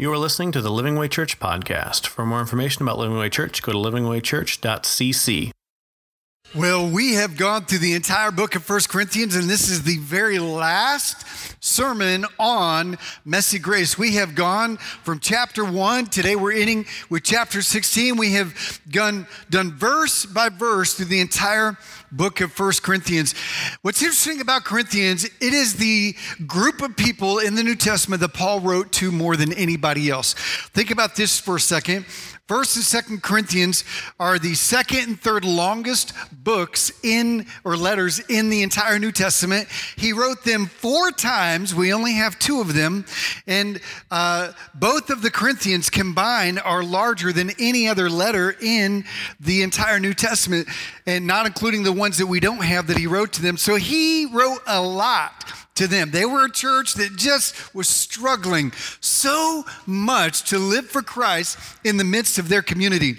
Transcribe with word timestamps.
You 0.00 0.10
are 0.10 0.16
listening 0.16 0.50
to 0.52 0.62
the 0.62 0.70
Living 0.70 0.96
Way 0.96 1.08
Church 1.08 1.38
podcast. 1.38 2.06
For 2.06 2.24
more 2.24 2.40
information 2.40 2.80
about 2.80 2.96
Living 2.96 3.18
Way 3.18 3.28
Church, 3.28 3.60
go 3.60 3.72
to 3.72 3.76
livingwaychurch.cc. 3.76 5.50
Well, 6.52 6.90
we 6.90 7.14
have 7.14 7.36
gone 7.36 7.64
through 7.64 7.78
the 7.78 7.94
entire 7.94 8.32
book 8.32 8.56
of 8.56 8.64
First 8.64 8.88
Corinthians, 8.88 9.36
and 9.36 9.48
this 9.48 9.68
is 9.68 9.84
the 9.84 9.98
very 9.98 10.40
last 10.40 11.24
sermon 11.62 12.26
on 12.40 12.98
messy 13.24 13.60
grace. 13.60 13.96
We 13.96 14.16
have 14.16 14.34
gone 14.34 14.78
from 15.04 15.20
chapter 15.20 15.64
one. 15.64 16.06
Today 16.06 16.34
we're 16.34 16.54
ending 16.54 16.86
with 17.08 17.22
chapter 17.22 17.62
16. 17.62 18.16
We 18.16 18.32
have 18.32 18.80
gone, 18.90 19.28
done 19.48 19.70
verse 19.74 20.26
by 20.26 20.48
verse 20.48 20.94
through 20.94 21.06
the 21.06 21.20
entire 21.20 21.78
book 22.10 22.40
of 22.40 22.50
First 22.50 22.82
Corinthians. 22.82 23.32
What's 23.82 24.02
interesting 24.02 24.40
about 24.40 24.64
Corinthians, 24.64 25.24
it 25.24 25.54
is 25.54 25.74
the 25.74 26.16
group 26.48 26.82
of 26.82 26.96
people 26.96 27.38
in 27.38 27.54
the 27.54 27.62
New 27.62 27.76
Testament 27.76 28.22
that 28.22 28.34
Paul 28.34 28.58
wrote 28.58 28.90
to 28.94 29.12
more 29.12 29.36
than 29.36 29.52
anybody 29.52 30.10
else. 30.10 30.34
Think 30.74 30.90
about 30.90 31.14
this 31.14 31.38
for 31.38 31.54
a 31.54 31.60
second. 31.60 32.06
First 32.50 32.74
and 32.74 32.84
Second 32.84 33.22
Corinthians 33.22 33.84
are 34.18 34.36
the 34.36 34.54
second 34.54 34.98
and 35.06 35.20
third 35.20 35.44
longest 35.44 36.12
books 36.32 36.90
in 37.04 37.46
or 37.62 37.76
letters 37.76 38.18
in 38.28 38.50
the 38.50 38.64
entire 38.64 38.98
New 38.98 39.12
Testament. 39.12 39.68
He 39.94 40.12
wrote 40.12 40.42
them 40.42 40.66
four 40.66 41.12
times. 41.12 41.76
We 41.76 41.92
only 41.92 42.14
have 42.14 42.40
two 42.40 42.60
of 42.60 42.74
them, 42.74 43.04
and 43.46 43.80
uh, 44.10 44.50
both 44.74 45.10
of 45.10 45.22
the 45.22 45.30
Corinthians 45.30 45.90
combined 45.90 46.58
are 46.58 46.82
larger 46.82 47.32
than 47.32 47.52
any 47.60 47.86
other 47.86 48.10
letter 48.10 48.56
in 48.60 49.04
the 49.38 49.62
entire 49.62 50.00
New 50.00 50.12
Testament, 50.12 50.66
and 51.06 51.28
not 51.28 51.46
including 51.46 51.84
the 51.84 51.92
ones 51.92 52.18
that 52.18 52.26
we 52.26 52.40
don't 52.40 52.64
have 52.64 52.88
that 52.88 52.98
he 52.98 53.06
wrote 53.06 53.32
to 53.34 53.42
them. 53.42 53.58
So 53.58 53.76
he 53.76 54.26
wrote 54.26 54.58
a 54.66 54.82
lot 54.82 55.52
to 55.80 55.88
them. 55.88 56.10
They 56.10 56.26
were 56.26 56.44
a 56.44 56.50
church 56.50 56.94
that 56.94 57.16
just 57.16 57.74
was 57.74 57.88
struggling 57.88 58.72
so 59.00 59.64
much 59.86 60.50
to 60.50 60.58
live 60.58 60.86
for 60.86 61.00
Christ 61.00 61.58
in 61.84 61.96
the 61.96 62.04
midst 62.04 62.38
of 62.38 62.50
their 62.50 62.60
community. 62.60 63.16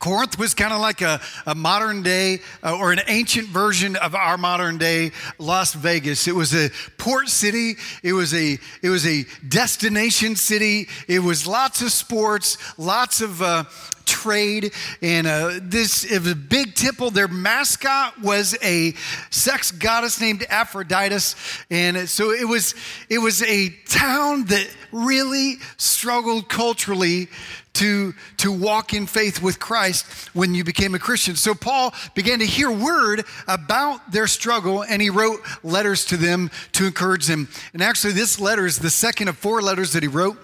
Corinth 0.00 0.36
was 0.36 0.52
kind 0.52 0.72
of 0.72 0.80
like 0.80 1.00
a, 1.00 1.20
a 1.46 1.54
modern 1.54 2.02
day 2.02 2.40
uh, 2.62 2.76
or 2.76 2.92
an 2.92 3.00
ancient 3.06 3.48
version 3.48 3.94
of 3.96 4.14
our 4.14 4.36
modern 4.36 4.78
day 4.78 5.12
Las 5.38 5.74
Vegas. 5.74 6.26
It 6.26 6.34
was 6.34 6.54
a 6.54 6.70
port 6.98 7.28
city. 7.28 7.76
It 8.02 8.12
was 8.12 8.34
a 8.34 8.58
it 8.82 8.88
was 8.88 9.06
a 9.06 9.24
destination 9.48 10.36
city. 10.36 10.88
It 11.08 11.20
was 11.20 11.46
lots 11.46 11.82
of 11.82 11.92
sports, 11.92 12.58
lots 12.76 13.20
of 13.20 13.40
uh, 13.40 13.64
trade. 14.04 14.72
And 15.02 15.26
uh, 15.26 15.58
this 15.62 16.04
it 16.04 16.20
was 16.20 16.32
a 16.32 16.36
big 16.36 16.74
temple. 16.74 17.10
Their 17.10 17.28
mascot 17.28 18.20
was 18.20 18.56
a 18.62 18.94
sex 19.30 19.70
goddess 19.70 20.20
named 20.20 20.44
Aphrodite, 20.48 21.04
and 21.70 22.08
so 22.08 22.30
it 22.32 22.48
was 22.48 22.74
it 23.08 23.18
was 23.18 23.42
a 23.42 23.70
town 23.88 24.44
that 24.46 24.68
really 24.92 25.56
struggled 25.76 26.48
culturally 26.48 27.28
to, 27.74 28.14
to 28.38 28.52
walk 28.52 28.94
in 28.94 29.06
faith 29.06 29.42
with 29.42 29.58
Christ 29.58 30.06
when 30.32 30.54
you 30.54 30.64
became 30.64 30.94
a 30.94 30.98
Christian. 30.98 31.36
So 31.36 31.54
Paul 31.54 31.92
began 32.14 32.38
to 32.38 32.46
hear 32.46 32.70
word 32.70 33.24
about 33.46 34.12
their 34.12 34.26
struggle 34.26 34.82
and 34.84 35.02
he 35.02 35.10
wrote 35.10 35.40
letters 35.62 36.04
to 36.06 36.16
them 36.16 36.50
to 36.72 36.86
encourage 36.86 37.26
them. 37.26 37.48
And 37.72 37.82
actually, 37.82 38.12
this 38.12 38.40
letter 38.40 38.64
is 38.64 38.78
the 38.78 38.90
second 38.90 39.28
of 39.28 39.36
four 39.36 39.60
letters 39.60 39.92
that 39.92 40.02
he 40.02 40.08
wrote. 40.08 40.38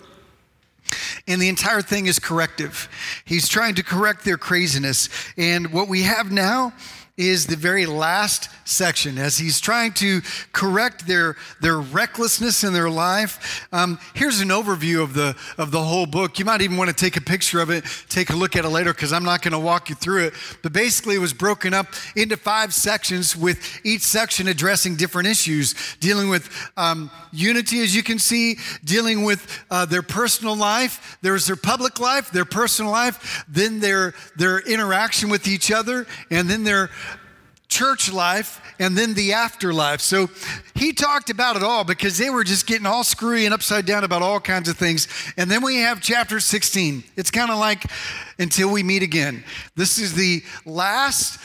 And 1.27 1.41
the 1.41 1.49
entire 1.49 1.83
thing 1.83 2.07
is 2.07 2.19
corrective. 2.19 2.89
He's 3.25 3.49
trying 3.49 3.75
to 3.77 3.83
correct 3.83 4.25
their 4.25 4.39
craziness. 4.39 5.09
And 5.37 5.73
what 5.73 5.89
we 5.89 6.03
have 6.03 6.31
now 6.33 6.73
is 7.21 7.47
the 7.47 7.57
very 7.57 7.85
last 7.85 8.49
section 8.65 9.19
as 9.19 9.37
he's 9.37 9.61
trying 9.61 9.93
to 9.93 10.23
correct 10.53 11.07
their, 11.07 11.37
their 11.61 11.79
recklessness 11.79 12.65
in 12.65 12.73
their 12.73 12.89
life. 12.89 13.67
Um, 13.73 13.99
here's 14.15 14.41
an 14.41 14.49
overview 14.49 15.03
of 15.03 15.13
the, 15.13 15.37
of 15.59 15.71
the 15.71 15.83
whole 15.83 16.07
book. 16.07 16.39
You 16.39 16.45
might 16.45 16.63
even 16.63 16.77
want 16.77 16.89
to 16.89 16.97
take 16.97 17.17
a 17.17 17.21
picture 17.21 17.61
of 17.61 17.69
it, 17.69 17.85
take 18.09 18.31
a 18.31 18.37
look 18.37 18.57
at 18.57 18.65
it 18.65 18.69
later, 18.69 18.95
because 18.95 19.13
I'm 19.13 19.25
not 19.25 19.43
going 19.43 19.53
to 19.53 19.59
walk 19.59 19.91
you 19.91 19.97
through 19.97 20.25
it. 20.25 20.35
But 20.63 20.73
basically, 20.73 21.17
it 21.17 21.19
was 21.19 21.35
broken 21.35 21.75
up 21.75 21.89
into 22.17 22.37
five 22.37 22.73
sections, 22.73 23.37
with 23.37 23.81
each 23.85 24.03
section 24.03 24.49
addressing 24.49 24.97
different 24.97 25.29
issues, 25.29 25.75
dealing 26.01 26.31
with 26.31 26.49
um, 26.77 27.11
unity, 27.33 27.81
as 27.81 27.95
you 27.95 28.03
can 28.03 28.19
see, 28.19 28.57
dealing 28.85 29.25
with 29.25 29.47
uh, 29.71 29.85
their 29.85 30.03
personal 30.03 30.57
life. 30.57 31.19
There's 31.21 31.47
their 31.47 31.57
public 31.57 32.01
life, 32.01 32.31
their 32.31 32.45
personal 32.45 32.91
life, 32.91 33.45
then 33.49 33.81
their, 33.81 34.15
their 34.37 34.61
interaction 34.61 35.29
with 35.29 35.47
each 35.47 35.71
other, 35.71 36.07
and 36.31 36.49
then 36.49 36.65
their 36.65 36.91
church 37.71 38.13
life 38.13 38.61
and 38.79 38.99
then 38.99 39.15
the 39.15 39.33
afterlife. 39.33 40.01
So 40.01 40.29
he 40.75 40.93
talked 40.93 41.31
about 41.31 41.57
it 41.57 41.63
all 41.63 41.85
because 41.85 42.19
they 42.19 42.29
were 42.29 42.45
just 42.45 42.67
getting 42.67 42.87
all 42.87 43.05
screwy 43.05 43.45
and 43.47 43.55
upside 43.55 43.87
down 43.87 44.05
about 44.05 44.21
all 44.21 44.41
kinds 44.41 44.69
of 44.69 44.77
things. 44.77 45.09
And 45.37 45.51
then 45.51 45.63
we 45.63 45.77
have 45.77 46.01
chapter 46.01 46.41
16. 46.41 47.05
It's 47.17 47.31
kind 47.31 47.51
of 47.51 47.59
like 47.59 47.85
until 48.39 48.71
we 48.71 48.83
meet 48.83 49.03
again. 49.03 49.45
This 49.77 49.99
is 49.99 50.15
the 50.15 50.43
last 50.67 51.39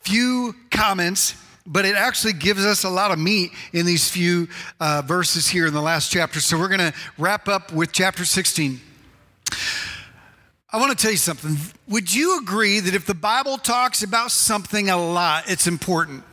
few 0.00 0.54
comments. 0.70 1.34
But 1.64 1.84
it 1.84 1.94
actually 1.94 2.32
gives 2.32 2.66
us 2.66 2.82
a 2.82 2.90
lot 2.90 3.12
of 3.12 3.20
meat 3.20 3.52
in 3.72 3.86
these 3.86 4.10
few 4.10 4.48
uh, 4.80 5.02
verses 5.06 5.46
here 5.46 5.68
in 5.68 5.74
the 5.74 5.80
last 5.80 6.10
chapter. 6.10 6.40
So 6.40 6.58
we're 6.58 6.66
going 6.66 6.80
to 6.80 6.92
wrap 7.18 7.46
up 7.46 7.72
with 7.72 7.92
chapter 7.92 8.24
16. 8.24 8.80
I 10.72 10.78
want 10.78 10.96
to 10.96 10.96
tell 10.96 11.10
you 11.10 11.18
something. 11.18 11.56
Would 11.88 12.14
you 12.14 12.38
agree 12.38 12.80
that 12.80 12.94
if 12.94 13.04
the 13.04 13.14
Bible 13.14 13.58
talks 13.58 14.02
about 14.02 14.30
something 14.30 14.88
a 14.88 14.96
lot, 14.96 15.50
it's 15.50 15.66
important? 15.66 16.24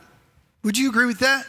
Would 0.62 0.78
you 0.78 0.88
agree 0.88 1.04
with 1.04 1.18
that? 1.18 1.44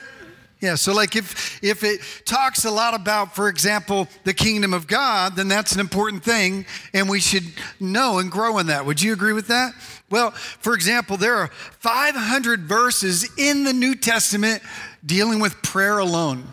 Yeah, 0.59 0.75
so 0.75 0.93
like 0.93 1.15
if 1.15 1.63
if 1.63 1.83
it 1.83 2.01
talks 2.25 2.65
a 2.65 2.69
lot 2.69 2.93
about, 2.93 3.33
for 3.33 3.47
example, 3.47 4.07
the 4.25 4.33
kingdom 4.33 4.73
of 4.73 4.87
God, 4.87 5.35
then 5.35 5.47
that's 5.47 5.71
an 5.71 5.79
important 5.79 6.23
thing, 6.23 6.65
and 6.93 7.09
we 7.09 7.19
should 7.19 7.45
know 7.79 8.19
and 8.19 8.29
grow 8.29 8.59
in 8.59 8.67
that. 8.67 8.85
Would 8.85 9.01
you 9.01 9.13
agree 9.13 9.33
with 9.33 9.47
that? 9.47 9.73
Well, 10.11 10.31
for 10.31 10.75
example, 10.75 11.17
there 11.17 11.35
are 11.35 11.47
500 11.47 12.59
verses 12.61 13.27
in 13.39 13.63
the 13.63 13.73
New 13.73 13.95
Testament 13.95 14.61
dealing 15.03 15.39
with 15.39 15.63
prayer 15.63 15.97
alone. 15.97 16.43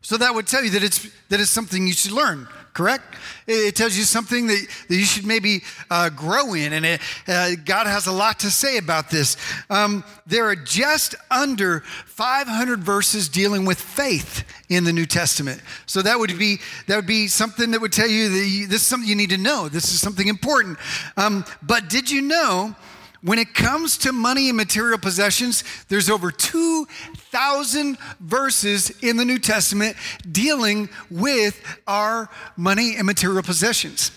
So 0.00 0.16
that 0.16 0.34
would 0.34 0.48
tell 0.48 0.64
you 0.64 0.70
that 0.70 0.82
it's 0.82 1.08
that 1.28 1.38
it's 1.38 1.50
something 1.50 1.86
you 1.86 1.92
should 1.92 2.12
learn 2.12 2.48
correct? 2.76 3.16
It 3.46 3.74
tells 3.74 3.96
you 3.96 4.04
something 4.04 4.48
that, 4.48 4.68
that 4.88 4.94
you 4.94 5.04
should 5.04 5.24
maybe 5.24 5.62
uh, 5.90 6.10
grow 6.10 6.52
in, 6.52 6.74
and 6.74 6.84
it, 6.84 7.00
uh, 7.26 7.52
God 7.64 7.86
has 7.86 8.06
a 8.06 8.12
lot 8.12 8.38
to 8.40 8.50
say 8.50 8.76
about 8.76 9.08
this. 9.08 9.38
Um, 9.70 10.04
there 10.26 10.44
are 10.44 10.54
just 10.54 11.14
under 11.30 11.80
500 12.04 12.80
verses 12.80 13.30
dealing 13.30 13.64
with 13.64 13.80
faith 13.80 14.44
in 14.68 14.84
the 14.84 14.92
New 14.92 15.06
Testament. 15.06 15.62
So 15.86 16.02
that 16.02 16.18
would 16.18 16.38
be 16.38 16.58
that 16.86 16.96
would 16.96 17.06
be 17.06 17.28
something 17.28 17.70
that 17.70 17.80
would 17.80 17.92
tell 17.92 18.08
you 18.08 18.28
that 18.28 18.46
you, 18.46 18.66
this 18.66 18.82
is 18.82 18.86
something 18.86 19.08
you 19.08 19.16
need 19.16 19.30
to 19.30 19.38
know. 19.38 19.70
This 19.70 19.92
is 19.94 19.98
something 19.98 20.28
important. 20.28 20.78
Um, 21.16 21.46
but 21.62 21.88
did 21.88 22.10
you 22.10 22.20
know? 22.20 22.76
When 23.22 23.38
it 23.38 23.54
comes 23.54 23.98
to 23.98 24.12
money 24.12 24.48
and 24.48 24.56
material 24.56 24.98
possessions, 24.98 25.64
there's 25.88 26.10
over 26.10 26.30
2,000 26.30 27.98
verses 28.20 28.90
in 29.02 29.16
the 29.16 29.24
New 29.24 29.38
Testament 29.38 29.96
dealing 30.30 30.88
with 31.10 31.60
our 31.86 32.28
money 32.56 32.96
and 32.96 33.06
material 33.06 33.42
possessions. 33.42 34.10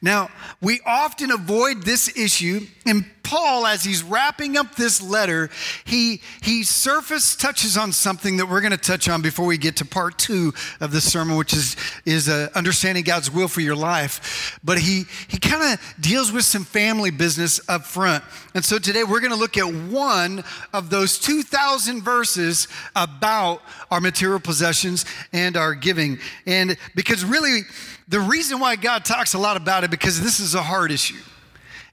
Now, 0.00 0.30
we 0.60 0.80
often 0.86 1.30
avoid 1.30 1.82
this 1.82 2.16
issue, 2.16 2.66
and 2.86 3.04
Paul, 3.28 3.66
as 3.66 3.84
he's 3.84 4.02
wrapping 4.02 4.56
up 4.56 4.74
this 4.74 5.02
letter, 5.02 5.50
he, 5.84 6.22
he 6.42 6.64
surface 6.64 7.36
touches 7.36 7.76
on 7.76 7.92
something 7.92 8.38
that 8.38 8.46
we're 8.48 8.62
going 8.62 8.70
to 8.72 8.78
touch 8.78 9.06
on 9.06 9.20
before 9.20 9.44
we 9.44 9.58
get 9.58 9.76
to 9.76 9.84
part 9.84 10.18
two 10.18 10.54
of 10.80 10.92
the 10.92 11.00
sermon, 11.02 11.36
which 11.36 11.52
is, 11.52 11.76
is 12.06 12.30
uh, 12.30 12.48
understanding 12.54 13.04
God's 13.04 13.30
will 13.30 13.48
for 13.48 13.60
your 13.60 13.76
life. 13.76 14.58
But 14.64 14.78
he, 14.78 15.04
he 15.28 15.38
kind 15.38 15.74
of 15.74 15.94
deals 16.00 16.32
with 16.32 16.46
some 16.46 16.64
family 16.64 17.10
business 17.10 17.60
up 17.68 17.84
front. 17.84 18.24
And 18.54 18.64
so 18.64 18.78
today 18.78 19.04
we're 19.04 19.20
going 19.20 19.32
to 19.32 19.38
look 19.38 19.58
at 19.58 19.74
one 19.74 20.42
of 20.72 20.88
those 20.88 21.18
2,000 21.18 22.02
verses 22.02 22.66
about 22.96 23.60
our 23.90 24.00
material 24.00 24.40
possessions 24.40 25.04
and 25.34 25.54
our 25.54 25.74
giving. 25.74 26.18
And 26.46 26.78
because 26.94 27.26
really, 27.26 27.60
the 28.08 28.20
reason 28.20 28.58
why 28.58 28.76
God 28.76 29.04
talks 29.04 29.34
a 29.34 29.38
lot 29.38 29.56
about 29.56 29.84
it 29.84 29.90
because 29.90 30.20
this 30.20 30.40
is 30.40 30.54
a 30.54 30.62
hard 30.62 30.90
issue. 30.90 31.22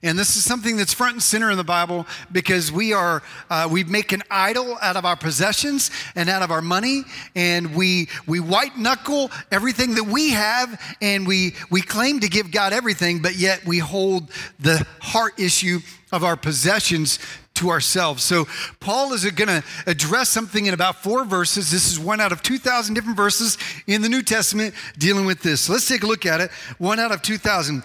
And 0.02 0.18
this 0.18 0.36
is 0.36 0.44
something 0.44 0.76
that's 0.76 0.92
front 0.92 1.14
and 1.14 1.22
center 1.22 1.50
in 1.50 1.56
the 1.56 1.64
Bible 1.64 2.06
because 2.30 2.70
we 2.70 2.92
are 2.92 3.22
uh, 3.50 3.66
we 3.70 3.82
make 3.82 4.12
an 4.12 4.22
idol 4.30 4.76
out 4.80 4.96
of 4.96 5.04
our 5.04 5.16
possessions 5.16 5.90
and 6.14 6.28
out 6.28 6.42
of 6.42 6.50
our 6.50 6.60
money, 6.60 7.02
and 7.34 7.74
we 7.74 8.08
we 8.26 8.38
white 8.38 8.76
knuckle 8.76 9.30
everything 9.50 9.94
that 9.94 10.04
we 10.04 10.30
have, 10.30 10.80
and 11.00 11.26
we 11.26 11.54
we 11.70 11.80
claim 11.80 12.20
to 12.20 12.28
give 12.28 12.50
God 12.50 12.72
everything, 12.72 13.20
but 13.20 13.36
yet 13.36 13.64
we 13.66 13.78
hold 13.78 14.30
the 14.60 14.86
heart 15.00 15.40
issue 15.40 15.80
of 16.12 16.24
our 16.24 16.36
possessions 16.36 17.18
to 17.56 17.70
ourselves. 17.70 18.22
So, 18.22 18.46
Paul 18.80 19.12
is 19.12 19.24
going 19.24 19.48
to 19.48 19.64
address 19.86 20.28
something 20.28 20.66
in 20.66 20.74
about 20.74 21.02
four 21.02 21.24
verses. 21.24 21.70
This 21.70 21.90
is 21.90 21.98
one 21.98 22.20
out 22.20 22.32
of 22.32 22.42
2,000 22.42 22.94
different 22.94 23.16
verses 23.16 23.58
in 23.86 24.02
the 24.02 24.08
New 24.08 24.22
Testament 24.22 24.74
dealing 24.98 25.26
with 25.26 25.42
this. 25.42 25.62
So 25.62 25.72
let's 25.72 25.88
take 25.88 26.02
a 26.02 26.06
look 26.06 26.26
at 26.26 26.40
it. 26.40 26.50
One 26.78 27.00
out 27.00 27.12
of 27.12 27.22
2,000. 27.22 27.82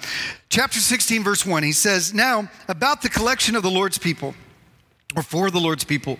Chapter 0.49 0.79
16, 0.79 1.23
verse 1.23 1.45
1, 1.45 1.63
he 1.63 1.71
says, 1.71 2.13
Now, 2.13 2.49
about 2.67 3.01
the 3.01 3.09
collection 3.09 3.55
of 3.55 3.63
the 3.63 3.71
Lord's 3.71 3.97
people. 3.97 4.35
Or 5.15 5.23
for 5.23 5.51
the 5.51 5.59
Lord's 5.59 5.83
people. 5.83 6.17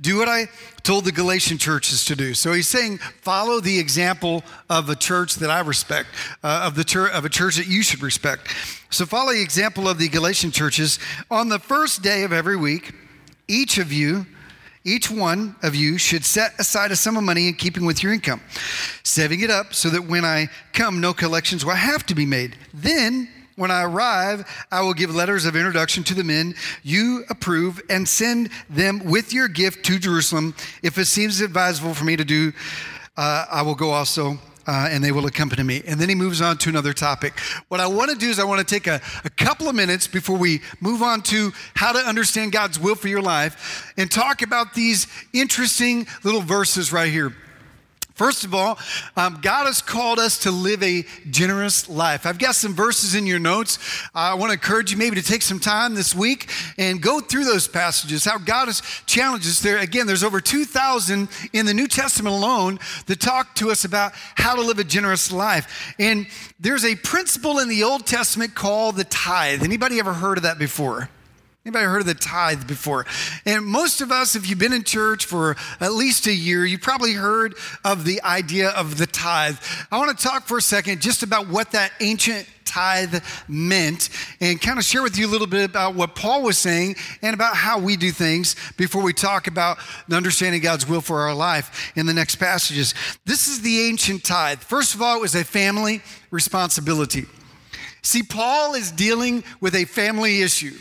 Do 0.00 0.18
what 0.18 0.28
I 0.28 0.48
told 0.82 1.04
the 1.04 1.12
Galatian 1.12 1.58
churches 1.58 2.04
to 2.06 2.16
do. 2.16 2.34
So 2.34 2.52
he's 2.52 2.68
saying, 2.68 2.98
follow 2.98 3.60
the 3.60 3.78
example 3.78 4.42
of 4.70 4.88
a 4.88 4.94
church 4.94 5.36
that 5.36 5.50
I 5.50 5.60
respect, 5.60 6.08
uh, 6.42 6.64
of 6.66 6.74
the 6.74 6.84
church 6.84 7.12
of 7.12 7.24
a 7.24 7.28
church 7.28 7.56
that 7.56 7.66
you 7.66 7.82
should 7.82 8.02
respect. 8.02 8.48
So 8.90 9.04
follow 9.04 9.32
the 9.32 9.42
example 9.42 9.88
of 9.88 9.98
the 9.98 10.08
Galatian 10.08 10.50
churches. 10.50 10.98
On 11.30 11.48
the 11.48 11.58
first 11.58 12.02
day 12.02 12.24
of 12.24 12.32
every 12.32 12.56
week, 12.56 12.94
each 13.48 13.78
of 13.78 13.92
you, 13.92 14.26
each 14.84 15.10
one 15.10 15.56
of 15.62 15.74
you 15.74 15.98
should 15.98 16.24
set 16.24 16.58
aside 16.58 16.90
a 16.90 16.96
sum 16.96 17.16
of 17.16 17.24
money 17.24 17.48
in 17.48 17.54
keeping 17.54 17.84
with 17.84 18.02
your 18.02 18.12
income, 18.12 18.40
saving 19.02 19.40
it 19.40 19.50
up 19.50 19.74
so 19.74 19.90
that 19.90 20.06
when 20.06 20.24
I 20.24 20.48
come, 20.72 21.00
no 21.00 21.12
collections 21.12 21.64
will 21.64 21.74
have 21.74 22.06
to 22.06 22.14
be 22.14 22.24
made. 22.24 22.56
Then 22.72 23.28
when 23.58 23.70
I 23.70 23.82
arrive, 23.82 24.48
I 24.70 24.82
will 24.82 24.94
give 24.94 25.14
letters 25.14 25.44
of 25.44 25.56
introduction 25.56 26.04
to 26.04 26.14
the 26.14 26.24
men 26.24 26.54
you 26.82 27.24
approve 27.28 27.80
and 27.90 28.08
send 28.08 28.50
them 28.70 29.04
with 29.04 29.32
your 29.32 29.48
gift 29.48 29.84
to 29.86 29.98
Jerusalem. 29.98 30.54
If 30.82 30.96
it 30.96 31.06
seems 31.06 31.40
advisable 31.40 31.92
for 31.92 32.04
me 32.04 32.16
to 32.16 32.24
do, 32.24 32.52
uh, 33.16 33.46
I 33.50 33.62
will 33.62 33.74
go 33.74 33.90
also. 33.90 34.38
Uh, 34.70 34.86
and 34.90 35.02
they 35.02 35.12
will 35.12 35.24
accompany 35.24 35.62
me. 35.62 35.82
And 35.86 35.98
then 35.98 36.10
he 36.10 36.14
moves 36.14 36.42
on 36.42 36.58
to 36.58 36.68
another 36.68 36.92
topic. 36.92 37.40
What 37.68 37.80
I 37.80 37.86
want 37.86 38.10
to 38.10 38.18
do 38.18 38.28
is, 38.28 38.38
I 38.38 38.44
want 38.44 38.58
to 38.58 38.66
take 38.66 38.86
a, 38.86 39.00
a 39.24 39.30
couple 39.30 39.66
of 39.66 39.74
minutes 39.74 40.06
before 40.06 40.36
we 40.36 40.60
move 40.82 41.00
on 41.00 41.22
to 41.22 41.52
how 41.74 41.92
to 41.92 41.98
understand 42.00 42.52
God's 42.52 42.78
will 42.78 42.94
for 42.94 43.08
your 43.08 43.22
life 43.22 43.94
and 43.96 44.10
talk 44.10 44.42
about 44.42 44.74
these 44.74 45.06
interesting 45.32 46.06
little 46.22 46.42
verses 46.42 46.92
right 46.92 47.10
here. 47.10 47.32
First 48.18 48.42
of 48.42 48.52
all, 48.52 48.80
um, 49.16 49.38
God 49.40 49.66
has 49.66 49.80
called 49.80 50.18
us 50.18 50.38
to 50.40 50.50
live 50.50 50.82
a 50.82 51.04
generous 51.30 51.88
life. 51.88 52.26
I've 52.26 52.40
got 52.40 52.56
some 52.56 52.74
verses 52.74 53.14
in 53.14 53.28
your 53.28 53.38
notes. 53.38 53.78
I 54.12 54.34
want 54.34 54.50
to 54.50 54.54
encourage 54.54 54.90
you 54.90 54.96
maybe 54.96 55.14
to 55.14 55.22
take 55.22 55.40
some 55.40 55.60
time 55.60 55.94
this 55.94 56.16
week 56.16 56.50
and 56.78 57.00
go 57.00 57.20
through 57.20 57.44
those 57.44 57.68
passages, 57.68 58.24
how 58.24 58.38
God 58.38 58.66
has 58.66 58.82
challenged 59.06 59.46
us 59.46 59.60
there. 59.60 59.78
Again, 59.78 60.08
there's 60.08 60.24
over 60.24 60.40
2,000 60.40 61.28
in 61.52 61.64
the 61.64 61.72
New 61.72 61.86
Testament 61.86 62.34
alone 62.34 62.80
that 63.06 63.20
talk 63.20 63.54
to 63.54 63.70
us 63.70 63.84
about 63.84 64.10
how 64.34 64.56
to 64.56 64.62
live 64.62 64.80
a 64.80 64.84
generous 64.84 65.30
life. 65.30 65.94
And 66.00 66.26
there's 66.58 66.84
a 66.84 66.96
principle 66.96 67.60
in 67.60 67.68
the 67.68 67.84
Old 67.84 68.04
Testament 68.04 68.56
called 68.56 68.96
the 68.96 69.04
tithe. 69.04 69.62
Anybody 69.62 70.00
ever 70.00 70.12
heard 70.12 70.38
of 70.38 70.42
that 70.42 70.58
before? 70.58 71.08
Anybody 71.68 71.84
heard 71.84 72.00
of 72.00 72.06
the 72.06 72.14
tithe 72.14 72.66
before? 72.66 73.04
And 73.44 73.66
most 73.66 74.00
of 74.00 74.10
us, 74.10 74.34
if 74.34 74.48
you've 74.48 74.58
been 74.58 74.72
in 74.72 74.84
church 74.84 75.26
for 75.26 75.54
at 75.82 75.92
least 75.92 76.26
a 76.26 76.32
year, 76.32 76.64
you 76.64 76.78
probably 76.78 77.12
heard 77.12 77.56
of 77.84 78.06
the 78.06 78.22
idea 78.22 78.70
of 78.70 78.96
the 78.96 79.06
tithe. 79.06 79.58
I 79.92 79.98
want 79.98 80.18
to 80.18 80.26
talk 80.26 80.44
for 80.44 80.56
a 80.56 80.62
second 80.62 81.02
just 81.02 81.22
about 81.22 81.48
what 81.48 81.72
that 81.72 81.92
ancient 82.00 82.48
tithe 82.64 83.22
meant 83.48 84.08
and 84.40 84.58
kind 84.62 84.78
of 84.78 84.84
share 84.86 85.02
with 85.02 85.18
you 85.18 85.26
a 85.26 85.28
little 85.28 85.46
bit 85.46 85.68
about 85.68 85.94
what 85.94 86.14
Paul 86.14 86.42
was 86.42 86.56
saying 86.56 86.96
and 87.20 87.34
about 87.34 87.54
how 87.54 87.78
we 87.78 87.98
do 87.98 88.12
things 88.12 88.56
before 88.78 89.02
we 89.02 89.12
talk 89.12 89.46
about 89.46 89.76
understanding 90.10 90.62
God's 90.62 90.88
will 90.88 91.02
for 91.02 91.20
our 91.20 91.34
life 91.34 91.92
in 91.96 92.06
the 92.06 92.14
next 92.14 92.36
passages. 92.36 92.94
This 93.26 93.46
is 93.46 93.60
the 93.60 93.88
ancient 93.88 94.24
tithe. 94.24 94.60
First 94.60 94.94
of 94.94 95.02
all, 95.02 95.18
it 95.18 95.20
was 95.20 95.34
a 95.34 95.44
family 95.44 96.00
responsibility. 96.30 97.26
See, 98.00 98.22
Paul 98.22 98.72
is 98.72 98.90
dealing 98.90 99.44
with 99.60 99.74
a 99.74 99.84
family 99.84 100.40
issue. 100.40 100.72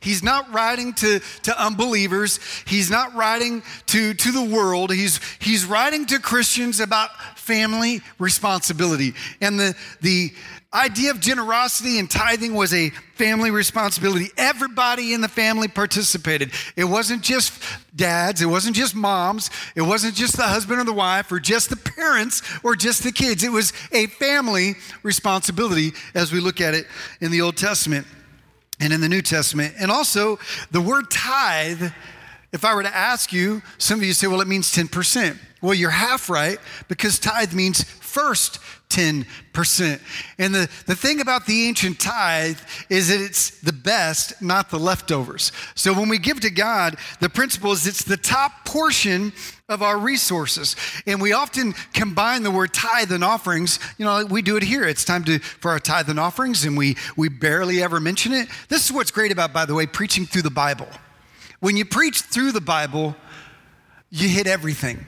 He's 0.00 0.22
not 0.22 0.50
writing 0.52 0.94
to, 0.94 1.20
to 1.42 1.62
unbelievers. 1.62 2.40
He's 2.66 2.90
not 2.90 3.14
writing 3.14 3.62
to, 3.86 4.14
to 4.14 4.32
the 4.32 4.42
world. 4.42 4.90
He's, 4.92 5.20
he's 5.40 5.66
writing 5.66 6.06
to 6.06 6.18
Christians 6.18 6.80
about 6.80 7.10
family 7.36 8.00
responsibility. 8.18 9.14
And 9.42 9.60
the, 9.60 9.76
the 10.00 10.32
idea 10.72 11.10
of 11.10 11.20
generosity 11.20 11.98
and 11.98 12.10
tithing 12.10 12.54
was 12.54 12.72
a 12.72 12.90
family 13.16 13.50
responsibility. 13.50 14.28
Everybody 14.38 15.12
in 15.12 15.20
the 15.20 15.28
family 15.28 15.68
participated. 15.68 16.52
It 16.76 16.84
wasn't 16.84 17.22
just 17.22 17.52
dads, 17.94 18.40
it 18.40 18.46
wasn't 18.46 18.76
just 18.76 18.94
moms, 18.94 19.50
it 19.74 19.82
wasn't 19.82 20.14
just 20.14 20.36
the 20.36 20.44
husband 20.44 20.80
or 20.80 20.84
the 20.84 20.92
wife, 20.92 21.30
or 21.30 21.40
just 21.40 21.68
the 21.68 21.76
parents, 21.76 22.40
or 22.62 22.76
just 22.76 23.02
the 23.02 23.12
kids. 23.12 23.42
It 23.42 23.52
was 23.52 23.72
a 23.92 24.06
family 24.06 24.76
responsibility 25.02 25.92
as 26.14 26.32
we 26.32 26.40
look 26.40 26.60
at 26.60 26.72
it 26.72 26.86
in 27.20 27.30
the 27.30 27.42
Old 27.42 27.56
Testament 27.56 28.06
and 28.80 28.92
in 28.92 29.00
the 29.00 29.08
New 29.08 29.22
Testament. 29.22 29.74
And 29.78 29.90
also, 29.90 30.38
the 30.70 30.80
word 30.80 31.10
tithe, 31.10 31.92
if 32.52 32.64
I 32.64 32.74
were 32.74 32.82
to 32.82 32.96
ask 32.96 33.32
you, 33.32 33.62
some 33.78 34.00
of 34.00 34.04
you 34.04 34.12
say, 34.12 34.26
well, 34.26 34.40
it 34.40 34.48
means 34.48 34.74
10%. 34.74 35.38
Well, 35.62 35.74
you're 35.74 35.90
half 35.90 36.30
right 36.30 36.58
because 36.88 37.18
tithe 37.18 37.52
means 37.52 37.84
first 37.84 38.58
10%. 38.88 40.00
And 40.38 40.54
the, 40.54 40.68
the 40.86 40.96
thing 40.96 41.20
about 41.20 41.46
the 41.46 41.68
ancient 41.68 42.00
tithe 42.00 42.58
is 42.88 43.08
that 43.08 43.20
it's 43.20 43.60
the 43.60 43.72
best, 43.72 44.40
not 44.42 44.70
the 44.70 44.78
leftovers. 44.78 45.52
So 45.74 45.92
when 45.92 46.08
we 46.08 46.18
give 46.18 46.40
to 46.40 46.50
God, 46.50 46.96
the 47.20 47.28
principle 47.28 47.72
is 47.72 47.86
it's 47.86 48.02
the 48.02 48.16
top 48.16 48.64
portion 48.64 49.32
of 49.70 49.82
our 49.82 49.98
resources. 49.98 50.76
And 51.06 51.20
we 51.20 51.32
often 51.32 51.74
combine 51.94 52.42
the 52.42 52.50
word 52.50 52.74
tithe 52.74 53.12
and 53.12 53.24
offerings. 53.24 53.78
You 53.98 54.04
know, 54.04 54.24
we 54.24 54.42
do 54.42 54.56
it 54.56 54.62
here. 54.62 54.84
It's 54.84 55.04
time 55.04 55.24
to 55.24 55.38
for 55.38 55.70
our 55.70 55.78
tithe 55.78 56.10
and 56.10 56.18
offerings, 56.18 56.64
and 56.64 56.76
we 56.76 56.96
we 57.16 57.28
barely 57.28 57.82
ever 57.82 58.00
mention 58.00 58.32
it. 58.32 58.48
This 58.68 58.84
is 58.84 58.92
what's 58.92 59.10
great 59.10 59.32
about, 59.32 59.52
by 59.52 59.64
the 59.64 59.74
way, 59.74 59.86
preaching 59.86 60.26
through 60.26 60.42
the 60.42 60.50
Bible. 60.50 60.88
When 61.60 61.76
you 61.76 61.84
preach 61.84 62.22
through 62.22 62.52
the 62.52 62.60
Bible, 62.60 63.14
you 64.10 64.28
hit 64.28 64.46
everything, 64.46 65.06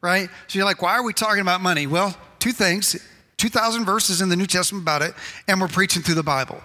right? 0.00 0.28
So 0.46 0.58
you're 0.58 0.66
like, 0.66 0.82
why 0.82 0.92
are 0.92 1.02
we 1.02 1.12
talking 1.12 1.40
about 1.40 1.60
money? 1.60 1.86
Well, 1.86 2.16
two 2.38 2.52
things 2.52 2.96
2,000 3.40 3.86
verses 3.86 4.20
in 4.20 4.28
the 4.28 4.36
New 4.36 4.46
Testament 4.46 4.84
about 4.84 5.00
it, 5.00 5.14
and 5.48 5.58
we're 5.60 5.68
preaching 5.68 6.02
through 6.02 6.14
the 6.14 6.22
Bible. 6.22 6.60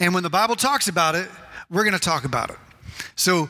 And 0.00 0.12
when 0.12 0.22
the 0.22 0.28
Bible 0.28 0.54
talks 0.54 0.86
about 0.86 1.14
it, 1.14 1.30
we're 1.70 1.84
going 1.84 1.94
to 1.94 1.98
talk 1.98 2.24
about 2.24 2.50
it. 2.50 2.58
So, 3.16 3.48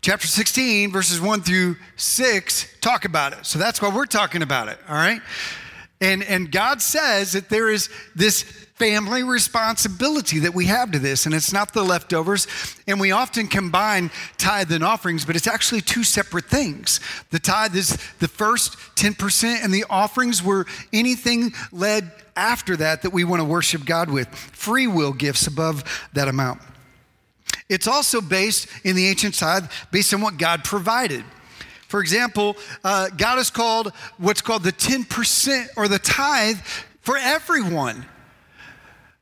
chapter 0.00 0.26
16, 0.26 0.92
verses 0.92 1.20
1 1.20 1.42
through 1.42 1.76
6, 1.96 2.78
talk 2.80 3.04
about 3.04 3.32
it. 3.32 3.46
So, 3.46 3.58
that's 3.58 3.80
why 3.80 3.94
we're 3.94 4.06
talking 4.06 4.42
about 4.42 4.68
it, 4.68 4.78
all 4.88 4.94
right? 4.94 5.20
And, 6.00 6.22
and 6.24 6.52
God 6.52 6.82
says 6.82 7.32
that 7.32 7.48
there 7.48 7.70
is 7.70 7.88
this 8.14 8.42
family 8.76 9.22
responsibility 9.22 10.40
that 10.40 10.54
we 10.54 10.66
have 10.66 10.90
to 10.90 10.98
this, 10.98 11.24
and 11.24 11.34
it's 11.34 11.52
not 11.52 11.72
the 11.72 11.82
leftovers. 11.82 12.46
And 12.86 13.00
we 13.00 13.10
often 13.10 13.46
combine 13.46 14.10
tithe 14.36 14.70
and 14.70 14.84
offerings, 14.84 15.24
but 15.24 15.34
it's 15.34 15.46
actually 15.46 15.80
two 15.80 16.04
separate 16.04 16.44
things. 16.44 17.00
The 17.30 17.38
tithe 17.38 17.74
is 17.74 17.96
the 18.18 18.28
first 18.28 18.76
10%, 18.96 19.64
and 19.64 19.72
the 19.72 19.86
offerings 19.88 20.42
were 20.42 20.66
anything 20.92 21.52
led 21.72 22.12
after 22.36 22.76
that 22.76 23.00
that 23.02 23.14
we 23.14 23.24
want 23.24 23.40
to 23.40 23.44
worship 23.44 23.86
God 23.86 24.10
with, 24.10 24.28
free 24.28 24.86
will 24.86 25.14
gifts 25.14 25.46
above 25.46 26.08
that 26.12 26.28
amount. 26.28 26.60
It's 27.68 27.88
also 27.88 28.20
based 28.20 28.68
in 28.84 28.96
the 28.96 29.08
ancient 29.08 29.34
tithe 29.34 29.70
based 29.90 30.14
on 30.14 30.20
what 30.20 30.38
God 30.38 30.64
provided. 30.64 31.24
For 31.88 32.00
example, 32.00 32.56
uh, 32.84 33.08
God 33.16 33.36
has 33.36 33.50
called 33.50 33.92
what's 34.18 34.40
called 34.40 34.62
the 34.64 34.72
10% 34.72 35.68
or 35.76 35.88
the 35.88 35.98
tithe 35.98 36.58
for 37.00 37.16
everyone. 37.16 38.04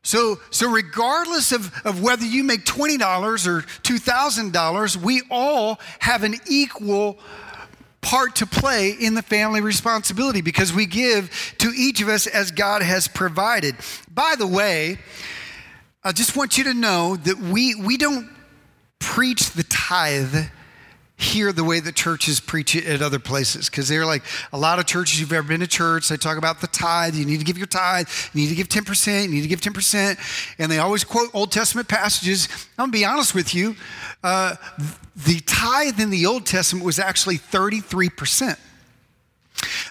So, 0.02 0.40
so 0.50 0.70
regardless 0.70 1.52
of, 1.52 1.72
of 1.86 2.02
whether 2.02 2.24
you 2.24 2.44
make 2.44 2.64
$20 2.64 3.00
or 3.46 3.62
$2,000, 3.62 4.96
we 4.96 5.22
all 5.30 5.80
have 5.98 6.22
an 6.22 6.36
equal 6.46 7.18
part 8.02 8.36
to 8.36 8.46
play 8.46 8.90
in 8.90 9.14
the 9.14 9.22
family 9.22 9.62
responsibility 9.62 10.42
because 10.42 10.74
we 10.74 10.84
give 10.84 11.54
to 11.58 11.72
each 11.74 12.02
of 12.02 12.08
us 12.08 12.26
as 12.26 12.50
God 12.50 12.82
has 12.82 13.08
provided. 13.08 13.76
By 14.12 14.34
the 14.36 14.46
way, 14.46 14.98
I 16.02 16.12
just 16.12 16.36
want 16.36 16.58
you 16.58 16.64
to 16.64 16.74
know 16.74 17.16
that 17.16 17.38
we, 17.38 17.74
we 17.74 17.96
don't 17.96 18.28
preach 18.98 19.50
the 19.50 19.62
tithe 19.64 20.46
here 21.16 21.52
the 21.52 21.62
way 21.62 21.78
the 21.78 21.92
churches 21.92 22.40
preach 22.40 22.74
it 22.74 22.84
at 22.86 23.00
other 23.00 23.18
places. 23.18 23.70
Because 23.70 23.88
they're 23.88 24.06
like 24.06 24.22
a 24.52 24.58
lot 24.58 24.78
of 24.78 24.86
churches 24.86 25.20
you've 25.20 25.32
ever 25.32 25.46
been 25.46 25.60
to 25.60 25.66
church 25.66 26.08
they 26.08 26.16
talk 26.16 26.38
about 26.38 26.60
the 26.60 26.66
tithe 26.66 27.14
you 27.14 27.24
need 27.24 27.38
to 27.38 27.44
give 27.44 27.56
your 27.56 27.68
tithe 27.68 28.08
you 28.32 28.42
need 28.42 28.48
to 28.48 28.54
give 28.54 28.68
10% 28.68 29.22
you 29.22 29.28
need 29.28 29.42
to 29.42 29.48
give 29.48 29.60
10% 29.60 30.54
and 30.58 30.72
they 30.72 30.78
always 30.78 31.04
quote 31.04 31.30
old 31.32 31.52
testament 31.52 31.88
passages. 31.88 32.48
I'm 32.78 32.90
gonna 32.90 32.92
be 32.92 33.04
honest 33.04 33.34
with 33.34 33.54
you 33.54 33.76
uh, 34.22 34.56
the 35.16 35.40
tithe 35.40 36.00
in 36.00 36.10
the 36.10 36.26
old 36.26 36.46
testament 36.46 36.84
was 36.84 36.98
actually 36.98 37.38
33% 37.38 38.58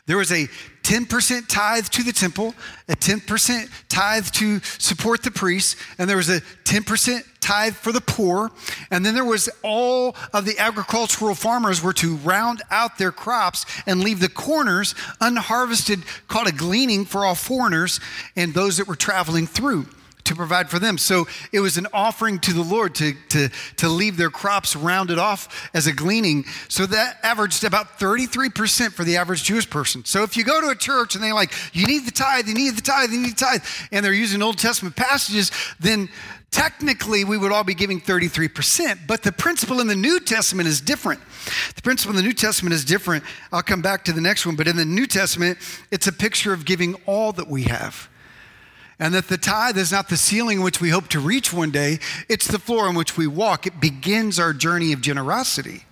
there 0.05 0.17
was 0.17 0.31
a 0.33 0.48
10% 0.83 1.48
tithe 1.48 1.86
to 1.86 2.03
the 2.03 2.12
temple, 2.12 2.53
a 2.89 2.95
10% 2.95 3.69
tithe 3.88 4.27
to 4.31 4.60
support 4.60 5.24
the 5.24 5.31
priests, 5.31 5.77
and 5.98 6.10
there 6.10 6.17
was 6.17 6.29
a 6.29 6.41
10% 6.65 7.24
tithe 7.39 7.74
for 7.74 7.93
the 7.93 8.01
poor. 8.01 8.51
And 8.91 9.05
then 9.05 9.13
there 9.13 9.24
was 9.24 9.50
all 9.63 10.15
of 10.33 10.45
the 10.45 10.60
agricultural 10.60 11.36
farmers 11.36 11.81
were 11.81 11.93
to 11.93 12.17
round 12.17 12.62
out 12.69 12.98
their 12.98 13.13
crops 13.13 13.65
and 13.86 14.03
leave 14.03 14.19
the 14.19 14.27
corners 14.27 14.93
unharvested, 15.22 16.03
called 16.27 16.48
a 16.48 16.51
gleaning 16.51 17.05
for 17.05 17.25
all 17.25 17.36
foreigners 17.36 18.01
and 18.36 18.53
those 18.53 18.77
that 18.77 18.88
were 18.88 18.95
traveling 18.98 19.48
through. 19.48 19.86
To 20.25 20.36
provide 20.36 20.70
for 20.70 20.80
them. 20.80 20.98
So 20.98 21.27
it 21.51 21.60
was 21.60 21.77
an 21.77 21.88
offering 21.94 22.39
to 22.39 22.53
the 22.53 22.62
Lord 22.62 22.96
to, 22.96 23.13
to, 23.30 23.50
to 23.77 23.89
leave 23.89 24.18
their 24.18 24.30
crops 24.30 24.75
rounded 24.75 25.20
off 25.20 25.70
as 25.74 25.88
a 25.88 25.94
gleaning. 25.94 26.46
So 26.68 26.86
that 26.88 27.20
averaged 27.24 27.63
about 27.63 28.00
33% 28.00 28.94
for 28.94 29.03
the 29.03 29.18
average 29.18 29.44
Jewish 29.44 29.70
person. 29.70 30.06
So 30.06 30.24
if 30.24 30.38
you 30.38 30.44
go 30.44 30.62
to 30.62 30.70
a 30.70 30.75
church 30.75 31.15
and 31.15 31.24
they're 31.24 31.34
like, 31.34 31.53
you 31.74 31.86
need 31.88 32.06
the 32.06 32.12
tithe, 32.12 32.48
you 32.48 32.53
need 32.53 32.75
the 32.75 32.82
tithe, 32.82 33.12
you 33.12 33.22
need 33.22 33.34
the 33.34 33.46
tithe, 33.46 33.63
and 33.92 34.06
they're 34.06 34.13
using 34.13 34.42
Old 34.42 34.58
Testament 34.58 34.96
passages, 34.96 35.51
then 35.80 36.10
technically 36.51 37.24
we 37.24 37.38
would 37.38 37.51
all 37.51 37.63
be 37.63 37.74
giving 37.74 38.00
33%. 38.00 39.08
But 39.08 39.24
the 39.24 39.32
principle 39.32 39.80
in 39.80 39.88
the 39.88 39.96
New 39.96 40.20
Testament 40.20 40.70
is 40.70 40.80
different. 40.80 41.20
The 41.75 41.82
principle 41.82 42.12
in 42.12 42.18
the 42.18 42.27
New 42.27 42.34
Testament 42.34 42.74
is 42.74 42.86
different. 42.86 43.24
I'll 43.51 43.63
come 43.63 43.82
back 43.82 44.06
to 44.06 44.13
the 44.13 44.22
next 44.22 44.46
one. 44.46 44.56
But 44.56 44.68
in 44.68 44.77
the 44.77 44.86
New 44.86 45.08
Testament, 45.08 45.58
it's 45.92 46.08
a 46.08 46.13
picture 46.13 46.53
of 46.53 46.63
giving 46.63 46.96
all 47.06 47.34
that 47.34 47.48
we 47.48 47.63
have. 47.63 48.08
And 49.00 49.13
that 49.13 49.27
the 49.27 49.38
tithe 49.38 49.77
is 49.77 49.91
not 49.91 50.09
the 50.09 50.17
ceiling 50.17 50.62
which 50.62 50.79
we 50.79 50.89
hope 50.89 51.07
to 51.09 51.19
reach 51.19 51.51
one 51.51 51.71
day, 51.71 52.00
it's 52.29 52.47
the 52.47 52.59
floor 52.59 52.88
on 52.88 52.95
which 52.95 53.17
we 53.17 53.27
walk. 53.27 53.65
It 53.65 53.79
begins 53.79 54.39
our 54.39 54.53
journey 54.53 54.93
of 54.93 55.01
generosity. 55.01 55.83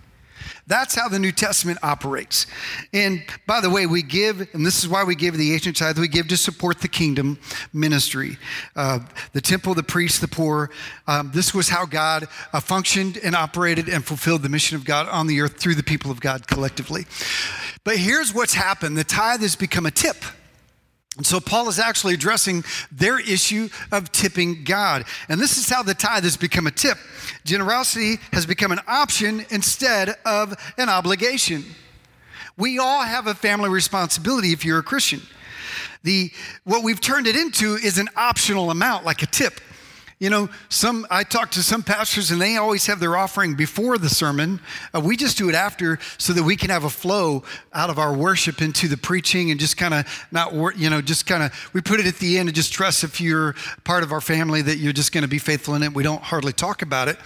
That's 0.66 0.94
how 0.94 1.08
the 1.08 1.18
New 1.18 1.32
Testament 1.32 1.80
operates. 1.82 2.46
And 2.92 3.22
by 3.46 3.60
the 3.60 3.68
way, 3.68 3.86
we 3.86 4.02
give, 4.02 4.48
and 4.54 4.64
this 4.64 4.82
is 4.82 4.88
why 4.88 5.02
we 5.02 5.16
give 5.16 5.36
the 5.36 5.52
ancient 5.52 5.76
tithe, 5.76 5.98
we 5.98 6.06
give 6.06 6.28
to 6.28 6.36
support 6.36 6.80
the 6.80 6.88
kingdom 6.88 7.38
ministry. 7.72 8.38
Uh, 8.76 9.00
the 9.32 9.40
temple, 9.40 9.74
the 9.74 9.82
priests, 9.82 10.20
the 10.20 10.28
poor. 10.28 10.70
Um, 11.08 11.32
this 11.34 11.52
was 11.52 11.68
how 11.68 11.84
God 11.84 12.28
uh, 12.52 12.60
functioned 12.60 13.18
and 13.18 13.34
operated 13.34 13.88
and 13.88 14.04
fulfilled 14.04 14.42
the 14.42 14.48
mission 14.48 14.76
of 14.76 14.84
God 14.84 15.08
on 15.08 15.26
the 15.26 15.40
earth 15.40 15.58
through 15.58 15.74
the 15.74 15.82
people 15.82 16.12
of 16.12 16.20
God 16.20 16.46
collectively. 16.46 17.06
But 17.82 17.96
here's 17.96 18.32
what's 18.32 18.54
happened 18.54 18.96
the 18.96 19.04
tithe 19.04 19.40
has 19.40 19.56
become 19.56 19.86
a 19.86 19.90
tip. 19.90 20.16
And 21.16 21.26
so 21.26 21.40
Paul 21.40 21.68
is 21.68 21.78
actually 21.78 22.14
addressing 22.14 22.64
their 22.90 23.18
issue 23.18 23.68
of 23.90 24.10
tipping 24.12 24.64
God. 24.64 25.04
And 25.28 25.38
this 25.38 25.58
is 25.58 25.68
how 25.68 25.82
the 25.82 25.92
tithe 25.92 26.24
has 26.24 26.38
become 26.38 26.66
a 26.66 26.70
tip. 26.70 26.96
Generosity 27.44 28.16
has 28.32 28.46
become 28.46 28.72
an 28.72 28.80
option 28.86 29.44
instead 29.50 30.16
of 30.24 30.54
an 30.78 30.88
obligation. 30.88 31.64
We 32.56 32.78
all 32.78 33.02
have 33.02 33.26
a 33.26 33.34
family 33.34 33.68
responsibility 33.68 34.52
if 34.52 34.64
you're 34.64 34.78
a 34.78 34.82
Christian. 34.82 35.20
The, 36.02 36.30
what 36.64 36.82
we've 36.82 37.00
turned 37.00 37.26
it 37.26 37.36
into 37.36 37.74
is 37.74 37.98
an 37.98 38.08
optional 38.16 38.70
amount, 38.70 39.04
like 39.04 39.22
a 39.22 39.26
tip. 39.26 39.60
You 40.22 40.30
know, 40.30 40.50
some 40.68 41.04
I 41.10 41.24
talk 41.24 41.50
to 41.50 41.64
some 41.64 41.82
pastors 41.82 42.30
and 42.30 42.40
they 42.40 42.56
always 42.56 42.86
have 42.86 43.00
their 43.00 43.16
offering 43.16 43.56
before 43.56 43.98
the 43.98 44.08
sermon. 44.08 44.60
Uh, 44.94 45.00
we 45.00 45.16
just 45.16 45.36
do 45.36 45.48
it 45.48 45.56
after 45.56 45.98
so 46.16 46.32
that 46.32 46.44
we 46.44 46.54
can 46.54 46.70
have 46.70 46.84
a 46.84 46.90
flow 46.90 47.42
out 47.72 47.90
of 47.90 47.98
our 47.98 48.14
worship 48.14 48.62
into 48.62 48.86
the 48.86 48.96
preaching 48.96 49.50
and 49.50 49.58
just 49.58 49.76
kind 49.76 49.92
of 49.92 50.06
not 50.30 50.54
work, 50.54 50.78
you 50.78 50.88
know, 50.88 51.02
just 51.02 51.26
kind 51.26 51.42
of 51.42 51.70
we 51.72 51.80
put 51.80 51.98
it 51.98 52.06
at 52.06 52.18
the 52.20 52.38
end 52.38 52.48
and 52.48 52.54
just 52.54 52.72
trust 52.72 53.02
if 53.02 53.20
you're 53.20 53.56
part 53.82 54.04
of 54.04 54.12
our 54.12 54.20
family 54.20 54.62
that 54.62 54.76
you're 54.76 54.92
just 54.92 55.10
going 55.10 55.22
to 55.22 55.28
be 55.28 55.40
faithful 55.40 55.74
in 55.74 55.82
it. 55.82 55.92
We 55.92 56.04
don't 56.04 56.22
hardly 56.22 56.52
talk 56.52 56.82
about 56.82 57.08
it. 57.08 57.18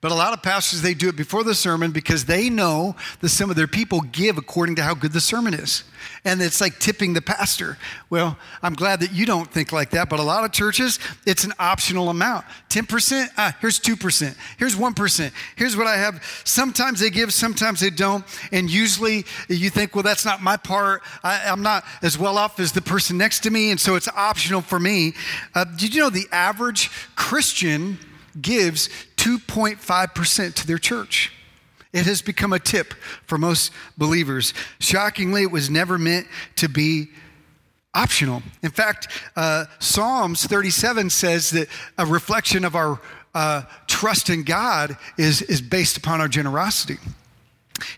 But 0.00 0.12
a 0.12 0.14
lot 0.14 0.32
of 0.32 0.44
pastors, 0.44 0.80
they 0.80 0.94
do 0.94 1.08
it 1.08 1.16
before 1.16 1.42
the 1.42 1.56
sermon 1.56 1.90
because 1.90 2.24
they 2.24 2.48
know 2.48 2.94
that 3.20 3.30
some 3.30 3.50
of 3.50 3.56
their 3.56 3.66
people 3.66 4.00
give 4.00 4.38
according 4.38 4.76
to 4.76 4.82
how 4.82 4.94
good 4.94 5.12
the 5.12 5.20
sermon 5.20 5.54
is. 5.54 5.82
And 6.24 6.40
it's 6.40 6.60
like 6.60 6.78
tipping 6.78 7.14
the 7.14 7.20
pastor. 7.20 7.76
Well, 8.08 8.38
I'm 8.62 8.74
glad 8.74 9.00
that 9.00 9.12
you 9.12 9.26
don't 9.26 9.50
think 9.50 9.72
like 9.72 9.90
that, 9.90 10.08
but 10.08 10.20
a 10.20 10.22
lot 10.22 10.44
of 10.44 10.52
churches, 10.52 11.00
it's 11.26 11.42
an 11.42 11.52
optional 11.58 12.10
amount. 12.10 12.44
10%, 12.68 13.28
ah, 13.36 13.56
here's 13.60 13.80
2%, 13.80 14.36
here's 14.56 14.76
1%, 14.76 15.32
here's 15.56 15.76
what 15.76 15.88
I 15.88 15.96
have. 15.96 16.22
Sometimes 16.44 17.00
they 17.00 17.10
give, 17.10 17.34
sometimes 17.34 17.80
they 17.80 17.90
don't. 17.90 18.24
And 18.52 18.70
usually 18.70 19.24
you 19.48 19.68
think, 19.68 19.96
well, 19.96 20.04
that's 20.04 20.24
not 20.24 20.40
my 20.40 20.56
part. 20.56 21.02
I, 21.24 21.40
am 21.48 21.62
not 21.62 21.84
as 22.02 22.16
well 22.16 22.38
off 22.38 22.60
as 22.60 22.70
the 22.70 22.82
person 22.82 23.18
next 23.18 23.40
to 23.40 23.50
me, 23.50 23.72
and 23.72 23.80
so 23.80 23.96
it's 23.96 24.08
optional 24.08 24.60
for 24.60 24.78
me. 24.78 25.14
Uh, 25.56 25.64
did 25.64 25.92
you 25.92 26.02
know 26.02 26.10
the 26.10 26.28
average 26.30 26.88
Christian 27.16 27.98
gives 28.40 28.88
2.5% 29.16 30.54
to 30.54 30.66
their 30.66 30.78
church. 30.78 31.32
It 31.92 32.04
has 32.06 32.22
become 32.22 32.52
a 32.52 32.58
tip 32.58 32.94
for 33.26 33.38
most 33.38 33.72
believers. 33.96 34.52
Shockingly, 34.78 35.42
it 35.42 35.50
was 35.50 35.70
never 35.70 35.98
meant 35.98 36.26
to 36.56 36.68
be 36.68 37.08
optional. 37.94 38.42
In 38.62 38.70
fact, 38.70 39.08
uh, 39.36 39.64
Psalms 39.78 40.44
37 40.46 41.10
says 41.10 41.50
that 41.50 41.68
a 41.96 42.04
reflection 42.04 42.64
of 42.64 42.76
our 42.76 43.00
uh, 43.34 43.62
trust 43.86 44.30
in 44.30 44.42
God 44.42 44.96
is, 45.16 45.42
is 45.42 45.62
based 45.62 45.96
upon 45.96 46.20
our 46.20 46.28
generosity. 46.28 46.98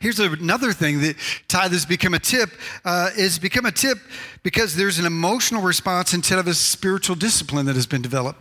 Here's 0.00 0.20
another 0.20 0.72
thing 0.72 1.00
that 1.00 1.16
tithe 1.48 1.72
has 1.72 1.86
become 1.86 2.14
a 2.14 2.18
tip 2.18 2.50
uh, 2.84 3.10
is 3.16 3.38
become 3.38 3.64
a 3.64 3.72
tip 3.72 3.98
because 4.42 4.76
there's 4.76 4.98
an 4.98 5.06
emotional 5.06 5.62
response 5.62 6.12
instead 6.12 6.38
of 6.38 6.46
a 6.46 6.54
spiritual 6.54 7.16
discipline 7.16 7.66
that 7.66 7.76
has 7.76 7.86
been 7.86 8.02
developed. 8.02 8.40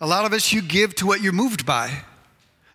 A 0.00 0.06
lot 0.06 0.24
of 0.24 0.32
us, 0.32 0.52
you 0.52 0.62
give 0.62 0.94
to 0.96 1.06
what 1.06 1.20
you're 1.20 1.32
moved 1.32 1.66
by. 1.66 2.04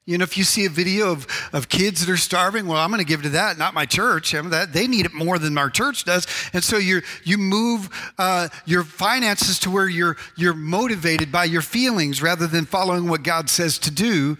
You 0.06 0.18
know, 0.18 0.24
if 0.24 0.38
you 0.38 0.44
see 0.44 0.66
a 0.66 0.70
video 0.70 1.12
of, 1.12 1.28
of 1.54 1.70
kids 1.70 2.06
that 2.06 2.12
are 2.12 2.18
starving, 2.18 2.68
well, 2.68 2.78
I'm 2.78 2.90
going 2.90 3.00
to 3.00 3.06
give 3.06 3.22
to 3.24 3.30
that, 3.30 3.58
not 3.58 3.74
my 3.74 3.86
church. 3.86 4.36
I 4.36 4.42
mean, 4.42 4.50
that, 4.50 4.74
they 4.74 4.86
need 4.86 5.06
it 5.06 5.14
more 5.14 5.40
than 5.40 5.58
our 5.58 5.70
church 5.70 6.04
does. 6.04 6.28
And 6.52 6.62
so 6.62 6.78
you 6.78 7.02
you 7.24 7.38
move 7.38 7.90
uh, 8.18 8.50
your 8.66 8.84
finances 8.84 9.60
to 9.60 9.72
where 9.72 9.88
you're, 9.88 10.18
you're 10.36 10.54
motivated 10.54 11.32
by 11.32 11.46
your 11.46 11.62
feelings 11.62 12.22
rather 12.22 12.48
than 12.48 12.66
following 12.66 13.08
what 13.08 13.24
God 13.24 13.50
says 13.50 13.80
to 13.80 13.92
do 13.92 14.38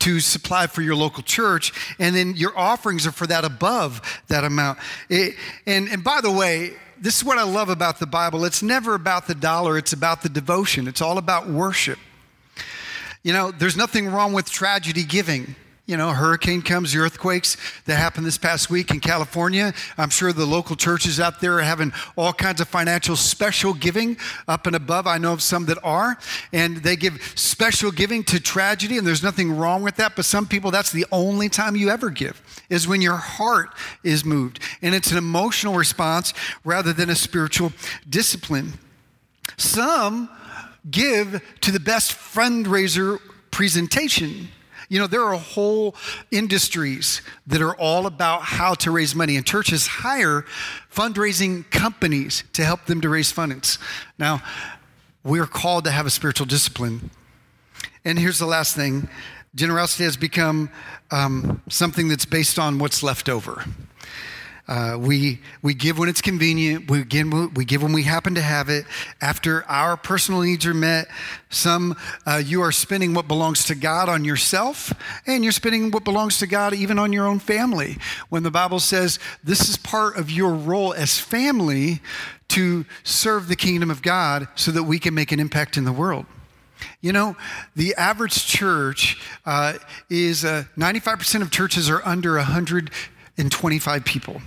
to 0.00 0.18
supply 0.18 0.66
for 0.66 0.82
your 0.82 0.96
local 0.96 1.22
church. 1.22 1.72
And 2.00 2.16
then 2.16 2.34
your 2.34 2.58
offerings 2.58 3.06
are 3.06 3.12
for 3.12 3.28
that 3.28 3.44
above 3.44 4.02
that 4.26 4.42
amount. 4.42 4.80
It, 5.08 5.36
and, 5.64 5.88
and 5.88 6.02
by 6.02 6.22
the 6.22 6.32
way, 6.32 6.72
this 7.00 7.18
is 7.18 7.24
what 7.24 7.38
I 7.38 7.44
love 7.44 7.68
about 7.68 8.00
the 8.00 8.06
Bible. 8.06 8.44
It's 8.44 8.64
never 8.64 8.94
about 8.94 9.28
the 9.28 9.34
dollar, 9.36 9.78
it's 9.78 9.92
about 9.92 10.22
the 10.22 10.28
devotion, 10.28 10.88
it's 10.88 11.00
all 11.00 11.18
about 11.18 11.48
worship. 11.48 12.00
You 13.24 13.32
know, 13.32 13.50
there's 13.50 13.76
nothing 13.76 14.06
wrong 14.06 14.34
with 14.34 14.48
tragedy 14.50 15.02
giving. 15.02 15.56
You 15.86 15.98
know, 15.98 16.10
hurricane 16.12 16.62
comes, 16.62 16.92
the 16.92 17.00
earthquakes 17.00 17.56
that 17.84 17.96
happened 17.96 18.24
this 18.26 18.38
past 18.38 18.70
week 18.70 18.90
in 18.90 19.00
California. 19.00 19.74
I'm 19.98 20.08
sure 20.08 20.32
the 20.32 20.46
local 20.46 20.76
churches 20.76 21.20
out 21.20 21.40
there 21.40 21.58
are 21.58 21.62
having 21.62 21.92
all 22.16 22.32
kinds 22.32 22.60
of 22.60 22.68
financial 22.68 23.16
special 23.16 23.74
giving 23.74 24.16
up 24.46 24.66
and 24.66 24.76
above. 24.76 25.06
I 25.06 25.18
know 25.18 25.32
of 25.32 25.42
some 25.42 25.66
that 25.66 25.78
are, 25.82 26.18
and 26.52 26.78
they 26.78 26.96
give 26.96 27.20
special 27.34 27.90
giving 27.90 28.24
to 28.24 28.40
tragedy, 28.40 28.96
and 28.96 29.06
there's 29.06 29.22
nothing 29.22 29.54
wrong 29.54 29.82
with 29.82 29.96
that. 29.96 30.16
But 30.16 30.24
some 30.26 30.46
people, 30.46 30.70
that's 30.70 30.92
the 30.92 31.06
only 31.12 31.50
time 31.50 31.76
you 31.76 31.90
ever 31.90 32.08
give, 32.08 32.42
is 32.70 32.88
when 32.88 33.02
your 33.02 33.16
heart 33.16 33.70
is 34.02 34.24
moved. 34.24 34.60
And 34.80 34.94
it's 34.94 35.12
an 35.12 35.18
emotional 35.18 35.74
response 35.74 36.32
rather 36.64 36.92
than 36.94 37.10
a 37.10 37.14
spiritual 37.14 37.72
discipline. 38.08 38.74
Some 39.58 40.30
give 40.90 41.42
to 41.60 41.72
the 41.72 41.80
best 41.80 42.12
fundraiser 42.12 43.18
presentation. 43.50 44.48
You 44.88 44.98
know, 45.00 45.06
there 45.06 45.22
are 45.22 45.36
whole 45.36 45.94
industries 46.30 47.22
that 47.46 47.62
are 47.62 47.74
all 47.76 48.06
about 48.06 48.42
how 48.42 48.74
to 48.74 48.90
raise 48.90 49.14
money, 49.14 49.36
and 49.36 49.46
churches 49.46 49.86
hire 49.86 50.44
fundraising 50.92 51.68
companies 51.70 52.44
to 52.52 52.64
help 52.64 52.84
them 52.86 53.00
to 53.00 53.08
raise 53.08 53.32
funds. 53.32 53.78
Now, 54.18 54.42
we're 55.22 55.46
called 55.46 55.84
to 55.84 55.90
have 55.90 56.06
a 56.06 56.10
spiritual 56.10 56.46
discipline. 56.46 57.10
And 58.04 58.18
here's 58.18 58.38
the 58.38 58.46
last 58.46 58.76
thing 58.76 59.08
generosity 59.54 60.04
has 60.04 60.16
become 60.16 60.68
um, 61.10 61.62
something 61.68 62.08
that's 62.08 62.26
based 62.26 62.58
on 62.58 62.78
what's 62.78 63.02
left 63.02 63.28
over. 63.28 63.64
Uh, 64.66 64.96
we, 64.98 65.40
we 65.60 65.74
give 65.74 65.98
when 65.98 66.08
it's 66.08 66.22
convenient. 66.22 66.90
We 66.90 67.04
give, 67.04 67.30
we 67.54 67.64
give 67.64 67.82
when 67.82 67.92
we 67.92 68.02
happen 68.02 68.34
to 68.34 68.40
have 68.40 68.70
it. 68.70 68.86
After 69.20 69.62
our 69.64 69.96
personal 69.96 70.40
needs 70.40 70.64
are 70.64 70.72
met, 70.72 71.08
some 71.50 71.96
uh, 72.26 72.42
you 72.44 72.62
are 72.62 72.72
spending 72.72 73.12
what 73.12 73.28
belongs 73.28 73.64
to 73.66 73.74
God 73.74 74.08
on 74.08 74.24
yourself, 74.24 74.92
and 75.26 75.42
you're 75.42 75.52
spending 75.52 75.90
what 75.90 76.04
belongs 76.04 76.38
to 76.38 76.46
God 76.46 76.72
even 76.72 76.98
on 76.98 77.12
your 77.12 77.26
own 77.26 77.40
family. 77.40 77.98
When 78.30 78.42
the 78.42 78.50
Bible 78.50 78.80
says 78.80 79.18
this 79.42 79.68
is 79.68 79.76
part 79.76 80.16
of 80.16 80.30
your 80.30 80.54
role 80.54 80.94
as 80.94 81.18
family 81.18 82.00
to 82.48 82.86
serve 83.02 83.48
the 83.48 83.56
kingdom 83.56 83.90
of 83.90 84.00
God 84.00 84.48
so 84.54 84.70
that 84.70 84.84
we 84.84 84.98
can 84.98 85.14
make 85.14 85.32
an 85.32 85.40
impact 85.40 85.76
in 85.76 85.84
the 85.84 85.92
world. 85.92 86.24
You 87.00 87.12
know, 87.12 87.36
the 87.76 87.94
average 87.96 88.46
church 88.46 89.20
uh, 89.44 89.74
is 90.08 90.44
95% 90.44 91.40
uh, 91.40 91.42
of 91.42 91.50
churches 91.50 91.90
are 91.90 92.02
under 92.04 92.38
125 93.36 94.04
people. 94.04 94.40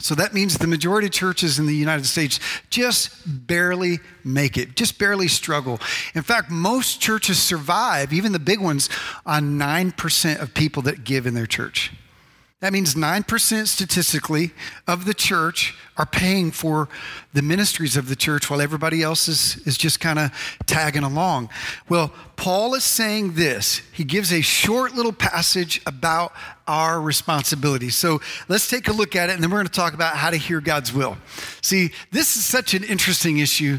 So 0.00 0.14
that 0.14 0.32
means 0.32 0.58
the 0.58 0.68
majority 0.68 1.08
of 1.08 1.12
churches 1.12 1.58
in 1.58 1.66
the 1.66 1.74
United 1.74 2.06
States 2.06 2.38
just 2.70 3.10
barely 3.26 3.98
make 4.24 4.56
it, 4.56 4.76
just 4.76 4.96
barely 4.98 5.26
struggle. 5.26 5.80
In 6.14 6.22
fact, 6.22 6.50
most 6.50 7.00
churches 7.00 7.38
survive, 7.38 8.12
even 8.12 8.30
the 8.30 8.38
big 8.38 8.60
ones, 8.60 8.88
on 9.26 9.58
9% 9.58 10.40
of 10.40 10.54
people 10.54 10.82
that 10.82 11.02
give 11.02 11.26
in 11.26 11.34
their 11.34 11.46
church. 11.46 11.90
That 12.60 12.72
means 12.72 12.96
9% 12.96 13.68
statistically 13.68 14.50
of 14.88 15.04
the 15.04 15.14
church 15.14 15.76
are 15.96 16.06
paying 16.06 16.50
for 16.50 16.88
the 17.32 17.40
ministries 17.40 17.96
of 17.96 18.08
the 18.08 18.16
church 18.16 18.50
while 18.50 18.60
everybody 18.60 19.00
else 19.00 19.28
is, 19.28 19.58
is 19.64 19.78
just 19.78 20.00
kind 20.00 20.18
of 20.18 20.32
tagging 20.66 21.04
along. 21.04 21.50
Well, 21.88 22.12
Paul 22.34 22.74
is 22.74 22.82
saying 22.82 23.34
this. 23.34 23.82
He 23.92 24.02
gives 24.02 24.32
a 24.32 24.40
short 24.40 24.94
little 24.94 25.12
passage 25.12 25.80
about 25.86 26.32
our 26.66 27.00
responsibility. 27.00 27.90
So 27.90 28.20
let's 28.48 28.68
take 28.68 28.88
a 28.88 28.92
look 28.92 29.14
at 29.14 29.30
it 29.30 29.34
and 29.34 29.42
then 29.42 29.50
we're 29.50 29.58
going 29.58 29.68
to 29.68 29.72
talk 29.72 29.94
about 29.94 30.16
how 30.16 30.30
to 30.30 30.36
hear 30.36 30.60
God's 30.60 30.92
will. 30.92 31.16
See, 31.62 31.92
this 32.10 32.36
is 32.36 32.44
such 32.44 32.74
an 32.74 32.82
interesting 32.82 33.38
issue. 33.38 33.78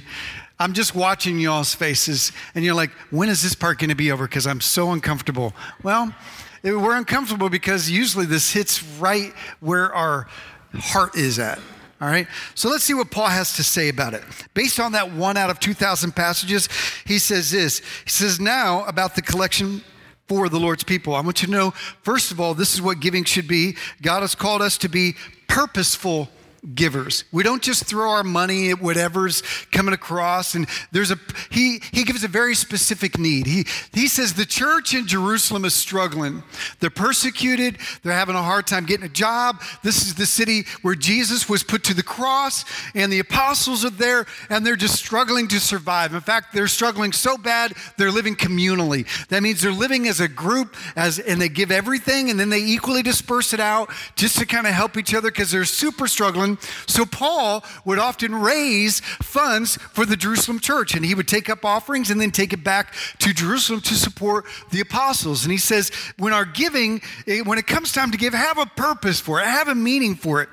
I'm 0.58 0.74
just 0.74 0.94
watching 0.94 1.40
y'all's 1.40 1.74
faces, 1.74 2.34
and 2.54 2.66
you're 2.66 2.76
like, 2.76 2.92
when 3.12 3.30
is 3.30 3.42
this 3.42 3.56
part 3.56 3.80
going 3.80 3.92
to 3.92 3.96
be 3.96 4.12
over? 4.12 4.28
Because 4.28 4.46
I'm 4.46 4.60
so 4.60 4.92
uncomfortable. 4.92 5.54
Well, 5.84 6.14
we're 6.64 6.98
uncomfortable 6.98 7.50
because 7.50 7.90
usually 7.90 8.26
this 8.26 8.52
hits 8.52 8.84
right 9.00 9.34
where 9.60 9.94
our 9.94 10.28
heart 10.74 11.16
is 11.16 11.40
at. 11.40 11.60
All 12.02 12.08
right, 12.08 12.28
so 12.56 12.70
let's 12.70 12.86
see 12.86 12.94
what 12.94 13.12
Paul 13.12 13.28
has 13.28 13.58
to 13.58 13.64
say 13.64 13.90
about 13.90 14.14
it. 14.14 14.24
Based 14.54 14.80
on 14.80 14.94
that 14.94 15.12
one 15.12 15.36
out 15.36 15.50
of 15.50 15.60
2,000 15.60 16.16
passages, 16.16 16.70
he 17.06 17.20
says 17.20 17.52
this. 17.52 17.80
He 18.06 18.10
says, 18.10 18.40
Now 18.40 18.86
about 18.86 19.16
the 19.16 19.22
collection 19.22 19.82
for 20.30 20.48
the 20.48 20.60
Lord's 20.60 20.84
people. 20.84 21.14
I 21.14 21.22
want 21.22 21.42
you 21.42 21.48
to 21.48 21.52
know, 21.52 21.72
first 22.04 22.32
of 22.32 22.40
all, 22.40 22.54
this 22.54 22.74
is 22.74 22.82
what 22.82 23.02
giving 23.02 23.26
should 23.26 23.50
be. 23.50 23.76
God 24.02 24.22
has 24.22 24.34
called 24.34 24.62
us 24.62 24.78
to 24.78 24.88
be 24.88 25.16
purposeful 25.48 26.30
givers. 26.76 27.24
We 27.32 27.44
don't 27.44 27.62
just 27.62 27.86
throw 27.86 28.12
our 28.12 28.24
money 28.24 28.70
at 28.72 28.82
whatever's 28.82 29.42
coming 29.72 29.94
across. 29.94 30.56
And 30.56 30.68
there's 30.92 31.12
a 31.12 31.18
he 31.50 31.82
he 31.92 32.04
gives 32.04 32.24
a 32.24 32.28
very 32.28 32.56
specific 32.56 33.18
need. 33.18 33.48
He 33.48 33.66
he 33.94 34.08
says 34.08 34.34
the 34.34 34.46
church 34.46 34.94
in 34.94 35.08
Jerusalem 35.08 35.66
is 35.66 35.74
struggling. 35.74 36.44
They're 36.80 36.90
persecuted. 36.90 37.78
They're 38.04 38.14
having 38.14 38.36
a 38.36 38.44
hard 38.44 38.68
time 38.68 38.86
getting 38.86 39.06
a 39.06 39.10
job. 39.10 39.62
This 39.84 40.06
is 40.06 40.16
the 40.16 40.26
city 40.26 40.64
where 40.82 40.96
Jesus 40.96 41.50
was 41.50 41.64
put 41.64 41.84
to 41.86 41.94
the 41.94 42.04
cross, 42.04 42.66
and 42.96 43.12
the 43.12 43.20
apostles 43.20 43.86
are 43.86 43.90
there, 43.90 44.26
and 44.50 44.66
they're 44.66 44.76
just 44.76 44.96
struggling 44.96 45.48
to 45.50 45.60
survive. 45.60 46.14
In 46.14 46.22
fact, 46.22 46.54
they're 46.54 46.68
struggling 46.68 47.12
so 47.12 47.38
bad 47.38 47.74
they're 47.98 48.12
living 48.12 48.36
communally. 48.36 49.08
That 49.28 49.44
means 49.44 49.62
they're 49.62 49.72
living 49.72 50.08
as 50.08 50.20
a 50.20 50.28
group, 50.28 50.76
as 50.96 51.20
and 51.20 51.42
they 51.42 51.50
give 51.50 51.72
everything, 51.72 52.30
and 52.30 52.40
then 52.40 52.50
they 52.50 52.62
equally 52.62 53.04
disperse 53.04 53.54
it 53.54 53.60
out 53.60 53.90
just 54.16 54.38
to 54.40 54.46
kind 54.46 54.68
of 54.68 54.74
help 54.74 54.98
each 54.98 55.14
other 55.14 55.32
because 55.32 55.52
they're 55.52 55.66
super 55.66 56.08
struggling 56.08 56.49
so 56.88 57.06
Paul 57.06 57.64
would 57.86 58.00
often 58.00 58.34
raise 58.36 59.00
funds 59.00 59.78
for 59.78 60.06
the 60.06 60.16
Jerusalem 60.16 60.60
church, 60.60 60.96
and 60.96 61.06
he 61.06 61.16
would 61.16 61.28
take 61.28 61.50
up 61.50 61.66
offerings 61.66 62.10
and 62.10 62.20
then 62.20 62.32
take 62.32 62.54
it 62.54 62.64
back 62.64 62.94
to 63.20 63.34
Jerusalem 63.34 63.82
to 63.82 63.96
support 63.96 64.46
the 64.72 64.80
apostles. 64.82 65.44
And 65.44 65.52
he 65.52 65.58
says, 65.58 65.92
when 66.18 66.34
our 66.34 66.46
giving, 66.46 67.02
eh, 67.28 67.42
when 67.42 67.58
it 67.58 67.68
comes 67.68 67.92
time 67.92 68.12
to 68.12 68.18
give, 68.18 68.34
have 68.34 68.58
a 68.58 68.66
purpose 68.66 69.20
for 69.20 69.42
it, 69.42 69.46
have 69.46 69.68
a 69.68 69.76
meaning 69.76 70.16
for 70.16 70.42
it. 70.42 70.50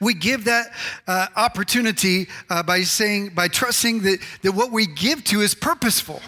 We 0.00 0.14
give 0.14 0.44
that 0.44 0.72
uh, 1.06 1.26
opportunity 1.36 2.28
uh, 2.48 2.62
by 2.62 2.82
saying, 2.82 3.30
by 3.34 3.48
trusting 3.48 4.00
that, 4.02 4.18
that 4.42 4.52
what 4.52 4.72
we 4.72 4.86
give 4.86 5.22
to 5.24 5.40
is 5.40 5.54
purposeful. 5.54 6.22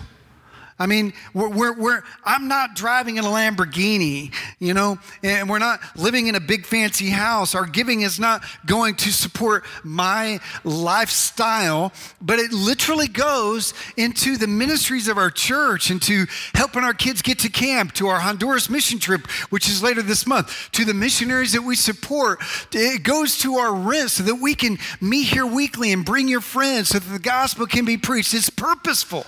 I 0.78 0.86
mean, 0.86 1.12
we're, 1.34 1.48
we're, 1.48 1.72
we're, 1.74 2.02
I'm 2.24 2.48
not 2.48 2.74
driving 2.74 3.16
in 3.18 3.24
a 3.24 3.28
Lamborghini, 3.28 4.32
you 4.58 4.74
know, 4.74 4.98
and 5.22 5.48
we're 5.48 5.58
not 5.58 5.80
living 5.96 6.26
in 6.26 6.34
a 6.34 6.40
big 6.40 6.64
fancy 6.64 7.10
house. 7.10 7.54
Our 7.54 7.66
giving 7.66 8.00
is 8.00 8.18
not 8.18 8.42
going 8.66 8.94
to 8.96 9.12
support 9.12 9.64
my 9.84 10.40
lifestyle, 10.64 11.92
but 12.20 12.38
it 12.38 12.52
literally 12.52 13.06
goes 13.06 13.74
into 13.96 14.36
the 14.36 14.46
ministries 14.46 15.08
of 15.08 15.18
our 15.18 15.30
church, 15.30 15.90
into 15.90 16.26
helping 16.54 16.84
our 16.84 16.94
kids 16.94 17.22
get 17.22 17.38
to 17.40 17.48
camp, 17.48 17.92
to 17.94 18.08
our 18.08 18.20
Honduras 18.20 18.70
mission 18.70 18.98
trip, 18.98 19.26
which 19.50 19.68
is 19.68 19.82
later 19.82 20.02
this 20.02 20.26
month, 20.26 20.70
to 20.72 20.84
the 20.84 20.94
missionaries 20.94 21.52
that 21.52 21.62
we 21.62 21.76
support. 21.76 22.40
It 22.72 23.02
goes 23.02 23.38
to 23.38 23.56
our 23.56 23.74
rent 23.74 24.10
so 24.10 24.22
that 24.24 24.36
we 24.36 24.54
can 24.54 24.78
meet 25.00 25.28
here 25.28 25.46
weekly 25.46 25.92
and 25.92 26.04
bring 26.04 26.28
your 26.28 26.40
friends 26.40 26.88
so 26.88 26.98
that 26.98 27.12
the 27.12 27.18
gospel 27.18 27.66
can 27.66 27.84
be 27.84 27.96
preached. 27.96 28.34
It's 28.34 28.50
purposeful 28.50 29.26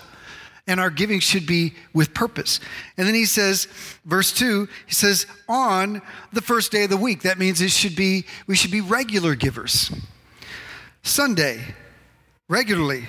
and 0.66 0.80
our 0.80 0.90
giving 0.90 1.20
should 1.20 1.46
be 1.46 1.74
with 1.92 2.14
purpose. 2.14 2.60
And 2.96 3.06
then 3.06 3.14
he 3.14 3.26
says, 3.26 3.66
verse 4.04 4.32
2, 4.32 4.68
he 4.86 4.94
says, 4.94 5.26
on 5.48 6.00
the 6.32 6.40
first 6.40 6.72
day 6.72 6.84
of 6.84 6.90
the 6.90 6.96
week. 6.96 7.22
That 7.22 7.38
means 7.38 7.60
it 7.60 7.70
should 7.70 7.96
be, 7.96 8.24
we 8.46 8.56
should 8.56 8.70
be 8.70 8.80
regular 8.80 9.34
givers. 9.34 9.92
Sunday, 11.02 11.62
regularly. 12.48 13.04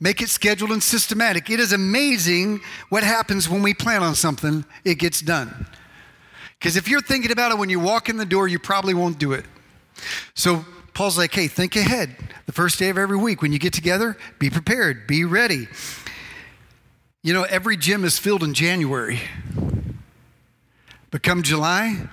Make 0.00 0.22
it 0.22 0.28
scheduled 0.28 0.70
and 0.70 0.82
systematic. 0.82 1.50
It 1.50 1.60
is 1.60 1.72
amazing 1.72 2.60
what 2.90 3.02
happens 3.02 3.48
when 3.48 3.62
we 3.62 3.74
plan 3.74 4.02
on 4.02 4.14
something, 4.14 4.64
it 4.84 4.98
gets 4.98 5.20
done. 5.20 5.66
Because 6.58 6.76
if 6.76 6.88
you're 6.88 7.00
thinking 7.00 7.32
about 7.32 7.52
it 7.52 7.58
when 7.58 7.70
you 7.70 7.80
walk 7.80 8.08
in 8.08 8.16
the 8.16 8.24
door, 8.24 8.48
you 8.48 8.58
probably 8.58 8.94
won't 8.94 9.18
do 9.18 9.32
it. 9.32 9.44
So 10.34 10.64
Paul's 10.94 11.18
like, 11.18 11.34
hey, 11.34 11.48
think 11.48 11.76
ahead. 11.76 12.16
The 12.46 12.52
first 12.52 12.78
day 12.78 12.88
of 12.88 12.98
every 12.98 13.16
week, 13.16 13.42
when 13.42 13.52
you 13.52 13.58
get 13.58 13.72
together, 13.72 14.16
be 14.38 14.48
prepared, 14.48 15.06
be 15.06 15.24
ready. 15.24 15.66
You 17.24 17.32
know, 17.32 17.44
every 17.44 17.78
gym 17.78 18.04
is 18.04 18.18
filled 18.18 18.42
in 18.42 18.52
January. 18.52 19.18
But 21.10 21.22
come 21.22 21.42
July, 21.42 22.06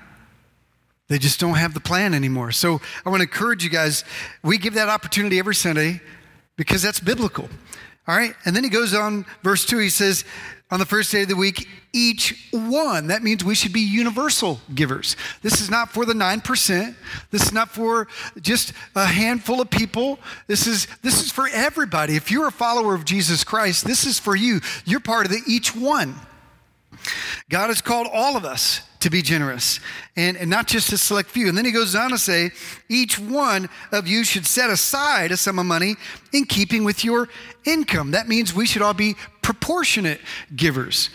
they 1.09 1.17
just 1.17 1.37
don't 1.37 1.55
have 1.55 1.73
the 1.73 1.81
plan 1.81 2.13
anymore. 2.13 2.53
So 2.53 2.79
I 3.05 3.09
want 3.09 3.19
to 3.19 3.27
encourage 3.27 3.61
you 3.61 3.69
guys, 3.69 4.05
we 4.41 4.57
give 4.57 4.73
that 4.75 4.87
opportunity 4.87 5.37
every 5.37 5.53
Sunday 5.53 5.99
because 6.55 6.81
that's 6.81 7.01
biblical. 7.01 7.49
All 8.07 8.15
right? 8.15 8.33
And 8.45 8.55
then 8.55 8.63
he 8.63 8.69
goes 8.69 8.93
on, 8.93 9.25
verse 9.43 9.65
2, 9.65 9.79
he 9.79 9.89
says, 9.89 10.23
on 10.71 10.79
the 10.79 10.85
first 10.85 11.11
day 11.11 11.23
of 11.23 11.27
the 11.27 11.35
week, 11.35 11.67
each 11.93 12.49
one. 12.51 13.07
That 13.07 13.23
means 13.23 13.43
we 13.43 13.55
should 13.55 13.73
be 13.73 13.81
universal 13.81 14.61
givers. 14.73 15.17
This 15.41 15.59
is 15.59 15.69
not 15.69 15.91
for 15.91 16.05
the 16.05 16.13
9%. 16.13 16.95
This 17.29 17.43
is 17.43 17.51
not 17.51 17.69
for 17.69 18.07
just 18.41 18.71
a 18.95 19.05
handful 19.05 19.59
of 19.59 19.69
people. 19.69 20.17
This 20.47 20.67
is, 20.67 20.87
this 21.01 21.21
is 21.21 21.31
for 21.31 21.49
everybody. 21.51 22.15
If 22.15 22.31
you're 22.31 22.47
a 22.47 22.51
follower 22.51 22.95
of 22.95 23.03
Jesus 23.03 23.43
Christ, 23.43 23.85
this 23.85 24.05
is 24.05 24.17
for 24.17 24.35
you. 24.35 24.61
You're 24.85 25.01
part 25.01 25.25
of 25.25 25.31
the 25.31 25.41
each 25.45 25.75
one. 25.75 26.15
God 27.49 27.67
has 27.67 27.81
called 27.81 28.07
all 28.11 28.37
of 28.37 28.45
us 28.45 28.81
to 29.01 29.09
be 29.09 29.21
generous 29.21 29.79
and, 30.15 30.37
and 30.37 30.49
not 30.49 30.67
just 30.67 30.93
a 30.93 30.97
select 30.97 31.29
few. 31.29 31.49
And 31.49 31.57
then 31.57 31.65
he 31.65 31.71
goes 31.71 31.95
on 31.95 32.11
to 32.11 32.17
say, 32.17 32.51
each 32.87 33.19
one 33.19 33.67
of 33.91 34.07
you 34.07 34.23
should 34.23 34.45
set 34.45 34.69
aside 34.69 35.31
a 35.31 35.37
sum 35.37 35.59
of 35.59 35.65
money 35.65 35.95
in 36.31 36.45
keeping 36.45 36.83
with 36.83 37.03
your 37.03 37.27
income. 37.65 38.11
That 38.11 38.27
means 38.27 38.53
we 38.53 38.67
should 38.67 38.83
all 38.83 38.93
be 38.93 39.15
proportionate 39.41 40.21
givers. 40.55 41.09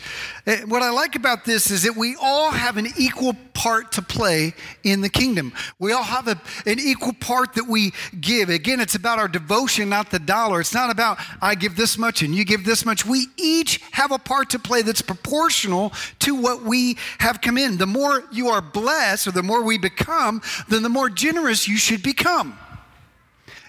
Eh, 0.46 0.62
what 0.64 0.82
I 0.82 0.90
like 0.90 1.14
about 1.14 1.44
this 1.44 1.70
is 1.70 1.84
that 1.84 1.96
we 1.96 2.16
all 2.20 2.50
have 2.50 2.76
an 2.76 2.88
equal 2.98 3.34
part 3.54 3.92
to 3.92 4.02
play 4.02 4.54
in 4.84 5.00
the 5.00 5.08
kingdom. 5.08 5.52
We 5.78 5.92
all 5.92 6.02
have 6.02 6.28
a, 6.28 6.40
an 6.66 6.78
equal 6.78 7.12
part 7.14 7.54
that 7.54 7.66
we 7.66 7.92
give. 8.20 8.48
Again, 8.48 8.80
it's 8.80 8.94
about 8.94 9.18
our 9.18 9.28
devotion, 9.28 9.88
not 9.88 10.10
the 10.10 10.18
dollar. 10.18 10.60
It's 10.60 10.74
not 10.74 10.90
about 10.90 11.18
I 11.40 11.54
give 11.54 11.76
this 11.76 11.96
much 11.96 12.22
and 12.22 12.34
you 12.34 12.44
give 12.44 12.64
this 12.64 12.84
much. 12.84 13.06
We 13.06 13.26
each 13.36 13.80
have 13.92 14.12
a 14.12 14.18
part 14.18 14.50
to 14.50 14.58
play 14.58 14.82
that's 14.82 15.02
proportional 15.02 15.92
to 16.20 16.34
what 16.34 16.62
we 16.62 16.98
have 17.18 17.40
come 17.40 17.58
in. 17.58 17.78
The 17.78 17.86
more 17.86 18.24
you 18.30 18.48
are 18.48 18.60
blessed 18.60 19.26
or 19.26 19.30
the 19.32 19.42
more 19.42 19.62
we 19.62 19.78
become, 19.78 20.42
then 20.68 20.82
the 20.82 20.88
more 20.88 21.08
generous 21.08 21.66
you 21.68 21.76
should 21.76 22.02
become. 22.02 22.58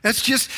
That's 0.02 0.22
just 0.22 0.50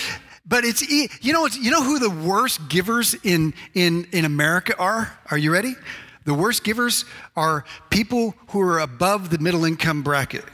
but 0.46 0.64
it's 0.64 0.82
you 0.90 1.34
know 1.34 1.48
you 1.48 1.72
know 1.72 1.84
who 1.84 2.00
the 2.00 2.10
worst 2.10 2.70
givers 2.70 3.16
in 3.24 3.54
in 3.74 4.08
in 4.12 4.26
America 4.26 4.76
are? 4.78 5.18
Are 5.32 5.38
you 5.38 5.52
ready? 5.52 5.76
The 6.26 6.34
worst 6.34 6.64
givers 6.64 7.06
are 7.36 7.66
people 7.90 8.36
who 8.50 8.62
are 8.62 8.80
above 8.80 9.30
the 9.30 9.40
middle 9.40 9.66
income 9.66 10.04
bracket. 10.04 10.46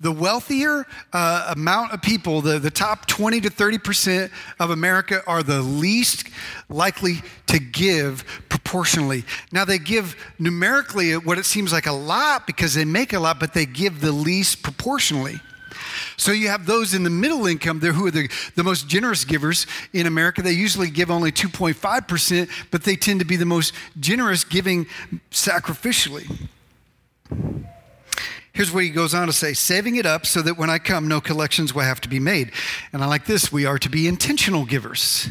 The 0.00 0.12
wealthier 0.12 0.86
uh, 1.12 1.52
amount 1.56 1.92
of 1.92 2.00
people, 2.02 2.40
the, 2.40 2.60
the 2.60 2.70
top 2.70 3.06
20 3.06 3.40
to 3.40 3.50
30% 3.50 4.30
of 4.60 4.70
America, 4.70 5.22
are 5.26 5.42
the 5.42 5.60
least 5.60 6.28
likely 6.68 7.22
to 7.46 7.58
give 7.58 8.24
proportionally. 8.48 9.24
Now, 9.50 9.64
they 9.64 9.78
give 9.78 10.14
numerically 10.38 11.16
what 11.16 11.38
it 11.38 11.44
seems 11.44 11.72
like 11.72 11.86
a 11.86 11.92
lot 11.92 12.46
because 12.46 12.74
they 12.74 12.84
make 12.84 13.12
a 13.12 13.18
lot, 13.18 13.40
but 13.40 13.54
they 13.54 13.66
give 13.66 14.00
the 14.00 14.12
least 14.12 14.62
proportionally. 14.62 15.40
So 16.16 16.32
you 16.32 16.48
have 16.48 16.66
those 16.66 16.94
in 16.94 17.02
the 17.02 17.10
middle 17.10 17.46
income 17.46 17.80
there 17.80 17.92
who 17.92 18.06
are 18.06 18.10
the, 18.10 18.30
the 18.54 18.64
most 18.64 18.88
generous 18.88 19.24
givers 19.24 19.66
in 19.92 20.06
America. 20.06 20.42
They 20.42 20.52
usually 20.52 20.90
give 20.90 21.10
only 21.10 21.32
2.5%, 21.32 22.50
but 22.70 22.82
they 22.82 22.96
tend 22.96 23.20
to 23.20 23.26
be 23.26 23.36
the 23.36 23.46
most 23.46 23.74
generous 23.98 24.44
giving 24.44 24.86
sacrificially. 25.30 26.48
Here's 28.52 28.72
what 28.72 28.82
he 28.82 28.90
goes 28.90 29.14
on 29.14 29.28
to 29.28 29.32
say 29.32 29.52
saving 29.52 29.96
it 29.96 30.06
up 30.06 30.26
so 30.26 30.42
that 30.42 30.58
when 30.58 30.68
I 30.68 30.78
come, 30.78 31.06
no 31.06 31.20
collections 31.20 31.74
will 31.74 31.82
have 31.82 32.00
to 32.00 32.08
be 32.08 32.18
made. 32.18 32.50
And 32.92 33.04
I 33.04 33.06
like 33.06 33.24
this 33.24 33.52
we 33.52 33.66
are 33.66 33.78
to 33.78 33.88
be 33.88 34.08
intentional 34.08 34.64
givers. 34.64 35.28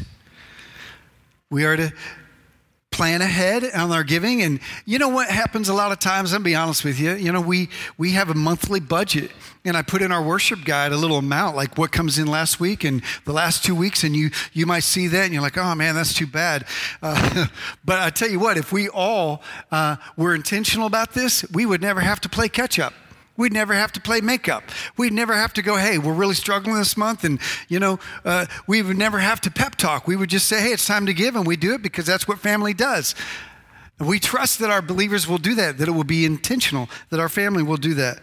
We 1.50 1.64
are 1.64 1.76
to 1.76 1.92
plan 2.90 3.22
ahead 3.22 3.64
on 3.74 3.92
our 3.92 4.02
giving. 4.02 4.42
And 4.42 4.60
you 4.84 4.98
know 4.98 5.08
what 5.08 5.28
happens 5.28 5.68
a 5.68 5.74
lot 5.74 5.92
of 5.92 5.98
times? 5.98 6.32
I'll 6.32 6.40
be 6.40 6.54
honest 6.54 6.84
with 6.84 6.98
you. 6.98 7.14
You 7.14 7.32
know, 7.32 7.40
we, 7.40 7.68
we 7.96 8.12
have 8.12 8.30
a 8.30 8.34
monthly 8.34 8.80
budget, 8.80 9.30
and 9.64 9.76
I 9.76 9.82
put 9.82 10.02
in 10.02 10.10
our 10.10 10.22
worship 10.22 10.64
guide 10.64 10.92
a 10.92 10.96
little 10.96 11.18
amount, 11.18 11.56
like 11.56 11.78
what 11.78 11.92
comes 11.92 12.18
in 12.18 12.26
last 12.26 12.58
week 12.60 12.84
and 12.84 13.02
the 13.24 13.32
last 13.32 13.64
two 13.64 13.74
weeks, 13.74 14.04
and 14.04 14.16
you, 14.16 14.30
you 14.52 14.66
might 14.66 14.84
see 14.84 15.06
that, 15.08 15.24
and 15.24 15.32
you're 15.32 15.42
like, 15.42 15.58
oh 15.58 15.74
man, 15.74 15.94
that's 15.94 16.14
too 16.14 16.26
bad. 16.26 16.64
Uh, 17.02 17.46
but 17.84 18.00
I 18.00 18.10
tell 18.10 18.30
you 18.30 18.40
what, 18.40 18.56
if 18.56 18.72
we 18.72 18.88
all 18.88 19.42
uh, 19.70 19.96
were 20.16 20.34
intentional 20.34 20.86
about 20.86 21.12
this, 21.12 21.44
we 21.52 21.66
would 21.66 21.80
never 21.80 22.00
have 22.00 22.20
to 22.22 22.28
play 22.28 22.48
catch 22.48 22.78
up. 22.78 22.94
We'd 23.38 23.52
never 23.52 23.72
have 23.72 23.92
to 23.92 24.00
play 24.00 24.20
makeup. 24.20 24.64
We'd 24.96 25.12
never 25.12 25.32
have 25.32 25.52
to 25.54 25.62
go, 25.62 25.76
hey, 25.76 25.96
we're 25.96 26.12
really 26.12 26.34
struggling 26.34 26.74
this 26.76 26.96
month. 26.96 27.22
And, 27.22 27.38
you 27.68 27.78
know, 27.78 28.00
uh, 28.24 28.46
we 28.66 28.82
would 28.82 28.98
never 28.98 29.20
have 29.20 29.40
to 29.42 29.50
pep 29.50 29.76
talk. 29.76 30.08
We 30.08 30.16
would 30.16 30.28
just 30.28 30.48
say, 30.48 30.60
hey, 30.60 30.72
it's 30.72 30.86
time 30.86 31.06
to 31.06 31.14
give. 31.14 31.36
And 31.36 31.46
we 31.46 31.56
do 31.56 31.72
it 31.74 31.80
because 31.80 32.04
that's 32.04 32.26
what 32.26 32.40
family 32.40 32.74
does. 32.74 33.14
We 34.00 34.18
trust 34.18 34.58
that 34.58 34.70
our 34.70 34.82
believers 34.82 35.28
will 35.28 35.38
do 35.38 35.54
that, 35.54 35.78
that 35.78 35.86
it 35.86 35.92
will 35.92 36.02
be 36.02 36.24
intentional, 36.24 36.88
that 37.10 37.20
our 37.20 37.28
family 37.28 37.62
will 37.62 37.76
do 37.76 37.94
that. 37.94 38.18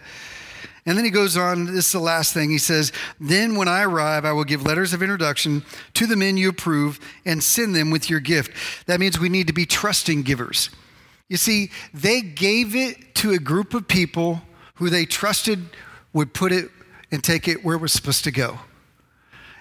And 0.84 0.98
then 0.98 1.04
he 1.04 1.10
goes 1.10 1.34
on, 1.36 1.64
this 1.64 1.86
is 1.86 1.92
the 1.92 1.98
last 1.98 2.34
thing. 2.34 2.50
He 2.50 2.58
says, 2.58 2.92
Then 3.18 3.56
when 3.56 3.68
I 3.68 3.84
arrive, 3.84 4.26
I 4.26 4.32
will 4.32 4.44
give 4.44 4.62
letters 4.62 4.92
of 4.92 5.02
introduction 5.02 5.64
to 5.94 6.06
the 6.06 6.14
men 6.14 6.36
you 6.36 6.50
approve 6.50 7.00
and 7.24 7.42
send 7.42 7.74
them 7.74 7.90
with 7.90 8.10
your 8.10 8.20
gift. 8.20 8.52
That 8.86 9.00
means 9.00 9.18
we 9.18 9.30
need 9.30 9.46
to 9.46 9.54
be 9.54 9.66
trusting 9.66 10.22
givers. 10.22 10.68
You 11.28 11.38
see, 11.38 11.70
they 11.92 12.20
gave 12.20 12.76
it 12.76 13.14
to 13.16 13.32
a 13.32 13.38
group 13.38 13.74
of 13.74 13.88
people 13.88 14.42
who 14.76 14.90
they 14.90 15.04
trusted 15.04 15.60
would 16.12 16.32
put 16.32 16.52
it 16.52 16.70
and 17.10 17.22
take 17.22 17.48
it 17.48 17.64
where 17.64 17.76
it 17.76 17.80
was 17.80 17.92
supposed 17.92 18.24
to 18.24 18.30
go. 18.30 18.58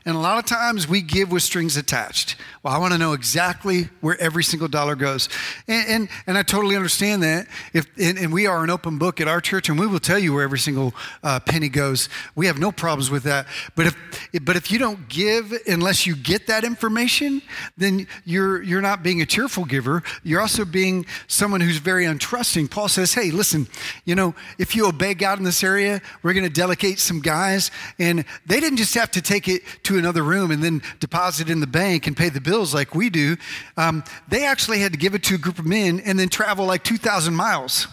And 0.07 0.15
a 0.15 0.19
lot 0.19 0.37
of 0.37 0.45
times 0.45 0.87
we 0.87 1.01
give 1.01 1.31
with 1.31 1.41
strings 1.41 1.77
attached. 1.77 2.35
Well, 2.61 2.71
I 2.71 2.77
want 2.77 2.93
to 2.93 2.99
know 2.99 3.13
exactly 3.13 3.89
where 4.01 4.19
every 4.21 4.43
single 4.43 4.67
dollar 4.67 4.95
goes. 4.95 5.29
And, 5.67 5.87
and, 5.87 6.09
and 6.27 6.37
I 6.37 6.43
totally 6.43 6.75
understand 6.75 7.23
that. 7.23 7.47
If, 7.73 7.87
and, 7.99 8.19
and, 8.19 8.31
we 8.31 8.45
are 8.45 8.63
an 8.63 8.69
open 8.69 8.99
book 8.99 9.19
at 9.19 9.27
our 9.27 9.41
church, 9.41 9.67
and 9.67 9.79
we 9.79 9.87
will 9.87 9.99
tell 9.99 10.19
you 10.19 10.33
where 10.33 10.43
every 10.43 10.59
single 10.59 10.93
uh, 11.23 11.39
penny 11.39 11.69
goes. 11.69 12.07
We 12.35 12.45
have 12.45 12.59
no 12.59 12.71
problems 12.71 13.09
with 13.09 13.23
that. 13.23 13.47
But 13.75 13.87
if, 13.87 14.43
but 14.43 14.55
if 14.55 14.71
you 14.71 14.77
don't 14.77 15.09
give 15.09 15.53
unless 15.67 16.05
you 16.05 16.15
get 16.15 16.45
that 16.47 16.63
information, 16.63 17.41
then 17.75 18.05
you're, 18.25 18.61
you're 18.61 18.81
not 18.81 19.01
being 19.01 19.21
a 19.21 19.25
cheerful 19.25 19.65
giver. 19.65 20.03
You're 20.21 20.41
also 20.41 20.65
being 20.65 21.07
someone 21.25 21.61
who's 21.61 21.77
very 21.77 22.05
untrusting. 22.05 22.69
Paul 22.69 22.89
says, 22.89 23.15
hey, 23.15 23.31
listen, 23.31 23.67
you 24.03 24.13
know, 24.13 24.35
if 24.59 24.75
you 24.75 24.87
obey 24.87 25.15
God 25.15 25.39
in 25.39 25.45
this 25.45 25.63
area, 25.63 25.99
we're 26.21 26.33
going 26.33 26.43
to 26.43 26.49
delegate 26.53 26.99
some 26.99 27.21
guys. 27.21 27.71
And 27.97 28.23
they 28.45 28.59
didn't 28.59 28.77
just 28.77 28.93
have 28.93 29.09
to 29.11 29.21
take 29.21 29.47
it 29.47 29.63
another 29.97 30.23
room 30.23 30.51
and 30.51 30.63
then 30.63 30.81
deposit 30.99 31.49
in 31.49 31.59
the 31.59 31.67
bank 31.67 32.07
and 32.07 32.15
pay 32.15 32.29
the 32.29 32.41
bills 32.41 32.73
like 32.73 32.95
we 32.95 33.09
do. 33.09 33.37
Um, 33.77 34.03
they 34.27 34.45
actually 34.45 34.79
had 34.79 34.91
to 34.93 34.97
give 34.97 35.15
it 35.15 35.23
to 35.23 35.35
a 35.35 35.37
group 35.37 35.59
of 35.59 35.65
men 35.65 35.99
and 35.99 36.19
then 36.19 36.29
travel 36.29 36.65
like 36.65 36.83
2,000 36.83 37.33
miles 37.33 37.87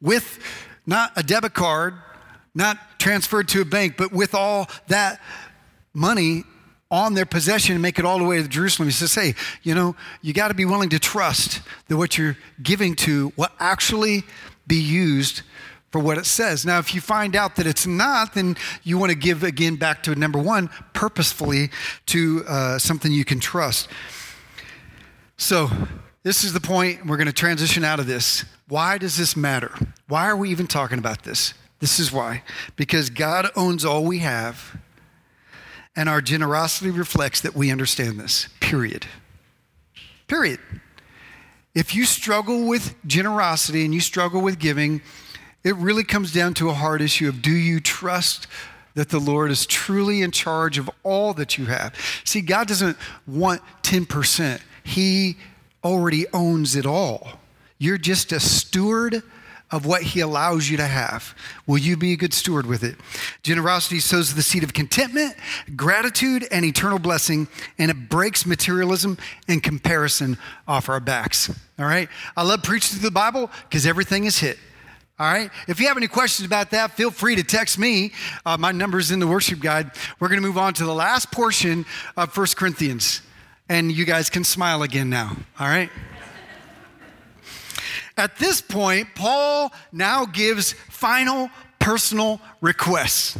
with 0.00 0.38
not 0.86 1.12
a 1.16 1.22
debit 1.22 1.54
card, 1.54 1.94
not 2.54 2.78
transferred 2.98 3.48
to 3.48 3.60
a 3.62 3.64
bank, 3.64 3.96
but 3.96 4.12
with 4.12 4.34
all 4.34 4.68
that 4.88 5.20
money 5.94 6.44
on 6.90 7.14
their 7.14 7.24
possession 7.24 7.74
and 7.74 7.80
make 7.80 7.98
it 7.98 8.04
all 8.04 8.18
the 8.18 8.24
way 8.24 8.42
to 8.42 8.46
Jerusalem. 8.46 8.88
He 8.88 8.92
says, 8.92 9.14
hey, 9.14 9.34
you 9.62 9.74
know, 9.74 9.96
you 10.20 10.34
got 10.34 10.48
to 10.48 10.54
be 10.54 10.66
willing 10.66 10.90
to 10.90 10.98
trust 10.98 11.62
that 11.88 11.96
what 11.96 12.18
you're 12.18 12.36
giving 12.62 12.94
to 12.96 13.32
will 13.36 13.48
actually 13.58 14.24
be 14.66 14.76
used 14.76 15.42
for 15.92 16.00
what 16.00 16.16
it 16.18 16.24
says. 16.24 16.64
Now, 16.64 16.78
if 16.78 16.94
you 16.94 17.00
find 17.02 17.36
out 17.36 17.56
that 17.56 17.66
it's 17.66 17.86
not, 17.86 18.34
then 18.34 18.56
you 18.82 18.98
want 18.98 19.10
to 19.10 19.16
give 19.16 19.44
again 19.44 19.76
back 19.76 20.02
to 20.04 20.14
number 20.14 20.38
one, 20.38 20.70
purposefully 20.94 21.70
to 22.06 22.42
uh, 22.48 22.78
something 22.78 23.12
you 23.12 23.26
can 23.26 23.38
trust. 23.38 23.88
So, 25.36 25.70
this 26.22 26.44
is 26.44 26.52
the 26.52 26.60
point. 26.60 27.04
We're 27.04 27.16
going 27.16 27.26
to 27.26 27.32
transition 27.32 27.84
out 27.84 28.00
of 28.00 28.06
this. 28.06 28.44
Why 28.68 28.96
does 28.96 29.16
this 29.16 29.36
matter? 29.36 29.72
Why 30.08 30.28
are 30.28 30.36
we 30.36 30.50
even 30.50 30.66
talking 30.66 30.98
about 30.98 31.24
this? 31.24 31.52
This 31.80 31.98
is 31.98 32.12
why. 32.12 32.42
Because 32.76 33.10
God 33.10 33.50
owns 33.56 33.84
all 33.84 34.04
we 34.04 34.18
have, 34.20 34.80
and 35.94 36.08
our 36.08 36.22
generosity 36.22 36.90
reflects 36.90 37.40
that 37.42 37.54
we 37.54 37.70
understand 37.70 38.18
this. 38.18 38.48
Period. 38.60 39.06
Period. 40.26 40.60
If 41.74 41.94
you 41.94 42.04
struggle 42.04 42.66
with 42.66 42.94
generosity 43.06 43.84
and 43.84 43.92
you 43.92 44.00
struggle 44.00 44.40
with 44.40 44.58
giving, 44.58 45.02
it 45.64 45.76
really 45.76 46.04
comes 46.04 46.32
down 46.32 46.54
to 46.54 46.70
a 46.70 46.74
hard 46.74 47.02
issue 47.02 47.28
of 47.28 47.42
do 47.42 47.52
you 47.52 47.80
trust 47.80 48.46
that 48.94 49.08
the 49.08 49.18
Lord 49.18 49.50
is 49.50 49.66
truly 49.66 50.22
in 50.22 50.30
charge 50.30 50.78
of 50.78 50.90
all 51.02 51.32
that 51.34 51.56
you 51.56 51.66
have? 51.66 51.94
See, 52.24 52.40
God 52.40 52.68
doesn't 52.68 52.96
want 53.26 53.62
10%, 53.82 54.60
He 54.84 55.36
already 55.84 56.26
owns 56.32 56.76
it 56.76 56.86
all. 56.86 57.40
You're 57.78 57.98
just 57.98 58.32
a 58.32 58.38
steward 58.38 59.22
of 59.72 59.86
what 59.86 60.02
he 60.02 60.20
allows 60.20 60.68
you 60.68 60.76
to 60.76 60.86
have. 60.86 61.34
Will 61.66 61.78
you 61.78 61.96
be 61.96 62.12
a 62.12 62.16
good 62.16 62.34
steward 62.34 62.66
with 62.66 62.84
it? 62.84 62.96
Generosity 63.42 64.00
sows 64.00 64.34
the 64.34 64.42
seed 64.42 64.62
of 64.62 64.74
contentment, 64.74 65.34
gratitude, 65.74 66.46
and 66.52 66.64
eternal 66.64 66.98
blessing, 66.98 67.48
and 67.78 67.90
it 67.90 68.10
breaks 68.10 68.44
materialism 68.44 69.16
and 69.48 69.62
comparison 69.62 70.36
off 70.68 70.90
our 70.90 71.00
backs. 71.00 71.48
All 71.78 71.86
right? 71.86 72.08
I 72.36 72.42
love 72.42 72.62
preaching 72.62 72.98
through 72.98 73.08
the 73.08 73.14
Bible 73.14 73.50
because 73.68 73.86
everything 73.86 74.24
is 74.24 74.38
hit. 74.38 74.58
All 75.22 75.32
right. 75.32 75.52
If 75.68 75.78
you 75.78 75.86
have 75.86 75.96
any 75.96 76.08
questions 76.08 76.44
about 76.44 76.72
that, 76.72 76.96
feel 76.96 77.12
free 77.12 77.36
to 77.36 77.44
text 77.44 77.78
me. 77.78 78.10
Uh, 78.44 78.56
my 78.56 78.72
number 78.72 78.98
is 78.98 79.12
in 79.12 79.20
the 79.20 79.26
worship 79.28 79.60
guide. 79.60 79.92
We're 80.18 80.26
going 80.26 80.42
to 80.42 80.44
move 80.44 80.58
on 80.58 80.74
to 80.74 80.84
the 80.84 80.92
last 80.92 81.30
portion 81.30 81.86
of 82.16 82.32
First 82.32 82.56
Corinthians. 82.56 83.22
And 83.68 83.92
you 83.92 84.04
guys 84.04 84.28
can 84.28 84.42
smile 84.42 84.82
again 84.82 85.10
now. 85.10 85.36
All 85.60 85.68
right. 85.68 85.90
At 88.16 88.36
this 88.38 88.60
point, 88.60 89.14
Paul 89.14 89.72
now 89.92 90.24
gives 90.24 90.72
final 90.72 91.50
personal 91.78 92.40
requests. 92.60 93.38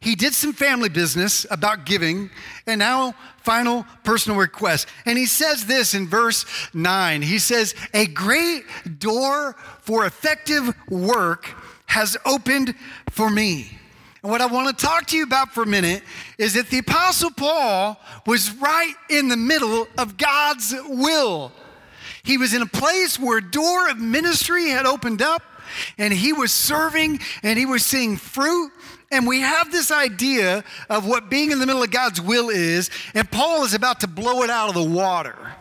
He 0.00 0.14
did 0.14 0.32
some 0.32 0.54
family 0.54 0.88
business 0.88 1.44
about 1.50 1.84
giving, 1.84 2.30
and 2.66 2.78
now 2.78 3.14
final 3.42 3.84
personal 4.02 4.38
request. 4.38 4.88
And 5.04 5.18
he 5.18 5.26
says 5.26 5.66
this 5.66 5.92
in 5.92 6.08
verse 6.08 6.46
9. 6.72 7.20
He 7.20 7.38
says, 7.38 7.74
A 7.92 8.06
great 8.06 8.64
door 8.98 9.56
for 9.80 10.06
effective 10.06 10.74
work 10.88 11.54
has 11.84 12.16
opened 12.24 12.74
for 13.10 13.28
me. 13.28 13.78
And 14.22 14.32
what 14.32 14.40
I 14.40 14.46
want 14.46 14.76
to 14.76 14.86
talk 14.86 15.06
to 15.08 15.16
you 15.16 15.24
about 15.24 15.52
for 15.52 15.64
a 15.64 15.66
minute 15.66 16.02
is 16.38 16.54
that 16.54 16.68
the 16.68 16.78
Apostle 16.78 17.30
Paul 17.30 18.00
was 18.26 18.54
right 18.56 18.94
in 19.10 19.28
the 19.28 19.36
middle 19.36 19.86
of 19.98 20.16
God's 20.16 20.74
will. 20.88 21.52
He 22.22 22.38
was 22.38 22.54
in 22.54 22.62
a 22.62 22.66
place 22.66 23.18
where 23.18 23.38
a 23.38 23.50
door 23.50 23.88
of 23.90 23.98
ministry 23.98 24.68
had 24.68 24.86
opened 24.86 25.20
up, 25.20 25.42
and 25.98 26.12
he 26.12 26.32
was 26.32 26.52
serving 26.52 27.20
and 27.42 27.58
he 27.58 27.66
was 27.66 27.84
seeing 27.84 28.16
fruit 28.16 28.72
and 29.10 29.26
we 29.26 29.40
have 29.40 29.72
this 29.72 29.90
idea 29.90 30.64
of 30.88 31.06
what 31.06 31.30
being 31.30 31.50
in 31.50 31.58
the 31.58 31.66
middle 31.66 31.82
of 31.82 31.90
God's 31.90 32.20
will 32.20 32.48
is, 32.48 32.90
and 33.14 33.30
Paul 33.30 33.64
is 33.64 33.74
about 33.74 34.00
to 34.00 34.06
blow 34.06 34.42
it 34.42 34.50
out 34.50 34.68
of 34.68 34.74
the 34.74 34.82
water. 34.82 35.54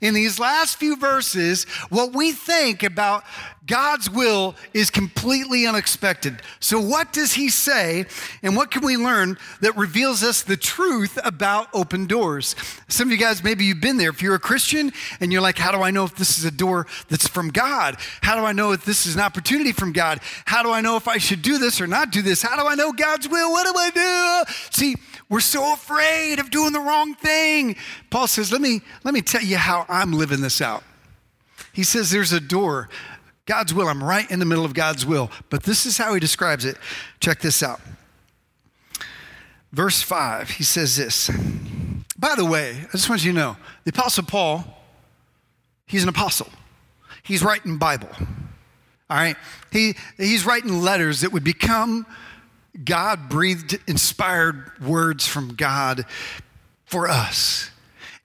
In 0.00 0.14
these 0.14 0.38
last 0.38 0.76
few 0.76 0.96
verses, 0.96 1.64
what 1.90 2.14
we 2.14 2.32
think 2.32 2.82
about 2.82 3.24
God's 3.70 4.10
will 4.10 4.56
is 4.74 4.90
completely 4.90 5.64
unexpected. 5.64 6.42
So, 6.58 6.80
what 6.80 7.12
does 7.12 7.34
he 7.34 7.48
say, 7.48 8.06
and 8.42 8.56
what 8.56 8.72
can 8.72 8.84
we 8.84 8.96
learn 8.96 9.38
that 9.60 9.76
reveals 9.76 10.24
us 10.24 10.42
the 10.42 10.56
truth 10.56 11.16
about 11.22 11.68
open 11.72 12.06
doors? 12.06 12.56
Some 12.88 13.06
of 13.06 13.12
you 13.12 13.18
guys, 13.18 13.44
maybe 13.44 13.64
you've 13.64 13.80
been 13.80 13.96
there. 13.96 14.10
If 14.10 14.22
you're 14.22 14.34
a 14.34 14.40
Christian 14.40 14.92
and 15.20 15.32
you're 15.32 15.40
like, 15.40 15.56
How 15.56 15.70
do 15.70 15.82
I 15.82 15.92
know 15.92 16.04
if 16.04 16.16
this 16.16 16.36
is 16.36 16.44
a 16.44 16.50
door 16.50 16.88
that's 17.08 17.28
from 17.28 17.50
God? 17.50 17.96
How 18.22 18.34
do 18.34 18.44
I 18.44 18.50
know 18.50 18.72
if 18.72 18.84
this 18.84 19.06
is 19.06 19.14
an 19.14 19.20
opportunity 19.20 19.70
from 19.70 19.92
God? 19.92 20.18
How 20.46 20.64
do 20.64 20.72
I 20.72 20.80
know 20.80 20.96
if 20.96 21.06
I 21.06 21.18
should 21.18 21.42
do 21.42 21.58
this 21.58 21.80
or 21.80 21.86
not 21.86 22.10
do 22.10 22.22
this? 22.22 22.42
How 22.42 22.60
do 22.60 22.66
I 22.66 22.74
know 22.74 22.92
God's 22.92 23.28
will? 23.28 23.52
What 23.52 23.72
do 23.72 23.78
I 23.78 24.46
do? 24.46 24.52
See, 24.70 24.96
we're 25.28 25.38
so 25.38 25.74
afraid 25.74 26.40
of 26.40 26.50
doing 26.50 26.72
the 26.72 26.80
wrong 26.80 27.14
thing. 27.14 27.76
Paul 28.10 28.26
says, 28.26 28.50
Let 28.50 28.62
me, 28.62 28.80
let 29.04 29.14
me 29.14 29.22
tell 29.22 29.42
you 29.42 29.58
how 29.58 29.86
I'm 29.88 30.12
living 30.12 30.40
this 30.40 30.60
out. 30.60 30.82
He 31.72 31.84
says, 31.84 32.10
There's 32.10 32.32
a 32.32 32.40
door 32.40 32.88
God's 33.50 33.74
will. 33.74 33.88
I'm 33.88 34.04
right 34.04 34.30
in 34.30 34.38
the 34.38 34.44
middle 34.44 34.64
of 34.64 34.74
God's 34.74 35.04
will. 35.04 35.28
But 35.48 35.64
this 35.64 35.84
is 35.84 35.98
how 35.98 36.14
he 36.14 36.20
describes 36.20 36.64
it. 36.64 36.76
Check 37.18 37.40
this 37.40 37.64
out. 37.64 37.80
Verse 39.72 40.00
5, 40.00 40.50
he 40.50 40.62
says 40.62 40.94
this. 40.94 41.28
By 42.16 42.36
the 42.36 42.44
way, 42.44 42.76
I 42.86 42.92
just 42.92 43.08
want 43.08 43.24
you 43.24 43.32
to 43.32 43.36
know 43.36 43.56
the 43.82 43.90
Apostle 43.90 44.22
Paul, 44.22 44.64
he's 45.84 46.04
an 46.04 46.08
apostle. 46.08 46.46
He's 47.24 47.42
writing 47.42 47.76
Bible. 47.76 48.10
All 49.10 49.16
right? 49.16 49.34
He, 49.72 49.96
he's 50.16 50.46
writing 50.46 50.80
letters 50.80 51.22
that 51.22 51.32
would 51.32 51.42
become 51.42 52.06
God 52.84 53.28
breathed, 53.28 53.80
inspired 53.88 54.70
words 54.80 55.26
from 55.26 55.56
God 55.56 56.06
for 56.84 57.08
us. 57.08 57.72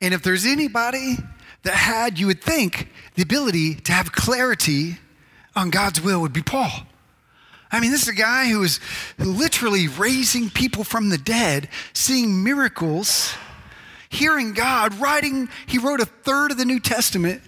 And 0.04 0.14
if 0.14 0.22
there's 0.22 0.46
anybody 0.46 1.18
that 1.64 1.74
had, 1.74 2.20
you 2.20 2.28
would 2.28 2.44
think, 2.44 2.90
the 3.16 3.24
ability 3.24 3.74
to 3.74 3.92
have 3.92 4.12
clarity 4.12 5.00
on 5.56 5.70
God's 5.70 6.02
will 6.02 6.22
would 6.22 6.34
be 6.34 6.42
Paul. 6.42 6.72
I 7.72 7.80
mean, 7.80 7.92
this 7.92 8.04
is 8.04 8.08
a 8.08 8.14
guy 8.14 8.48
who 8.48 8.64
is 8.64 8.80
literally 9.18 9.88
raising 9.88 10.50
people 10.50 10.84
from 10.84 11.10
the 11.10 11.18
dead, 11.18 11.70
seeing 11.94 12.44
miracles, 12.44 13.34
hearing 14.10 14.54
God, 14.54 14.94
writing, 15.00 15.50
he 15.66 15.78
wrote 15.78 16.00
a 16.00 16.06
third 16.06 16.52
of 16.52 16.58
the 16.58 16.66
New 16.66 16.80
Testament, 16.80 17.42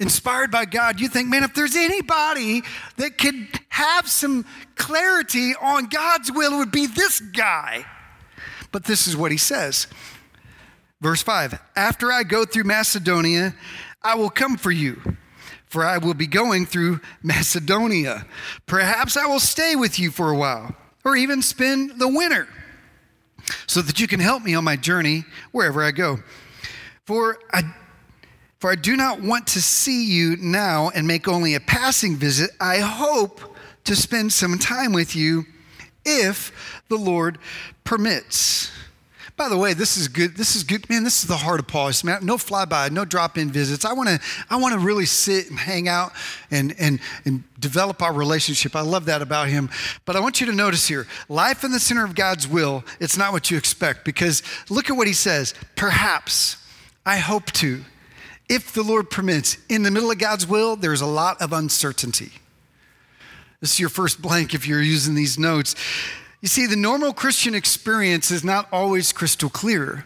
inspired 0.00 0.50
by 0.50 0.64
God. 0.64 1.00
You 1.00 1.08
think, 1.08 1.28
man, 1.28 1.44
if 1.44 1.54
there's 1.54 1.76
anybody 1.76 2.62
that 2.96 3.18
could 3.18 3.48
have 3.68 4.08
some 4.08 4.44
clarity 4.74 5.54
on 5.60 5.86
God's 5.86 6.32
will, 6.32 6.54
it 6.54 6.58
would 6.58 6.72
be 6.72 6.86
this 6.86 7.20
guy. 7.20 7.86
But 8.72 8.84
this 8.84 9.06
is 9.06 9.16
what 9.16 9.30
he 9.30 9.38
says. 9.38 9.86
Verse 11.00 11.22
5 11.22 11.60
After 11.76 12.10
I 12.10 12.24
go 12.24 12.44
through 12.44 12.64
Macedonia, 12.64 13.54
I 14.02 14.16
will 14.16 14.30
come 14.30 14.56
for 14.56 14.72
you 14.72 15.16
for 15.74 15.84
I 15.84 15.98
will 15.98 16.14
be 16.14 16.28
going 16.28 16.66
through 16.66 17.00
Macedonia. 17.20 18.26
Perhaps 18.64 19.16
I 19.16 19.26
will 19.26 19.40
stay 19.40 19.74
with 19.74 19.98
you 19.98 20.12
for 20.12 20.30
a 20.30 20.36
while, 20.36 20.72
or 21.04 21.16
even 21.16 21.42
spend 21.42 21.98
the 21.98 22.06
winter, 22.06 22.46
so 23.66 23.82
that 23.82 23.98
you 23.98 24.06
can 24.06 24.20
help 24.20 24.44
me 24.44 24.54
on 24.54 24.62
my 24.62 24.76
journey 24.76 25.24
wherever 25.50 25.82
I 25.82 25.90
go. 25.90 26.20
For 27.06 27.40
I, 27.52 27.74
for 28.60 28.70
I 28.70 28.76
do 28.76 28.96
not 28.96 29.20
want 29.20 29.48
to 29.48 29.60
see 29.60 30.06
you 30.06 30.36
now 30.36 30.92
and 30.94 31.08
make 31.08 31.26
only 31.26 31.56
a 31.56 31.60
passing 31.60 32.14
visit. 32.14 32.50
I 32.60 32.78
hope 32.78 33.40
to 33.82 33.96
spend 33.96 34.32
some 34.32 34.60
time 34.60 34.92
with 34.92 35.16
you 35.16 35.44
if 36.04 36.82
the 36.88 36.98
Lord 36.98 37.38
permits. 37.82 38.70
By 39.36 39.48
the 39.48 39.58
way, 39.58 39.74
this 39.74 39.96
is 39.96 40.06
good. 40.06 40.36
This 40.36 40.54
is 40.54 40.62
good, 40.62 40.88
man. 40.88 41.02
This 41.02 41.22
is 41.22 41.28
the 41.28 41.36
heart 41.36 41.58
of 41.58 41.66
Paul. 41.66 41.90
Man, 42.04 42.24
no 42.24 42.36
flyby, 42.36 42.92
no 42.92 43.04
drop-in 43.04 43.50
visits. 43.50 43.84
I 43.84 43.92
want 43.92 44.08
to, 44.08 44.20
I 44.48 44.56
want 44.56 44.74
to 44.74 44.78
really 44.78 45.06
sit 45.06 45.50
and 45.50 45.58
hang 45.58 45.88
out 45.88 46.12
and 46.52 46.72
and 46.78 47.00
and 47.24 47.42
develop 47.58 48.00
our 48.00 48.12
relationship. 48.12 48.76
I 48.76 48.82
love 48.82 49.06
that 49.06 49.22
about 49.22 49.48
him. 49.48 49.70
But 50.04 50.14
I 50.14 50.20
want 50.20 50.40
you 50.40 50.46
to 50.46 50.52
notice 50.52 50.86
here, 50.86 51.08
life 51.28 51.64
in 51.64 51.72
the 51.72 51.80
center 51.80 52.04
of 52.04 52.14
God's 52.14 52.46
will. 52.46 52.84
It's 53.00 53.16
not 53.16 53.32
what 53.32 53.50
you 53.50 53.58
expect 53.58 54.04
because 54.04 54.44
look 54.70 54.88
at 54.88 54.96
what 54.96 55.08
he 55.08 55.12
says. 55.12 55.52
Perhaps, 55.74 56.56
I 57.04 57.18
hope 57.18 57.46
to, 57.52 57.84
if 58.48 58.72
the 58.72 58.84
Lord 58.84 59.10
permits. 59.10 59.58
In 59.68 59.82
the 59.82 59.90
middle 59.90 60.12
of 60.12 60.18
God's 60.18 60.46
will, 60.46 60.76
there's 60.76 61.00
a 61.00 61.06
lot 61.06 61.42
of 61.42 61.52
uncertainty. 61.52 62.30
This 63.60 63.72
is 63.72 63.80
your 63.80 63.88
first 63.88 64.22
blank 64.22 64.54
if 64.54 64.68
you're 64.68 64.80
using 64.80 65.16
these 65.16 65.40
notes. 65.40 65.74
You 66.44 66.48
see, 66.48 66.66
the 66.66 66.76
normal 66.76 67.14
Christian 67.14 67.54
experience 67.54 68.30
is 68.30 68.44
not 68.44 68.68
always 68.70 69.14
crystal 69.14 69.48
clear. 69.48 70.04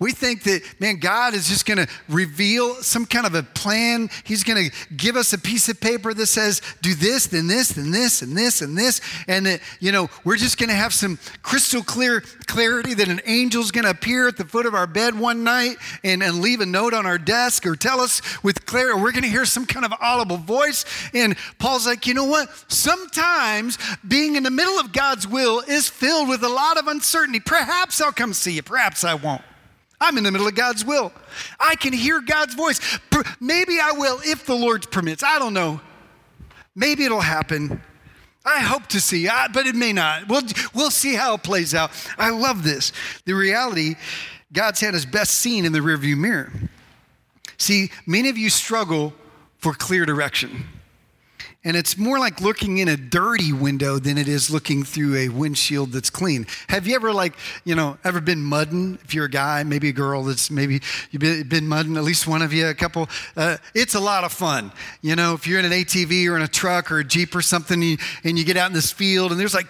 We 0.00 0.12
think 0.12 0.42
that, 0.44 0.62
man, 0.80 0.96
God 0.96 1.34
is 1.34 1.48
just 1.48 1.66
going 1.66 1.78
to 1.78 1.86
reveal 2.08 2.74
some 2.82 3.06
kind 3.06 3.26
of 3.26 3.34
a 3.34 3.42
plan. 3.42 4.10
He's 4.24 4.42
going 4.42 4.70
to 4.70 4.76
give 4.96 5.16
us 5.16 5.32
a 5.32 5.38
piece 5.38 5.68
of 5.68 5.80
paper 5.80 6.12
that 6.12 6.26
says, 6.26 6.60
do 6.82 6.94
this, 6.94 7.28
then 7.28 7.46
this, 7.46 7.68
then 7.68 7.92
this, 7.92 8.20
and 8.20 8.36
this, 8.36 8.60
and 8.60 8.76
this. 8.76 9.00
And 9.28 9.46
that, 9.46 9.60
you 9.78 9.92
know, 9.92 10.10
we're 10.24 10.36
just 10.36 10.58
going 10.58 10.68
to 10.68 10.74
have 10.74 10.92
some 10.92 11.18
crystal 11.42 11.82
clear 11.82 12.22
clarity 12.46 12.94
that 12.94 13.08
an 13.08 13.20
angel's 13.20 13.70
going 13.70 13.84
to 13.84 13.90
appear 13.90 14.28
at 14.28 14.36
the 14.36 14.44
foot 14.44 14.66
of 14.66 14.74
our 14.74 14.86
bed 14.86 15.18
one 15.18 15.44
night 15.44 15.76
and, 16.02 16.22
and 16.22 16.40
leave 16.40 16.60
a 16.60 16.66
note 16.66 16.92
on 16.92 17.06
our 17.06 17.18
desk 17.18 17.64
or 17.64 17.76
tell 17.76 18.00
us 18.00 18.20
with 18.42 18.66
clarity. 18.66 19.00
We're 19.00 19.12
going 19.12 19.22
to 19.22 19.30
hear 19.30 19.44
some 19.44 19.64
kind 19.64 19.86
of 19.86 19.92
audible 20.00 20.38
voice. 20.38 20.84
And 21.14 21.36
Paul's 21.58 21.86
like, 21.86 22.06
you 22.06 22.14
know 22.14 22.24
what? 22.24 22.48
Sometimes 22.68 23.78
being 24.06 24.34
in 24.34 24.42
the 24.42 24.50
middle 24.50 24.78
of 24.80 24.92
God's 24.92 25.26
will 25.28 25.60
is 25.60 25.88
filled 25.88 26.28
with 26.28 26.42
a 26.42 26.48
lot 26.48 26.78
of 26.78 26.88
uncertainty. 26.88 27.40
Perhaps 27.40 28.00
I'll 28.00 28.12
come 28.12 28.32
see 28.32 28.52
you, 28.52 28.62
perhaps 28.62 29.04
I 29.04 29.14
won't. 29.14 29.42
I'm 30.00 30.18
in 30.18 30.24
the 30.24 30.32
middle 30.32 30.46
of 30.46 30.54
God's 30.54 30.84
will. 30.84 31.12
I 31.58 31.76
can 31.76 31.92
hear 31.92 32.20
God's 32.20 32.54
voice. 32.54 32.98
Maybe 33.40 33.78
I 33.80 33.92
will 33.92 34.20
if 34.22 34.46
the 34.46 34.54
Lord 34.54 34.90
permits. 34.90 35.22
I 35.22 35.38
don't 35.38 35.54
know. 35.54 35.80
Maybe 36.74 37.04
it'll 37.04 37.20
happen. 37.20 37.80
I 38.44 38.60
hope 38.60 38.86
to 38.88 39.00
see, 39.00 39.28
but 39.52 39.66
it 39.66 39.74
may 39.74 39.92
not. 39.92 40.28
We'll, 40.28 40.42
we'll 40.74 40.90
see 40.90 41.14
how 41.14 41.34
it 41.34 41.42
plays 41.42 41.74
out. 41.74 41.90
I 42.18 42.30
love 42.30 42.62
this. 42.62 42.92
The 43.24 43.32
reality, 43.32 43.94
God's 44.52 44.80
hand 44.80 44.94
is 44.94 45.06
best 45.06 45.32
seen 45.32 45.64
in 45.64 45.72
the 45.72 45.78
rearview 45.78 46.16
mirror. 46.16 46.52
See, 47.56 47.90
many 48.06 48.28
of 48.28 48.36
you 48.36 48.50
struggle 48.50 49.14
for 49.58 49.72
clear 49.72 50.04
direction. 50.04 50.66
And 51.64 51.78
it's 51.78 51.96
more 51.96 52.18
like 52.18 52.42
looking 52.42 52.78
in 52.78 52.88
a 52.88 52.96
dirty 52.96 53.52
window 53.52 53.98
than 53.98 54.18
it 54.18 54.28
is 54.28 54.50
looking 54.50 54.84
through 54.84 55.16
a 55.16 55.28
windshield 55.30 55.92
that's 55.92 56.10
clean. 56.10 56.46
Have 56.68 56.86
you 56.86 56.94
ever, 56.94 57.10
like, 57.10 57.34
you 57.64 57.74
know, 57.74 57.96
ever 58.04 58.20
been 58.20 58.42
mudding? 58.42 58.98
If 59.02 59.14
you're 59.14 59.24
a 59.24 59.30
guy, 59.30 59.62
maybe 59.64 59.88
a 59.88 59.92
girl 59.92 60.24
that's 60.24 60.50
maybe 60.50 60.82
you've 61.10 61.48
been, 61.48 61.66
mudding, 61.66 61.96
at 61.96 62.04
least 62.04 62.26
one 62.26 62.42
of 62.42 62.52
you, 62.52 62.66
a 62.66 62.74
couple. 62.74 63.08
Uh, 63.34 63.56
it's 63.74 63.94
a 63.94 64.00
lot 64.00 64.24
of 64.24 64.32
fun. 64.32 64.72
You 65.00 65.16
know, 65.16 65.32
if 65.32 65.46
you're 65.46 65.58
in 65.58 65.64
an 65.64 65.72
ATV 65.72 66.28
or 66.28 66.36
in 66.36 66.42
a 66.42 66.48
truck 66.48 66.92
or 66.92 66.98
a 66.98 67.04
Jeep 67.04 67.34
or 67.34 67.40
something 67.40 67.80
and 67.80 67.90
you, 67.90 67.96
and 68.24 68.38
you 68.38 68.44
get 68.44 68.58
out 68.58 68.66
in 68.66 68.74
this 68.74 68.92
field 68.92 69.32
and 69.32 69.40
there's 69.40 69.54
like 69.54 69.66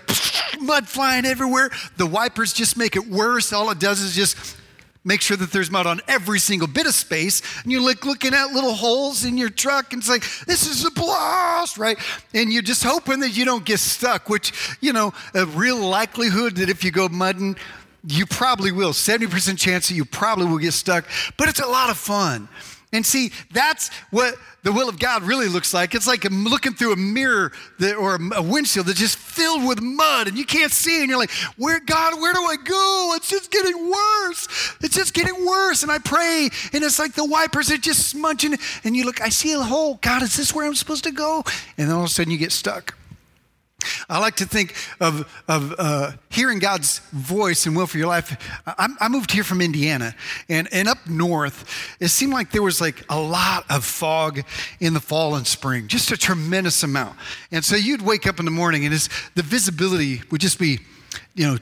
mud 0.61 0.89
flying 0.89 1.25
everywhere, 1.25 1.71
the 1.97 2.07
wipers 2.07 2.53
just 2.53 2.77
make 2.77 2.97
it 2.97 3.07
worse. 3.07 3.53
All 3.53 3.71
it 3.71 3.79
does 3.79 4.01
is 4.01 4.17
just 4.17 4.57
make 5.05 5.21
sure 5.21 5.37
that 5.37 5.53
there's 5.53 5.71
mud 5.71 5.87
on 5.87 6.01
every 6.09 6.39
single 6.39 6.69
bit 6.69 6.87
of 6.87 6.95
space. 6.95 7.43
And 7.63 7.71
you're 7.71 7.85
like 7.85 8.05
looking 8.05 8.35
at 8.35 8.47
little 8.47 8.75
holes 8.75 9.25
in 9.25 9.37
your 9.37 9.51
truck 9.51 9.93
and 9.93 10.01
it's 10.01 10.09
like, 10.09 10.23
this 10.47 10.67
is 10.67 10.85
a 10.85 10.91
blast, 10.91 11.79
right? 11.79 11.99
And 12.33 12.53
you're 12.53 12.63
just 12.63 12.83
hoping 12.83 13.21
that 13.21 13.37
you 13.37 13.45
don't 13.45 13.65
get 13.65 13.81
stuck, 13.81 14.29
which, 14.29 14.77
you 14.81 14.93
know, 14.93 15.13
a 15.35 15.47
real 15.47 15.79
likelihood 15.79 16.57
that 16.57 16.71
if 16.71 16.83
you 16.83 16.91
go 16.91 17.09
mudding, 17.09 17.57
you 18.07 18.27
probably 18.27 18.73
will. 18.73 18.93
70% 18.93 19.59
chance 19.59 19.89
that 19.89 19.95
you 19.95 20.05
probably 20.05 20.47
will 20.47 20.59
get 20.59 20.73
stuck, 20.73 21.07
but 21.37 21.49
it's 21.49 21.61
a 21.61 21.67
lot 21.67 21.91
of 21.91 21.97
fun. 21.97 22.49
And 22.95 23.05
see, 23.05 23.33
that's 23.53 23.91
what 24.11 24.37
the 24.63 24.73
will 24.73 24.89
of 24.89 25.01
God 25.01 25.25
really 25.25 25.49
looks 25.49 25.75
like. 25.75 25.97
It's 25.97 26.07
like 26.07 26.25
looking 26.31 26.73
through 26.75 26.93
a 26.93 26.97
mirror 26.97 27.51
that, 27.81 27.97
or 27.97 28.19
a 28.35 28.41
windshield 28.41 28.87
that's 28.87 29.01
just 29.01 29.19
filled 29.19 29.67
with 29.67 29.83
mud 29.83 30.29
and 30.29 30.39
you 30.39 30.47
can't 30.47 30.71
see. 30.71 31.01
And 31.01 31.11
you're 31.11 31.19
like, 31.19 31.33
where, 31.59 31.81
God, 31.81 32.21
where 32.21 32.33
do 32.33 32.41
I 32.41 32.55
go? 32.57 33.13
It's 33.17 33.29
just 33.29 33.51
getting 33.51 33.91
worse. 33.91 34.77
It's 34.81 34.95
just 34.95 35.13
getting 35.13 35.45
worse. 35.45 35.83
And 35.83 35.91
I 35.91 35.99
pray, 35.99 36.49
and 36.73 36.85
it's 36.85 37.01
like 37.01 37.15
the 37.15 37.25
wipers 37.25 37.71
are 37.73 37.77
just 37.77 38.09
smudging. 38.09 38.57
And 38.85 38.97
you 38.97 39.05
look, 39.05 39.21
I 39.21 39.29
see 39.29 39.53
a 39.53 39.61
hole. 39.61 39.99
God, 40.01 40.23
is 40.23 40.37
this 40.37 40.55
where 40.55 40.65
I'm 40.65 40.77
supposed 40.77 41.05
to 41.05 41.13
go? 41.13 41.43
And 41.77 41.89
then 41.89 41.97
all 41.97 42.05
of 42.05 42.07
a 42.07 42.13
sudden 42.13 42.31
you 42.31 42.39
get 42.39 42.53
stuck. 42.53 42.95
I 44.09 44.19
like 44.19 44.37
to 44.37 44.47
think 44.47 44.75
of, 45.01 45.29
of 45.49 45.75
uh, 45.79 46.13
hearing 46.31 46.59
God's 46.59 47.01
voice 47.13 47.67
and 47.67 47.77
will 47.77 47.87
for 47.87 47.99
your 47.99 48.07
life. 48.07 48.37
I, 48.67 48.89
I, 49.01 49.09
moved 49.09 49.31
here 49.31 49.45
from 49.45 49.61
Indiana, 49.61 50.15
and, 50.49 50.69
and 50.73 50.89
up 50.89 50.99
north, 51.09 51.97
it 52.01 52.09
seemed 52.09 52.33
like 52.33 52.51
there 52.51 52.63
was 52.63 52.81
like 52.81 53.05
a 53.09 53.19
lot 53.19 53.65
of 53.71 53.85
fog 53.85 54.43
in 54.81 54.95
the 54.95 55.01
fall 55.01 55.35
and 55.35 55.47
spring, 55.47 55.89
just 55.89 56.11
a 56.13 56.17
tremendous 56.17 56.83
amount. 56.83 57.17
And 57.51 57.65
so 57.65 57.77
you'd 57.77 58.03
wake 58.03 58.27
up 58.27 58.39
in 58.39 58.45
the 58.45 58.51
morning, 58.51 58.85
and 58.85 58.95
the 59.35 59.43
visibility 59.43 60.23
would 60.31 60.41
just 60.41 60.59
be, 60.59 60.81
you 61.35 61.47
know, 61.47 61.59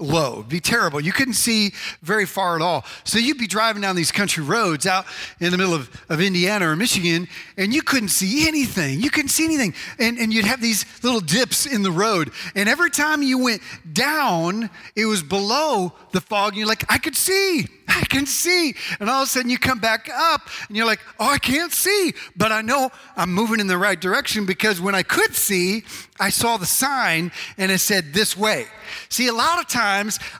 low, 0.00 0.34
It'd 0.38 0.48
be 0.48 0.60
terrible. 0.60 1.00
You 1.00 1.12
couldn't 1.12 1.34
see 1.34 1.72
very 2.02 2.26
far 2.26 2.56
at 2.56 2.62
all. 2.62 2.84
So 3.04 3.18
you'd 3.18 3.38
be 3.38 3.46
driving 3.46 3.82
down 3.82 3.96
these 3.96 4.12
country 4.12 4.44
roads 4.44 4.86
out 4.86 5.06
in 5.40 5.50
the 5.50 5.58
middle 5.58 5.74
of, 5.74 5.90
of 6.08 6.20
Indiana 6.20 6.68
or 6.68 6.76
Michigan, 6.76 7.28
and 7.56 7.72
you 7.72 7.82
couldn't 7.82 8.10
see 8.10 8.46
anything. 8.48 9.00
You 9.00 9.10
couldn't 9.10 9.30
see 9.30 9.44
anything. 9.44 9.74
And, 9.98 10.18
and 10.18 10.32
you'd 10.32 10.44
have 10.44 10.60
these 10.60 10.84
little 11.02 11.20
dips 11.20 11.66
in 11.66 11.82
the 11.82 11.90
road. 11.90 12.30
And 12.54 12.68
every 12.68 12.90
time 12.90 13.22
you 13.22 13.38
went 13.38 13.62
down, 13.92 14.70
it 14.94 15.06
was 15.06 15.22
below 15.22 15.92
the 16.12 16.20
fog, 16.20 16.50
and 16.50 16.58
you're 16.58 16.66
like, 16.66 16.84
I 16.92 16.98
could 16.98 17.16
see. 17.16 17.66
I 17.88 18.04
can 18.04 18.26
see. 18.26 18.74
And 19.00 19.08
all 19.08 19.22
of 19.22 19.28
a 19.28 19.30
sudden 19.30 19.50
you 19.50 19.58
come 19.58 19.78
back 19.78 20.10
up 20.12 20.42
and 20.68 20.76
you're 20.76 20.86
like, 20.86 21.00
oh, 21.18 21.28
I 21.28 21.38
can't 21.38 21.72
see. 21.72 22.12
But 22.36 22.52
I 22.52 22.60
know 22.60 22.90
I'm 23.16 23.32
moving 23.32 23.60
in 23.60 23.66
the 23.66 23.78
right 23.78 23.98
direction 23.98 24.44
because 24.44 24.80
when 24.80 24.94
I 24.94 25.02
could 25.02 25.34
see, 25.34 25.84
I 26.20 26.28
saw 26.28 26.58
the 26.58 26.66
sign 26.66 27.32
and 27.56 27.72
it 27.72 27.78
said 27.78 28.12
this 28.12 28.36
way. 28.36 28.66
See, 29.08 29.26
a 29.26 29.32
lot 29.32 29.58
of 29.58 29.68
times 29.68 29.87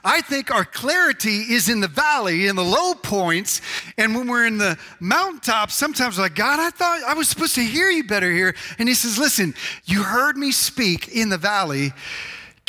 I 0.03 0.21
think 0.21 0.53
our 0.53 0.65
clarity 0.65 1.53
is 1.53 1.69
in 1.69 1.79
the 1.79 1.87
valley, 1.87 2.47
in 2.47 2.55
the 2.55 2.63
low 2.63 2.93
points. 2.93 3.61
And 3.97 4.15
when 4.15 4.27
we're 4.27 4.45
in 4.45 4.57
the 4.57 4.77
mountaintops, 4.99 5.75
sometimes 5.75 6.17
we're 6.17 6.23
like, 6.23 6.35
God, 6.35 6.59
I 6.59 6.69
thought 6.69 7.03
I 7.03 7.13
was 7.13 7.27
supposed 7.27 7.55
to 7.55 7.63
hear 7.63 7.89
you 7.89 8.03
better 8.03 8.31
here. 8.31 8.55
And 8.77 8.87
He 8.87 8.95
says, 8.95 9.17
Listen, 9.17 9.53
you 9.85 10.03
heard 10.03 10.37
me 10.37 10.51
speak 10.51 11.09
in 11.09 11.29
the 11.29 11.37
valley 11.37 11.93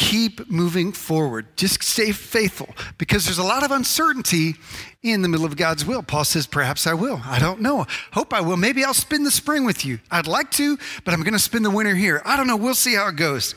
keep 0.01 0.51
moving 0.51 0.93
forward. 0.93 1.47
Just 1.57 1.83
stay 1.83 2.11
faithful 2.11 2.75
because 2.97 3.27
there's 3.27 3.37
a 3.37 3.45
lot 3.45 3.63
of 3.63 3.71
uncertainty 3.71 4.55
in 5.03 5.21
the 5.21 5.29
middle 5.29 5.45
of 5.45 5.59
God's 5.59 5.85
will. 5.85 6.03
Paul 6.03 6.25
says, 6.25 6.47
Perhaps 6.47 6.87
I 6.87 6.95
will. 6.95 7.21
I 7.23 7.39
don't 7.39 7.61
know. 7.61 7.87
Hope 8.13 8.33
I 8.33 8.41
will. 8.41 8.57
Maybe 8.57 8.83
I'll 8.83 8.95
spend 8.95 9.27
the 9.27 9.31
spring 9.31 9.67
with 9.67 9.85
you. 9.85 10.01
I'd 10.11 10.27
like 10.27 10.51
to, 10.53 10.79
but 11.05 11.13
I'm 11.13 11.21
going 11.21 11.35
to 11.35 11.39
spend 11.39 11.67
the 11.67 11.71
winter 11.71 11.95
here. 11.95 12.23
I 12.25 12.39
don't 12.39 12.47
know. 12.47 12.57
We'll 12.57 12.75
see 12.75 12.95
how 12.95 13.09
it 13.09 13.17
goes. 13.17 13.55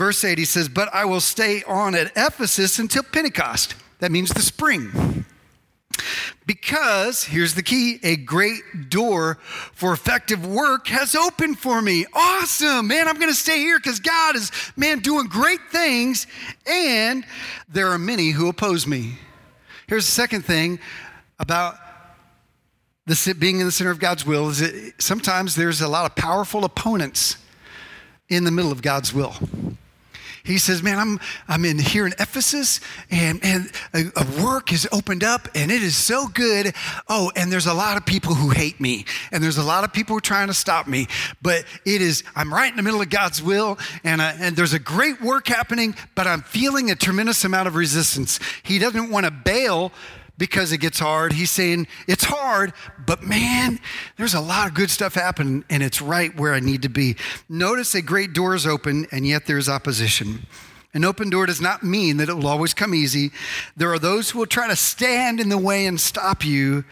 Verse 0.00 0.24
8, 0.24 0.38
he 0.38 0.46
says, 0.46 0.70
But 0.70 0.88
I 0.94 1.04
will 1.04 1.20
stay 1.20 1.62
on 1.64 1.94
at 1.94 2.10
Ephesus 2.16 2.78
until 2.78 3.02
Pentecost. 3.02 3.74
That 3.98 4.10
means 4.10 4.30
the 4.30 4.40
spring. 4.40 5.26
Because, 6.46 7.24
here's 7.24 7.54
the 7.54 7.62
key, 7.62 7.98
a 8.02 8.16
great 8.16 8.88
door 8.88 9.36
for 9.74 9.92
effective 9.92 10.46
work 10.46 10.86
has 10.86 11.14
opened 11.14 11.58
for 11.58 11.82
me. 11.82 12.06
Awesome, 12.14 12.86
man, 12.86 13.08
I'm 13.08 13.20
gonna 13.20 13.34
stay 13.34 13.58
here 13.58 13.78
because 13.78 14.00
God 14.00 14.36
is, 14.36 14.50
man, 14.74 15.00
doing 15.00 15.26
great 15.26 15.60
things, 15.70 16.26
and 16.64 17.26
there 17.68 17.88
are 17.88 17.98
many 17.98 18.30
who 18.30 18.48
oppose 18.48 18.86
me. 18.86 19.18
Here's 19.86 20.06
the 20.06 20.12
second 20.12 20.46
thing 20.46 20.80
about 21.38 21.76
the, 23.04 23.36
being 23.38 23.60
in 23.60 23.66
the 23.66 23.72
center 23.72 23.90
of 23.90 23.98
God's 23.98 24.24
will 24.24 24.48
is 24.48 24.60
that 24.60 24.94
sometimes 24.96 25.56
there's 25.56 25.82
a 25.82 25.88
lot 25.88 26.06
of 26.06 26.16
powerful 26.16 26.64
opponents 26.64 27.36
in 28.30 28.44
the 28.44 28.50
middle 28.50 28.72
of 28.72 28.80
God's 28.80 29.12
will. 29.12 29.34
He 30.44 30.58
says, 30.58 30.82
Man, 30.82 30.98
I'm, 30.98 31.20
I'm 31.48 31.64
in 31.64 31.78
here 31.78 32.06
in 32.06 32.12
Ephesus 32.18 32.80
and, 33.10 33.40
and 33.42 33.70
a, 33.94 34.04
a, 34.16 34.44
work 34.44 34.72
is 34.72 34.88
opened 34.92 35.24
up 35.24 35.48
and 35.54 35.70
it 35.70 35.82
is 35.82 35.96
so 35.96 36.28
good. 36.28 36.74
Oh, 37.08 37.30
and 37.36 37.52
there's 37.52 37.66
a 37.66 37.74
lot 37.74 37.96
of 37.96 38.06
people 38.06 38.34
who 38.34 38.50
hate 38.50 38.80
me 38.80 39.04
and 39.32 39.42
there's 39.42 39.58
a 39.58 39.62
lot 39.62 39.84
of 39.84 39.92
people 39.92 40.14
who 40.14 40.18
are 40.18 40.22
trying 40.22 40.48
to 40.48 40.54
stop 40.54 40.86
me. 40.86 41.06
But 41.42 41.64
it 41.84 42.00
is, 42.00 42.24
I'm 42.34 42.52
right 42.52 42.70
in 42.70 42.76
the 42.76 42.82
middle 42.82 43.00
of 43.00 43.10
God's 43.10 43.42
will 43.42 43.78
and, 44.04 44.20
uh, 44.20 44.32
and 44.38 44.56
there's 44.56 44.72
a 44.72 44.78
great 44.78 45.20
work 45.20 45.48
happening, 45.48 45.94
but 46.14 46.26
I'm 46.26 46.42
feeling 46.42 46.90
a 46.90 46.94
tremendous 46.94 47.44
amount 47.44 47.68
of 47.68 47.74
resistance. 47.74 48.40
He 48.62 48.78
doesn't 48.78 49.10
want 49.10 49.26
to 49.26 49.30
bail 49.30 49.92
because 50.40 50.72
it 50.72 50.78
gets 50.78 50.98
hard. 50.98 51.34
He's 51.34 51.50
saying 51.50 51.86
it's 52.08 52.24
hard, 52.24 52.72
but 53.06 53.22
man, 53.22 53.78
there's 54.16 54.32
a 54.32 54.40
lot 54.40 54.66
of 54.66 54.74
good 54.74 54.90
stuff 54.90 55.14
happening 55.14 55.64
and 55.68 55.82
it's 55.82 56.00
right 56.00 56.34
where 56.34 56.54
I 56.54 56.60
need 56.60 56.82
to 56.82 56.88
be. 56.88 57.16
Notice 57.48 57.94
a 57.94 58.00
great 58.00 58.32
door 58.32 58.54
is 58.54 58.66
open 58.66 59.06
and 59.12 59.26
yet 59.26 59.46
there's 59.46 59.68
opposition. 59.68 60.46
An 60.94 61.04
open 61.04 61.28
door 61.28 61.44
does 61.44 61.60
not 61.60 61.82
mean 61.82 62.16
that 62.16 62.30
it 62.30 62.34
will 62.34 62.48
always 62.48 62.72
come 62.72 62.94
easy. 62.94 63.32
There 63.76 63.92
are 63.92 63.98
those 63.98 64.30
who 64.30 64.38
will 64.38 64.46
try 64.46 64.66
to 64.66 64.74
stand 64.74 65.40
in 65.40 65.50
the 65.50 65.58
way 65.58 65.84
and 65.84 66.00
stop 66.00 66.44
you 66.44 66.84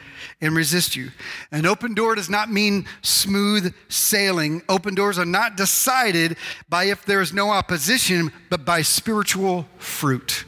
and 0.42 0.54
resist 0.54 0.94
you. 0.94 1.10
An 1.50 1.64
open 1.64 1.94
door 1.94 2.14
does 2.14 2.28
not 2.28 2.52
mean 2.52 2.86
smooth 3.00 3.74
sailing. 3.88 4.62
Open 4.68 4.94
doors 4.94 5.18
are 5.18 5.24
not 5.24 5.56
decided 5.56 6.36
by 6.68 6.84
if 6.84 7.06
there 7.06 7.22
is 7.22 7.32
no 7.32 7.50
opposition, 7.50 8.30
but 8.50 8.66
by 8.66 8.82
spiritual 8.82 9.66
fruit. 9.78 10.44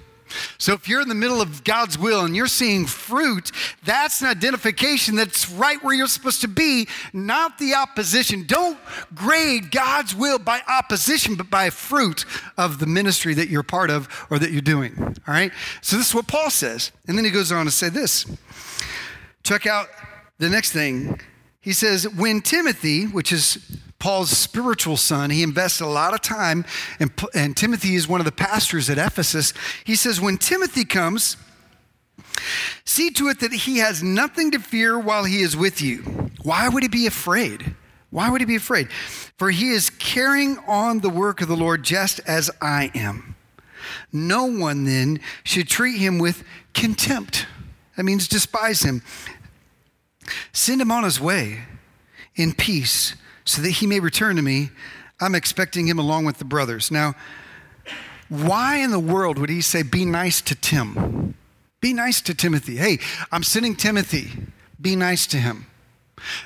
So 0.58 0.72
if 0.72 0.88
you're 0.88 1.00
in 1.00 1.08
the 1.08 1.14
middle 1.14 1.40
of 1.40 1.64
God's 1.64 1.98
will 1.98 2.24
and 2.24 2.36
you're 2.36 2.46
seeing 2.46 2.86
fruit, 2.86 3.50
that's 3.84 4.20
an 4.22 4.28
identification 4.28 5.16
that's 5.16 5.50
right 5.50 5.82
where 5.82 5.94
you're 5.94 6.06
supposed 6.06 6.40
to 6.42 6.48
be, 6.48 6.88
not 7.12 7.58
the 7.58 7.74
opposition. 7.74 8.44
Don't 8.46 8.78
grade 9.14 9.70
God's 9.70 10.14
will 10.14 10.38
by 10.38 10.60
opposition, 10.68 11.34
but 11.34 11.50
by 11.50 11.70
fruit 11.70 12.24
of 12.56 12.78
the 12.78 12.86
ministry 12.86 13.34
that 13.34 13.48
you're 13.48 13.62
part 13.62 13.90
of 13.90 14.08
or 14.30 14.38
that 14.38 14.50
you're 14.50 14.60
doing. 14.60 14.94
All 14.98 15.34
right? 15.34 15.52
So 15.80 15.96
this 15.96 16.08
is 16.08 16.14
what 16.14 16.26
Paul 16.26 16.50
says. 16.50 16.92
And 17.06 17.16
then 17.16 17.24
he 17.24 17.30
goes 17.30 17.52
on 17.52 17.66
to 17.66 17.70
say 17.70 17.88
this. 17.88 18.26
Check 19.42 19.66
out 19.66 19.88
the 20.38 20.48
next 20.48 20.72
thing. 20.72 21.20
He 21.60 21.72
says, 21.72 22.08
when 22.08 22.40
Timothy, 22.40 23.04
which 23.04 23.32
is 23.32 23.58
Paul's 24.00 24.30
spiritual 24.30 24.96
son. 24.96 25.30
He 25.30 25.44
invested 25.44 25.84
a 25.84 25.86
lot 25.86 26.14
of 26.14 26.22
time, 26.22 26.64
and, 26.98 27.12
and 27.34 27.56
Timothy 27.56 27.94
is 27.94 28.08
one 28.08 28.20
of 28.20 28.24
the 28.24 28.32
pastors 28.32 28.90
at 28.90 28.98
Ephesus. 28.98 29.52
He 29.84 29.94
says, 29.94 30.20
When 30.20 30.38
Timothy 30.38 30.84
comes, 30.84 31.36
see 32.84 33.10
to 33.10 33.28
it 33.28 33.38
that 33.40 33.52
he 33.52 33.78
has 33.78 34.02
nothing 34.02 34.50
to 34.52 34.58
fear 34.58 34.98
while 34.98 35.24
he 35.24 35.42
is 35.42 35.56
with 35.56 35.80
you. 35.80 35.98
Why 36.42 36.68
would 36.68 36.82
he 36.82 36.88
be 36.88 37.06
afraid? 37.06 37.76
Why 38.08 38.30
would 38.30 38.40
he 38.40 38.46
be 38.46 38.56
afraid? 38.56 38.90
For 39.38 39.50
he 39.50 39.70
is 39.70 39.90
carrying 39.90 40.58
on 40.66 41.00
the 41.00 41.10
work 41.10 41.42
of 41.42 41.48
the 41.48 41.56
Lord 41.56 41.84
just 41.84 42.20
as 42.26 42.50
I 42.60 42.90
am. 42.94 43.36
No 44.12 44.46
one 44.46 44.84
then 44.84 45.20
should 45.44 45.68
treat 45.68 45.98
him 45.98 46.18
with 46.18 46.42
contempt. 46.74 47.46
That 47.96 48.04
means 48.04 48.26
despise 48.26 48.82
him. 48.82 49.02
Send 50.52 50.80
him 50.80 50.90
on 50.90 51.04
his 51.04 51.20
way 51.20 51.60
in 52.34 52.54
peace 52.54 53.14
so 53.50 53.62
that 53.62 53.70
he 53.70 53.86
may 53.86 54.00
return 54.00 54.36
to 54.36 54.42
me. 54.42 54.70
I'm 55.20 55.34
expecting 55.34 55.86
him 55.86 55.98
along 55.98 56.24
with 56.24 56.38
the 56.38 56.44
brothers. 56.44 56.90
Now, 56.90 57.14
why 58.28 58.76
in 58.76 58.90
the 58.90 59.00
world 59.00 59.38
would 59.38 59.50
he 59.50 59.60
say, 59.60 59.82
Be 59.82 60.04
nice 60.04 60.40
to 60.42 60.54
Tim? 60.54 61.34
Be 61.80 61.92
nice 61.92 62.20
to 62.22 62.34
Timothy. 62.34 62.76
Hey, 62.76 62.98
I'm 63.32 63.42
sending 63.42 63.74
Timothy. 63.74 64.30
Be 64.80 64.96
nice 64.96 65.26
to 65.28 65.36
him. 65.36 65.66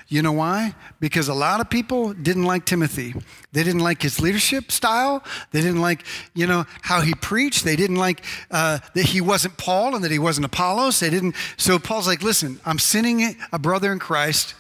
You 0.09 0.23
know 0.23 0.33
why? 0.33 0.75
Because 1.01 1.29
a 1.29 1.35
lot 1.35 1.61
of 1.61 1.69
people 1.69 2.15
didn't 2.15 2.45
like 2.45 2.65
Timothy. 2.65 3.13
They 3.53 3.65
didn't 3.65 3.81
like 3.81 4.01
his 4.01 4.21
leadership 4.21 4.71
style. 4.71 5.23
They 5.51 5.61
didn't 5.61 5.81
like, 5.81 6.07
you 6.33 6.47
know, 6.47 6.65
how 6.83 7.01
he 7.01 7.15
preached. 7.15 7.65
They 7.65 7.75
didn't 7.75 7.97
like 7.97 8.25
uh, 8.53 8.79
that 8.95 9.07
he 9.07 9.21
wasn't 9.21 9.57
Paul 9.57 9.97
and 9.97 10.05
that 10.05 10.13
he 10.13 10.19
wasn't 10.19 10.47
Apollos. 10.47 11.01
They 11.01 11.11
didn't. 11.11 11.35
So 11.57 11.81
Paul's 11.81 12.07
like, 12.07 12.23
listen, 12.23 12.61
I'm 12.65 12.79
sending 12.79 13.37
a 13.53 13.59
brother 13.59 13.93
in 13.93 13.99
Christ 13.99 14.55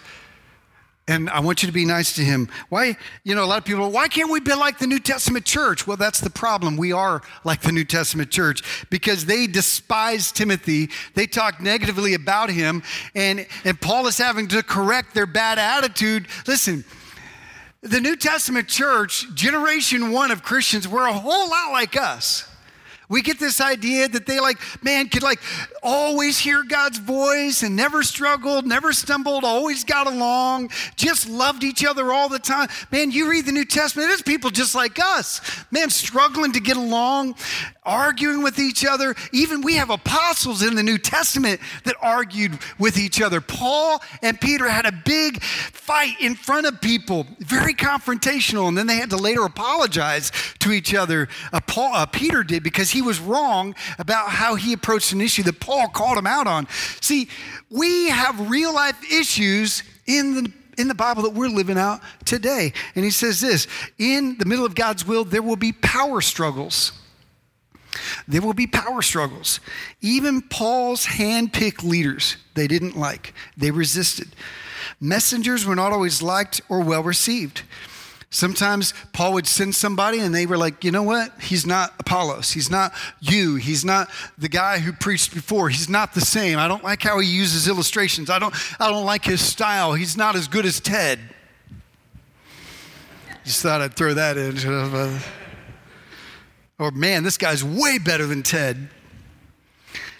and 1.06 1.28
I 1.28 1.40
want 1.40 1.62
you 1.62 1.66
to 1.66 1.72
be 1.72 1.84
nice 1.84 2.14
to 2.14 2.22
him. 2.22 2.48
Why, 2.70 2.96
you 3.24 3.34
know, 3.34 3.44
a 3.44 3.46
lot 3.46 3.58
of 3.58 3.64
people, 3.64 3.90
why 3.90 4.08
can't 4.08 4.30
we 4.30 4.40
be 4.40 4.54
like 4.54 4.78
the 4.78 4.86
New 4.86 4.98
Testament 4.98 5.44
church? 5.44 5.86
Well, 5.86 5.98
that's 5.98 6.20
the 6.20 6.30
problem. 6.30 6.78
We 6.78 6.92
are 6.92 7.20
like 7.44 7.60
the 7.60 7.72
New 7.72 7.84
Testament 7.84 8.30
church 8.30 8.88
because 8.88 9.26
they 9.26 9.46
despise 9.46 10.32
Timothy. 10.32 10.88
They 11.14 11.26
talk 11.26 11.60
negatively 11.60 12.14
about 12.14 12.48
him. 12.48 12.82
And, 13.14 13.46
and 13.64 13.78
Paul 13.78 14.06
is 14.06 14.16
having 14.16 14.48
to 14.48 14.62
correct 14.62 15.14
their 15.14 15.26
bad 15.26 15.58
attitude. 15.58 16.26
Listen, 16.46 16.84
the 17.82 18.00
New 18.00 18.16
Testament 18.16 18.68
church, 18.68 19.26
generation 19.34 20.10
one 20.10 20.30
of 20.30 20.42
Christians, 20.42 20.88
were 20.88 21.06
a 21.06 21.12
whole 21.12 21.50
lot 21.50 21.70
like 21.70 21.98
us. 21.98 22.48
We 23.08 23.22
get 23.22 23.38
this 23.38 23.60
idea 23.60 24.08
that 24.08 24.26
they 24.26 24.40
like, 24.40 24.58
man, 24.82 25.08
could 25.08 25.22
like 25.22 25.40
always 25.82 26.38
hear 26.38 26.62
God's 26.62 26.98
voice 26.98 27.62
and 27.62 27.76
never 27.76 28.02
struggled, 28.02 28.66
never 28.66 28.92
stumbled, 28.92 29.44
always 29.44 29.84
got 29.84 30.06
along, 30.06 30.70
just 30.96 31.28
loved 31.28 31.64
each 31.64 31.84
other 31.84 32.12
all 32.12 32.28
the 32.28 32.38
time. 32.38 32.68
Man, 32.90 33.10
you 33.10 33.28
read 33.28 33.44
the 33.44 33.52
New 33.52 33.66
Testament, 33.66 34.08
there's 34.08 34.22
people 34.22 34.50
just 34.50 34.74
like 34.74 34.98
us, 34.98 35.40
man, 35.70 35.90
struggling 35.90 36.52
to 36.52 36.60
get 36.60 36.76
along, 36.76 37.34
arguing 37.84 38.42
with 38.42 38.58
each 38.58 38.84
other. 38.84 39.14
Even 39.32 39.60
we 39.60 39.74
have 39.74 39.90
apostles 39.90 40.62
in 40.62 40.74
the 40.74 40.82
New 40.82 40.98
Testament 40.98 41.60
that 41.84 41.96
argued 42.00 42.58
with 42.78 42.98
each 42.98 43.20
other. 43.20 43.40
Paul 43.40 44.02
and 44.22 44.40
Peter 44.40 44.68
had 44.68 44.86
a 44.86 44.92
big 44.92 45.42
fight 45.42 46.18
in 46.20 46.34
front 46.34 46.66
of 46.66 46.80
people, 46.80 47.26
very 47.40 47.74
confrontational, 47.74 48.68
and 48.68 48.78
then 48.78 48.86
they 48.86 48.96
had 48.96 49.10
to 49.10 49.16
later 49.16 49.44
apologize 49.44 50.32
to 50.60 50.72
each 50.72 50.94
other. 50.94 51.28
Uh, 51.52 51.60
Paul, 51.60 51.94
uh, 51.94 52.06
Peter 52.06 52.42
did 52.42 52.62
because 52.62 52.90
he 52.90 53.02
was 53.04 53.20
wrong 53.20 53.74
about 53.98 54.30
how 54.30 54.54
he 54.54 54.72
approached 54.72 55.12
an 55.12 55.20
issue 55.20 55.42
that 55.44 55.60
Paul 55.60 55.88
called 55.88 56.18
him 56.18 56.26
out 56.26 56.46
on. 56.46 56.66
See, 57.00 57.28
we 57.70 58.08
have 58.08 58.50
real 58.50 58.74
life 58.74 59.00
issues 59.12 59.82
in 60.06 60.34
the 60.34 60.52
in 60.76 60.88
the 60.88 60.94
Bible 60.94 61.22
that 61.22 61.30
we're 61.30 61.48
living 61.48 61.78
out 61.78 62.00
today. 62.24 62.72
And 62.94 63.04
he 63.04 63.10
says 63.10 63.40
this 63.40 63.66
in 63.98 64.38
the 64.38 64.44
middle 64.44 64.64
of 64.64 64.74
God's 64.74 65.06
will, 65.06 65.24
there 65.24 65.42
will 65.42 65.56
be 65.56 65.72
power 65.72 66.20
struggles. 66.20 66.92
There 68.26 68.42
will 68.42 68.54
be 68.54 68.66
power 68.66 69.02
struggles. 69.02 69.60
Even 70.00 70.42
Paul's 70.42 71.04
hand-picked 71.04 71.84
leaders, 71.84 72.36
they 72.54 72.66
didn't 72.66 72.96
like, 72.96 73.34
they 73.56 73.70
resisted. 73.70 74.34
Messengers 75.00 75.64
were 75.64 75.76
not 75.76 75.92
always 75.92 76.22
liked 76.22 76.60
or 76.68 76.80
well 76.80 77.02
received. 77.02 77.62
Sometimes 78.30 78.94
Paul 79.12 79.34
would 79.34 79.46
send 79.46 79.74
somebody 79.76 80.18
and 80.18 80.34
they 80.34 80.44
were 80.44 80.56
like, 80.56 80.82
you 80.82 80.90
know 80.90 81.04
what? 81.04 81.32
He's 81.40 81.64
not 81.66 81.94
Apollos. 82.00 82.50
He's 82.50 82.68
not 82.68 82.92
you. 83.20 83.54
He's 83.56 83.84
not 83.84 84.10
the 84.36 84.48
guy 84.48 84.80
who 84.80 84.92
preached 84.92 85.32
before. 85.32 85.68
He's 85.68 85.88
not 85.88 86.14
the 86.14 86.20
same. 86.20 86.58
I 86.58 86.66
don't 86.66 86.82
like 86.82 87.02
how 87.02 87.20
he 87.20 87.28
uses 87.28 87.68
illustrations. 87.68 88.30
I 88.30 88.40
don't, 88.40 88.54
I 88.80 88.90
don't 88.90 89.04
like 89.04 89.24
his 89.24 89.40
style. 89.40 89.94
He's 89.94 90.16
not 90.16 90.34
as 90.34 90.48
good 90.48 90.66
as 90.66 90.80
Ted. 90.80 91.20
Just 93.44 93.62
thought 93.62 93.80
I'd 93.80 93.94
throw 93.94 94.14
that 94.14 94.36
in. 94.36 95.20
Or, 96.78 96.90
man, 96.90 97.22
this 97.22 97.38
guy's 97.38 97.62
way 97.62 97.98
better 97.98 98.26
than 98.26 98.42
Ted. 98.42 98.88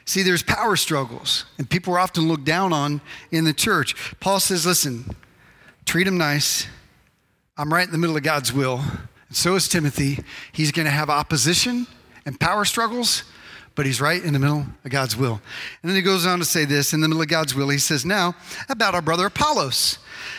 See, 0.04 0.22
there's 0.22 0.42
power 0.42 0.76
struggles, 0.76 1.46
and 1.58 1.68
people 1.68 1.94
are 1.94 1.98
often 1.98 2.28
looked 2.28 2.44
down 2.44 2.72
on 2.72 3.00
in 3.32 3.44
the 3.44 3.54
church. 3.54 3.96
Paul 4.20 4.38
says, 4.38 4.66
listen, 4.66 5.16
treat 5.84 6.06
him 6.06 6.18
nice 6.18 6.68
I'm 7.56 7.72
right 7.72 7.86
in 7.86 7.92
the 7.92 7.98
middle 7.98 8.16
of 8.16 8.24
God's 8.24 8.52
will. 8.52 8.78
And 9.28 9.36
so 9.36 9.54
is 9.54 9.68
Timothy. 9.68 10.18
He's 10.50 10.72
going 10.72 10.86
to 10.86 10.90
have 10.90 11.08
opposition 11.08 11.86
and 12.26 12.38
power 12.38 12.64
struggles, 12.64 13.22
but 13.76 13.86
he's 13.86 14.00
right 14.00 14.22
in 14.22 14.32
the 14.32 14.40
middle 14.40 14.66
of 14.84 14.90
God's 14.90 15.16
will. 15.16 15.40
And 15.82 15.88
then 15.88 15.94
he 15.94 16.02
goes 16.02 16.26
on 16.26 16.40
to 16.40 16.44
say 16.44 16.64
this 16.64 16.92
in 16.92 17.00
the 17.00 17.06
middle 17.06 17.22
of 17.22 17.28
God's 17.28 17.54
will. 17.54 17.68
He 17.68 17.78
says, 17.78 18.04
Now, 18.04 18.34
about 18.68 18.96
our 18.96 19.02
brother 19.02 19.26
Apollos. 19.26 19.98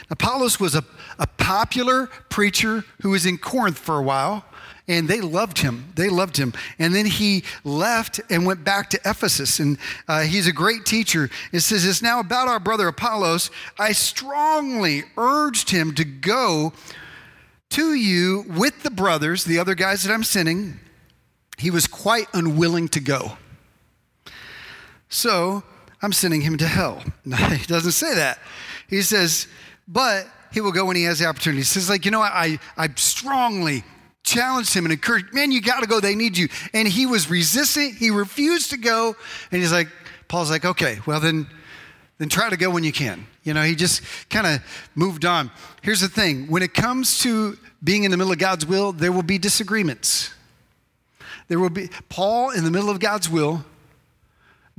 Apollos 0.09 0.59
was 0.59 0.75
a, 0.75 0.83
a 1.17 1.25
popular 1.25 2.07
preacher 2.29 2.83
who 3.01 3.11
was 3.11 3.25
in 3.25 3.37
Corinth 3.37 3.79
for 3.79 3.97
a 3.97 4.03
while 4.03 4.43
and 4.87 5.07
they 5.07 5.21
loved 5.21 5.59
him. 5.59 5.91
They 5.95 6.09
loved 6.09 6.37
him. 6.37 6.53
And 6.77 6.93
then 6.93 7.05
he 7.05 7.43
left 7.63 8.21
and 8.29 8.45
went 8.45 8.63
back 8.63 8.89
to 8.91 8.99
Ephesus, 9.03 9.59
and 9.59 9.79
uh, 10.07 10.21
he's 10.21 10.45
a 10.45 10.51
great 10.51 10.85
teacher. 10.85 11.29
It 11.51 11.61
says, 11.61 11.85
It's 11.85 12.03
now 12.03 12.19
about 12.19 12.47
our 12.47 12.59
brother 12.59 12.87
Apollos. 12.87 13.49
I 13.79 13.93
strongly 13.93 15.03
urged 15.17 15.71
him 15.71 15.95
to 15.95 16.05
go 16.05 16.71
to 17.71 17.93
you 17.93 18.45
with 18.47 18.83
the 18.83 18.91
brothers, 18.91 19.43
the 19.43 19.59
other 19.59 19.75
guys 19.75 20.03
that 20.03 20.13
I'm 20.13 20.23
sending, 20.23 20.79
he 21.57 21.71
was 21.71 21.87
quite 21.87 22.27
unwilling 22.33 22.87
to 22.89 22.99
go. 22.99 23.37
So 25.09 25.63
I'm 26.01 26.13
sending 26.13 26.41
him 26.41 26.57
to 26.57 26.67
hell. 26.67 27.03
No, 27.25 27.37
he 27.37 27.65
doesn't 27.65 27.93
say 27.93 28.13
that. 28.15 28.37
He 28.87 29.01
says, 29.01 29.47
but 29.87 30.27
he 30.51 30.61
will 30.61 30.71
go 30.71 30.85
when 30.85 30.95
he 30.95 31.03
has 31.03 31.19
the 31.19 31.25
opportunity. 31.25 31.61
He 31.61 31.63
says, 31.63 31.89
like, 31.89 32.05
you 32.05 32.11
know, 32.11 32.21
I, 32.21 32.59
I 32.77 32.89
strongly 32.95 33.83
challenged 34.23 34.73
him 34.73 34.85
and 34.85 34.91
encouraged, 34.91 35.33
man, 35.33 35.51
you 35.51 35.61
got 35.61 35.81
to 35.81 35.87
go. 35.87 35.99
They 35.99 36.15
need 36.15 36.37
you. 36.37 36.49
And 36.73 36.87
he 36.87 37.05
was 37.05 37.29
resistant. 37.29 37.95
He 37.95 38.11
refused 38.11 38.71
to 38.71 38.77
go. 38.77 39.15
And 39.51 39.61
he's 39.61 39.71
like, 39.71 39.87
Paul's 40.27 40.51
like, 40.51 40.65
okay, 40.65 40.99
well 41.05 41.19
then, 41.19 41.47
then 42.17 42.29
try 42.29 42.49
to 42.49 42.57
go 42.57 42.69
when 42.69 42.83
you 42.83 42.91
can. 42.91 43.27
You 43.43 43.53
know, 43.53 43.63
he 43.63 43.75
just 43.75 44.01
kind 44.29 44.47
of 44.47 44.61
moved 44.95 45.25
on. 45.25 45.51
Here's 45.81 46.01
the 46.01 46.07
thing 46.07 46.47
when 46.47 46.63
it 46.63 46.73
comes 46.73 47.19
to 47.19 47.57
being 47.83 48.03
in 48.03 48.11
the 48.11 48.17
middle 48.17 48.33
of 48.33 48.39
God's 48.39 48.65
will, 48.65 48.91
there 48.91 49.11
will 49.11 49.23
be 49.23 49.37
disagreements. 49.37 50.33
There 51.47 51.59
will 51.59 51.69
be, 51.69 51.89
Paul 52.09 52.51
in 52.51 52.63
the 52.63 52.71
middle 52.71 52.89
of 52.89 52.99
God's 52.99 53.29
will, 53.29 53.63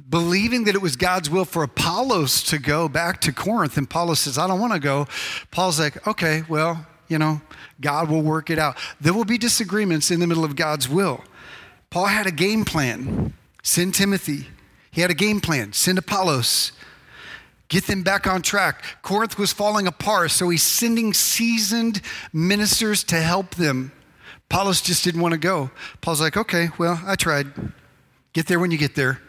believing 0.09 0.64
that 0.64 0.75
it 0.75 0.83
was 0.83 0.96
God's 0.96 1.31
will 1.31 1.44
for 1.44 1.62
Apollos 1.62 2.42
to 2.44 2.59
go 2.59 2.88
back 2.88 3.20
to 3.22 3.33
Corinth. 3.33 3.77
And 3.77 3.87
Apollos 3.87 4.20
says, 4.20 4.38
I 4.38 4.46
don't 4.49 4.61
want 4.61 4.72
to 4.72 4.79
go. 4.79 5.07
Paul's 5.51 5.79
like, 5.79 6.07
okay, 6.07 6.42
well, 6.49 6.87
you 7.09 7.18
know, 7.18 7.40
God 7.81 8.11
will 8.11 8.22
work 8.22 8.51
it 8.51 8.59
out. 8.59 8.77
There 9.01 9.14
will 9.14 9.25
be 9.25 9.38
disagreements 9.38 10.11
in 10.11 10.20
the 10.20 10.27
middle 10.27 10.44
of 10.44 10.57
God's 10.57 10.88
will. 10.88 11.22
Paul 11.90 12.07
had 12.07 12.27
a 12.27 12.33
game 12.33 12.64
plan. 12.64 13.33
Send 13.62 13.94
Timothy. 13.94 14.49
He 14.90 15.01
had 15.01 15.11
a 15.11 15.14
game 15.14 15.40
plan. 15.40 15.72
Send 15.72 15.99
Apollos 15.99 16.72
get 17.68 17.87
them 17.87 18.02
back 18.02 18.26
on 18.26 18.42
track. 18.42 18.85
Corinth 19.02 19.38
was 19.38 19.52
falling 19.52 19.87
apart, 19.87 20.31
so 20.31 20.48
he's 20.48 20.62
sending 20.62 21.12
seasoned 21.12 22.00
ministers 22.33 23.05
to 23.05 23.16
help 23.16 23.55
them 23.57 23.92
Apollos 24.50 24.81
just 24.81 25.05
didn't 25.05 25.20
want 25.20 25.33
to 25.33 25.38
go. 25.38 25.71
Paul's 26.00 26.21
like, 26.21 26.37
okay, 26.37 26.69
well, 26.79 27.00
I 27.04 27.17
tried. 27.17 27.52
Get 28.33 28.46
there 28.46 28.60
when 28.60 28.71
you 28.71 28.79
get 28.79 28.94
there. 28.94 29.21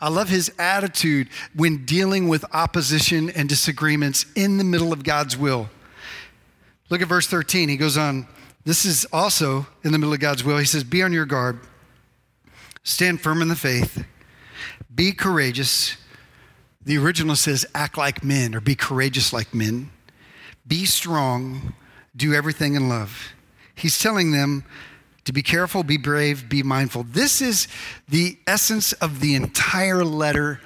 I 0.00 0.08
love 0.08 0.28
his 0.28 0.52
attitude 0.58 1.28
when 1.54 1.84
dealing 1.86 2.28
with 2.28 2.44
opposition 2.52 3.30
and 3.30 3.48
disagreements 3.48 4.26
in 4.34 4.58
the 4.58 4.64
middle 4.64 4.92
of 4.92 5.04
God's 5.04 5.36
will. 5.36 5.70
Look 6.90 7.00
at 7.00 7.08
verse 7.08 7.26
13. 7.26 7.68
He 7.68 7.76
goes 7.76 7.96
on, 7.96 8.26
this 8.64 8.84
is 8.84 9.06
also 9.12 9.66
in 9.84 9.92
the 9.92 9.98
middle 9.98 10.12
of 10.12 10.20
God's 10.20 10.44
will. 10.44 10.58
He 10.58 10.64
says, 10.64 10.84
Be 10.84 11.02
on 11.02 11.12
your 11.12 11.24
guard, 11.24 11.60
stand 12.82 13.20
firm 13.20 13.40
in 13.40 13.48
the 13.48 13.56
faith, 13.56 14.04
be 14.92 15.12
courageous. 15.12 15.96
The 16.86 16.96
original 16.98 17.34
says, 17.34 17.66
Act 17.74 17.98
like 17.98 18.24
men 18.24 18.54
or 18.54 18.60
be 18.60 18.76
courageous 18.76 19.32
like 19.32 19.52
men, 19.52 19.90
be 20.66 20.86
strong, 20.86 21.74
do 22.16 22.32
everything 22.32 22.76
in 22.76 22.88
love. 22.88 23.34
He's 23.74 23.98
telling 23.98 24.30
them 24.30 24.64
to 25.24 25.32
be 25.32 25.42
careful, 25.42 25.82
be 25.82 25.98
brave, 25.98 26.48
be 26.48 26.62
mindful. 26.62 27.02
This 27.02 27.42
is 27.42 27.66
the 28.08 28.38
essence 28.46 28.92
of 28.94 29.20
the 29.20 29.34
entire 29.34 30.04
letter 30.04 30.60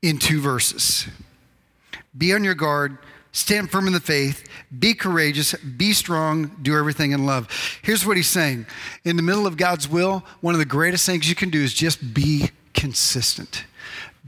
in 0.00 0.18
two 0.18 0.40
verses. 0.40 1.06
Be 2.16 2.32
on 2.32 2.42
your 2.42 2.54
guard, 2.54 2.96
stand 3.32 3.70
firm 3.70 3.86
in 3.86 3.92
the 3.92 4.00
faith, 4.00 4.48
be 4.78 4.94
courageous, 4.94 5.52
be 5.54 5.92
strong, 5.92 6.56
do 6.62 6.78
everything 6.78 7.12
in 7.12 7.26
love. 7.26 7.48
Here's 7.82 8.06
what 8.06 8.16
he's 8.16 8.26
saying 8.26 8.64
In 9.04 9.16
the 9.16 9.22
middle 9.22 9.46
of 9.46 9.58
God's 9.58 9.86
will, 9.86 10.24
one 10.40 10.54
of 10.54 10.58
the 10.58 10.64
greatest 10.64 11.04
things 11.04 11.28
you 11.28 11.34
can 11.34 11.50
do 11.50 11.62
is 11.62 11.74
just 11.74 12.14
be 12.14 12.50
consistent. 12.72 13.66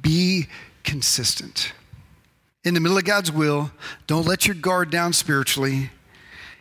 Be 0.00 0.48
consistent. 0.88 1.72
In 2.64 2.72
the 2.72 2.80
middle 2.80 2.96
of 2.96 3.04
God's 3.04 3.30
will, 3.30 3.70
don't 4.06 4.26
let 4.26 4.46
your 4.46 4.54
guard 4.54 4.90
down 4.90 5.12
spiritually. 5.12 5.90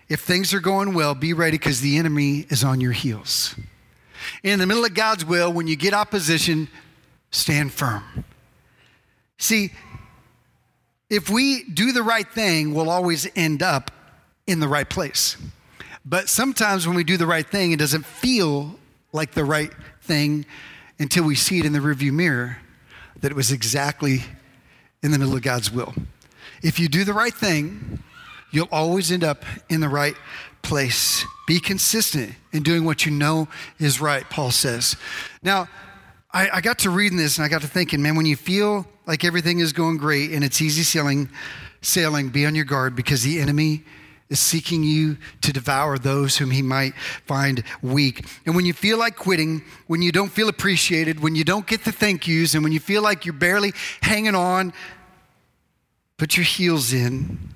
If 0.10 0.20
things 0.20 0.54
are 0.54 0.60
going 0.60 0.94
well, 0.94 1.16
be 1.16 1.32
ready 1.32 1.58
because 1.58 1.80
the 1.80 1.98
enemy 1.98 2.46
is 2.50 2.62
on 2.62 2.82
your 2.82 2.92
heels. 2.92 3.56
In 4.44 4.60
the 4.60 4.68
middle 4.68 4.84
of 4.84 4.94
God's 4.94 5.24
will, 5.24 5.54
when 5.54 5.68
you 5.68 5.78
get 5.78 5.94
opposition, 5.94 6.68
stand 7.32 7.72
firm. 7.72 8.26
See, 9.38 9.72
if 11.10 11.30
we 11.30 11.64
do 11.64 11.94
the 11.94 12.04
right 12.04 12.30
thing, 12.30 12.74
we'll 12.74 12.90
always 12.90 13.30
end 13.34 13.64
up 13.64 13.92
in 14.46 14.60
the 14.60 14.68
right 14.68 14.90
place. 14.90 15.38
But 16.04 16.28
sometimes 16.28 16.86
when 16.86 16.98
we 16.98 17.06
do 17.06 17.16
the 17.16 17.28
right 17.28 17.48
thing, 17.48 17.72
it 17.72 17.80
doesn't 17.80 18.06
feel 18.06 18.78
like 19.14 19.32
the 19.32 19.46
right 19.46 19.72
thing 20.02 20.46
until 21.00 21.24
we 21.24 21.36
see 21.36 21.60
it 21.60 21.66
in 21.66 21.72
the 21.72 21.80
rearview 21.80 22.12
mirror 22.12 22.58
that 23.22 23.32
it 23.32 23.36
was 23.36 23.52
exactly 23.52 24.24
in 25.04 25.12
the 25.12 25.20
middle 25.20 25.36
of 25.36 25.42
God's 25.42 25.72
will. 25.72 25.94
If 26.62 26.80
you 26.80 26.88
do 26.88 27.04
the 27.04 27.14
right 27.14 27.34
thing, 27.34 28.04
you'll 28.52 28.70
always 28.72 29.12
end 29.12 29.24
up 29.24 29.46
in 29.70 29.82
the 29.82 29.90
right 29.90 30.16
place. 30.62 31.26
Be 31.48 31.60
consistent 31.60 32.34
in 32.52 32.64
doing 32.64 32.84
what 32.84 33.06
you 33.06 33.12
know 33.12 33.48
is 33.80 34.02
right, 34.02 34.30
Paul 34.30 34.52
says. 34.52 34.96
Now, 35.44 35.68
I, 36.32 36.50
I, 36.50 36.62
got 36.62 36.80
to 36.80 36.90
reading 36.90 37.18
this 37.18 37.38
and 37.38 37.46
I 37.46 37.48
got 37.48 37.62
to 37.62 37.68
thinking, 37.68 38.02
man, 38.02 38.16
when 38.16 38.26
you 38.26 38.36
feel 38.36 38.86
like 39.06 39.24
everything 39.24 39.60
is 39.60 39.72
going 39.72 39.98
great 39.98 40.32
and 40.32 40.44
it's 40.44 40.62
easy 40.62 40.84
sailing, 40.84 41.30
sailing, 41.82 42.30
be 42.30 42.46
on 42.46 42.54
your 42.54 42.66
guard 42.66 42.96
because 42.96 43.24
the 43.24 43.40
enemy 43.40 43.84
is 44.30 44.40
seeking 44.40 44.84
you 44.84 45.18
to 45.42 45.54
devour 45.54 45.98
those 45.98 46.38
whom 46.38 46.52
he 46.52 46.62
might 46.62 46.94
find 47.26 47.64
weak. 47.82 48.26
And 48.46 48.56
when 48.56 48.66
you 48.66 48.74
feel 48.74 48.98
like 48.98 49.16
quitting, 49.16 49.64
when 49.88 50.02
you 50.02 50.12
don't 50.12 50.32
feel 50.32 50.50
appreciated, 50.50 51.22
when 51.22 51.36
you 51.36 51.44
don't 51.44 51.66
get 51.66 51.86
the 51.86 51.92
thank 51.92 52.28
yous, 52.28 52.54
and 52.54 52.64
when 52.64 52.74
you 52.74 52.80
feel 52.80 53.02
like 53.02 53.26
you're 53.26 53.34
barely 53.34 53.74
hanging 54.02 54.36
on, 54.36 54.74
put 56.18 56.36
your 56.36 56.44
heels 56.44 56.94
in 56.94 57.54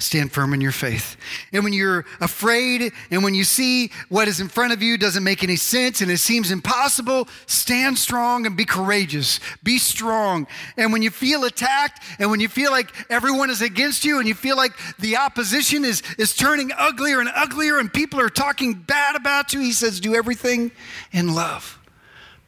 Stand 0.00 0.32
firm 0.32 0.54
in 0.54 0.60
your 0.60 0.72
faith. 0.72 1.16
And 1.52 1.64
when 1.64 1.72
you're 1.72 2.04
afraid 2.20 2.92
and 3.10 3.24
when 3.24 3.34
you 3.34 3.42
see 3.42 3.90
what 4.08 4.28
is 4.28 4.40
in 4.40 4.48
front 4.48 4.72
of 4.72 4.80
you 4.80 4.96
doesn't 4.96 5.24
make 5.24 5.42
any 5.42 5.56
sense 5.56 6.00
and 6.00 6.10
it 6.10 6.18
seems 6.18 6.52
impossible, 6.52 7.28
stand 7.46 7.98
strong 7.98 8.46
and 8.46 8.56
be 8.56 8.64
courageous. 8.64 9.40
Be 9.64 9.78
strong. 9.78 10.46
And 10.76 10.92
when 10.92 11.02
you 11.02 11.10
feel 11.10 11.44
attacked 11.44 12.02
and 12.20 12.30
when 12.30 12.38
you 12.38 12.48
feel 12.48 12.70
like 12.70 12.92
everyone 13.10 13.50
is 13.50 13.60
against 13.60 14.04
you 14.04 14.18
and 14.18 14.28
you 14.28 14.34
feel 14.34 14.56
like 14.56 14.72
the 15.00 15.16
opposition 15.16 15.84
is, 15.84 16.02
is 16.16 16.34
turning 16.34 16.70
uglier 16.76 17.18
and 17.18 17.30
uglier 17.34 17.78
and 17.78 17.92
people 17.92 18.20
are 18.20 18.28
talking 18.28 18.74
bad 18.74 19.16
about 19.16 19.52
you, 19.52 19.60
he 19.60 19.72
says, 19.72 19.98
do 19.98 20.14
everything 20.14 20.70
in 21.10 21.34
love. 21.34 21.78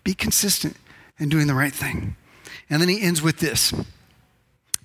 Be 0.04 0.14
consistent 0.14 0.76
in 1.18 1.28
doing 1.28 1.48
the 1.48 1.54
right 1.54 1.74
thing. 1.74 2.14
And 2.68 2.80
then 2.80 2.88
he 2.88 3.00
ends 3.00 3.20
with 3.20 3.38
this 3.38 3.74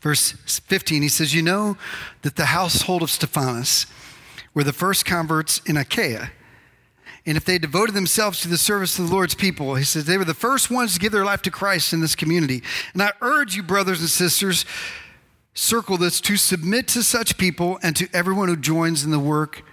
verse 0.06 0.34
15, 0.34 1.02
he 1.02 1.10
says, 1.10 1.34
You 1.34 1.42
know 1.42 1.78
that 2.22 2.36
the 2.36 2.46
household 2.46 3.02
of 3.02 3.10
Stephanas 3.10 3.88
were 4.54 4.64
the 4.64 4.72
first 4.72 5.04
converts 5.04 5.62
in 5.66 5.78
Achaia. 5.78 6.30
And 7.26 7.36
if 7.36 7.44
they 7.44 7.58
devoted 7.58 7.96
themselves 7.96 8.40
to 8.42 8.48
the 8.48 8.56
service 8.56 9.00
of 9.00 9.08
the 9.08 9.12
Lord's 9.12 9.34
people, 9.34 9.74
he 9.74 9.84
says, 9.84 10.06
they 10.06 10.20
were 10.20 10.24
the 10.24 10.36
first 10.36 10.70
ones 10.70 10.94
to 10.94 11.00
give 11.00 11.12
their 11.12 11.26
life 11.26 11.42
to 11.42 11.50
Christ 11.50 11.92
in 11.92 12.02
this 12.02 12.14
community. 12.14 12.62
And 12.94 13.02
I 13.02 13.14
urge 13.20 13.56
you, 13.56 13.64
brothers 13.64 14.00
and 14.00 14.08
sisters, 14.08 14.64
circle 15.56 15.98
this, 15.98 16.22
to 16.22 16.38
submit 16.38 16.88
to 16.90 17.02
such 17.02 17.40
people 17.40 17.80
and 17.82 17.96
to 17.96 18.08
everyone 18.14 18.48
who 18.48 18.58
joins 18.58 19.04
in 19.04 19.10
the 19.10 19.18
work 19.18 19.64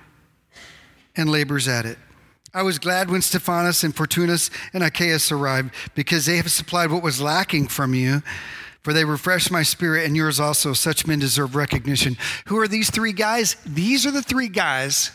and 1.15 1.31
labors 1.31 1.69
at 1.69 1.85
it. 1.85 1.99
I 2.55 2.63
was 2.63 2.79
glad 2.79 3.11
when 3.11 3.21
Stephanas 3.21 3.85
and 3.85 3.95
Fortunus 3.95 4.49
and 4.73 4.83
Achaeus 4.83 5.31
arrived 5.31 5.75
because 5.95 6.25
they 6.25 6.39
have 6.39 6.51
supplied 6.51 6.91
what 6.91 7.03
was 7.03 7.21
lacking 7.21 7.69
from 7.69 7.93
you 7.93 8.23
for 8.83 8.93
they 8.93 9.05
refresh 9.05 9.51
my 9.51 9.63
spirit 9.63 10.07
and 10.07 10.17
yours 10.17 10.41
also. 10.41 10.73
Such 10.73 11.07
men 11.07 11.19
deserve 11.19 11.55
recognition. 11.55 12.17
Who 12.47 12.59
are 12.59 12.69
these 12.69 12.91
three 12.91 13.13
guys? 13.13 13.57
These 13.65 14.07
are 14.07 14.11
the 14.11 14.23
three 14.23 14.49
guys 14.49 15.13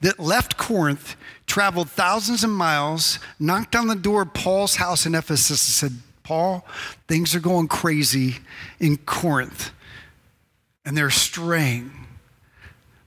that 0.00 0.18
left 0.18 0.56
Corinth, 0.56 1.16
traveled 1.46 1.90
thousands 1.90 2.44
of 2.44 2.50
miles, 2.50 3.18
knocked 3.38 3.76
on 3.76 3.88
the 3.88 3.94
door 3.94 4.22
of 4.22 4.34
Paul's 4.34 4.76
house 4.76 5.06
in 5.06 5.14
Ephesus, 5.14 5.50
and 5.50 5.92
said, 5.92 6.02
Paul, 6.22 6.66
things 7.06 7.34
are 7.34 7.40
going 7.40 7.68
crazy 7.68 8.38
in 8.80 8.96
Corinth, 8.98 9.70
and 10.84 10.96
they're 10.96 11.10
straying. 11.10 11.92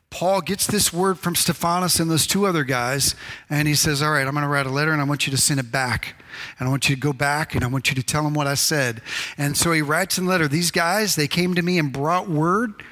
Paul 0.09 0.41
gets 0.41 0.65
this 0.65 0.91
word 0.91 1.19
from 1.19 1.35
Stephanas 1.35 1.99
and 1.99 2.09
those 2.09 2.25
two 2.25 2.45
other 2.45 2.63
guys, 2.63 3.15
and 3.49 3.67
he 3.67 3.75
says, 3.75 4.01
All 4.01 4.11
right, 4.11 4.25
I'm 4.25 4.33
going 4.33 4.43
to 4.43 4.49
write 4.49 4.65
a 4.65 4.71
letter 4.71 4.91
and 4.91 5.01
I 5.01 5.03
want 5.03 5.27
you 5.27 5.31
to 5.31 5.37
send 5.37 5.59
it 5.59 5.71
back. 5.71 6.15
And 6.57 6.67
I 6.67 6.71
want 6.71 6.89
you 6.89 6.95
to 6.95 7.01
go 7.01 7.13
back 7.13 7.55
and 7.55 7.63
I 7.63 7.67
want 7.67 7.89
you 7.89 7.95
to 7.95 8.03
tell 8.03 8.23
them 8.23 8.33
what 8.33 8.47
I 8.47 8.55
said. 8.55 9.01
And 9.37 9.55
so 9.55 9.71
he 9.71 9.81
writes 9.81 10.17
in 10.17 10.25
the 10.25 10.31
letter, 10.31 10.47
These 10.47 10.71
guys, 10.71 11.15
they 11.15 11.27
came 11.27 11.55
to 11.55 11.61
me 11.61 11.77
and 11.79 11.91
brought 11.91 12.29
word, 12.29 12.83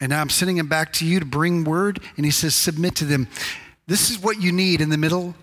and 0.00 0.10
now 0.10 0.20
I'm 0.20 0.30
sending 0.30 0.56
them 0.56 0.68
back 0.68 0.92
to 0.94 1.06
you 1.06 1.18
to 1.20 1.26
bring 1.26 1.64
word. 1.64 2.00
And 2.16 2.24
he 2.24 2.30
says, 2.30 2.54
Submit 2.54 2.94
to 2.96 3.04
them. 3.04 3.28
This 3.86 4.10
is 4.10 4.18
what 4.18 4.40
you 4.40 4.52
need 4.52 4.80
in 4.80 4.90
the 4.90 4.98
middle 4.98 5.34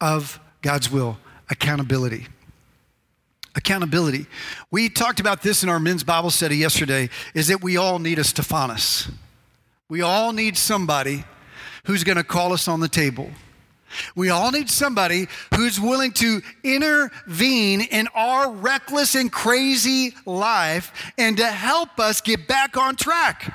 of 0.00 0.40
God's 0.62 0.90
will 0.90 1.18
accountability 1.50 2.26
accountability. 3.56 4.26
We 4.70 4.88
talked 4.88 5.20
about 5.20 5.42
this 5.42 5.62
in 5.62 5.68
our 5.68 5.78
men's 5.78 6.02
Bible 6.02 6.30
study 6.30 6.56
yesterday 6.56 7.08
is 7.34 7.48
that 7.48 7.62
we 7.62 7.76
all 7.76 7.98
need 7.98 8.18
a 8.18 8.24
Stephanas. 8.24 9.08
We 9.88 10.02
all 10.02 10.32
need 10.32 10.56
somebody 10.56 11.24
who's 11.86 12.04
going 12.04 12.16
to 12.16 12.24
call 12.24 12.52
us 12.52 12.66
on 12.66 12.80
the 12.80 12.88
table. 12.88 13.30
We 14.14 14.30
all 14.30 14.50
need 14.50 14.70
somebody 14.70 15.26
who's 15.54 15.80
willing 15.80 16.12
to 16.12 16.42
intervene 16.62 17.82
in 17.82 18.08
our 18.14 18.50
reckless 18.50 19.14
and 19.14 19.30
crazy 19.30 20.14
life 20.26 21.12
and 21.18 21.36
to 21.36 21.46
help 21.46 21.98
us 21.98 22.20
get 22.20 22.46
back 22.46 22.76
on 22.76 22.96
track. 22.96 23.52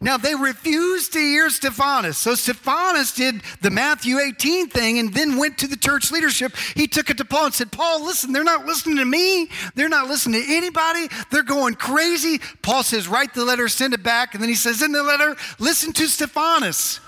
Now, 0.00 0.16
they 0.16 0.34
refused 0.34 1.12
to 1.12 1.18
hear 1.18 1.50
Stephanas. 1.50 2.18
So, 2.18 2.34
Stephanas 2.34 3.12
did 3.12 3.42
the 3.60 3.70
Matthew 3.70 4.18
18 4.18 4.68
thing 4.68 4.98
and 4.98 5.12
then 5.12 5.36
went 5.36 5.58
to 5.58 5.66
the 5.66 5.76
church 5.76 6.10
leadership. 6.10 6.56
He 6.74 6.86
took 6.86 7.10
it 7.10 7.18
to 7.18 7.24
Paul 7.24 7.46
and 7.46 7.54
said, 7.54 7.72
Paul, 7.72 8.04
listen, 8.04 8.32
they're 8.32 8.44
not 8.44 8.66
listening 8.66 8.96
to 8.96 9.04
me. 9.04 9.50
They're 9.74 9.88
not 9.88 10.08
listening 10.08 10.42
to 10.42 10.54
anybody. 10.54 11.08
They're 11.30 11.42
going 11.42 11.74
crazy. 11.74 12.40
Paul 12.62 12.82
says, 12.82 13.08
write 13.08 13.34
the 13.34 13.44
letter, 13.44 13.68
send 13.68 13.94
it 13.94 14.02
back. 14.02 14.34
And 14.34 14.42
then 14.42 14.48
he 14.48 14.54
says, 14.54 14.82
in 14.82 14.92
the 14.92 15.02
letter, 15.02 15.36
listen 15.58 15.92
to 15.94 16.06
Stephanas. 16.06 17.00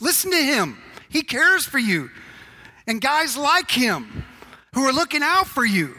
Listen 0.00 0.30
to 0.30 0.36
him. 0.36 0.78
He 1.08 1.22
cares 1.22 1.64
for 1.64 1.78
you. 1.78 2.10
And 2.86 3.00
guys 3.00 3.36
like 3.36 3.70
him 3.70 4.24
who 4.74 4.84
are 4.84 4.92
looking 4.92 5.22
out 5.22 5.46
for 5.46 5.64
you. 5.64 5.94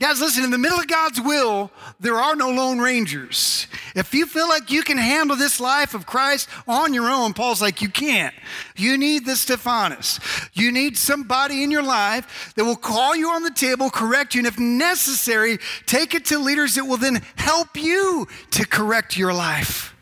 Guys, 0.00 0.20
listen, 0.20 0.42
in 0.42 0.50
the 0.50 0.58
middle 0.58 0.80
of 0.80 0.88
God's 0.88 1.20
will, 1.20 1.70
there 2.00 2.16
are 2.16 2.34
no 2.34 2.50
lone 2.50 2.80
rangers. 2.80 3.68
If 3.94 4.12
you 4.12 4.26
feel 4.26 4.48
like 4.48 4.70
you 4.70 4.82
can 4.82 4.98
handle 4.98 5.36
this 5.36 5.60
life 5.60 5.94
of 5.94 6.06
Christ 6.06 6.48
on 6.66 6.92
your 6.92 7.08
own, 7.08 7.34
Paul's 7.34 7.62
like, 7.62 7.80
you 7.80 7.88
can't. 7.88 8.34
You 8.74 8.98
need 8.98 9.26
the 9.26 9.36
Stephanas. 9.36 10.18
You 10.54 10.72
need 10.72 10.98
somebody 10.98 11.62
in 11.62 11.70
your 11.70 11.84
life 11.84 12.52
that 12.56 12.64
will 12.64 12.74
call 12.74 13.14
you 13.14 13.28
on 13.30 13.44
the 13.44 13.52
table, 13.52 13.90
correct 13.90 14.34
you, 14.34 14.40
and 14.40 14.46
if 14.48 14.58
necessary, 14.58 15.58
take 15.86 16.14
it 16.14 16.24
to 16.26 16.38
leaders 16.38 16.74
that 16.74 16.84
will 16.84 16.96
then 16.96 17.22
help 17.36 17.76
you 17.76 18.26
to 18.50 18.66
correct 18.66 19.16
your 19.16 19.32
life. 19.32 19.94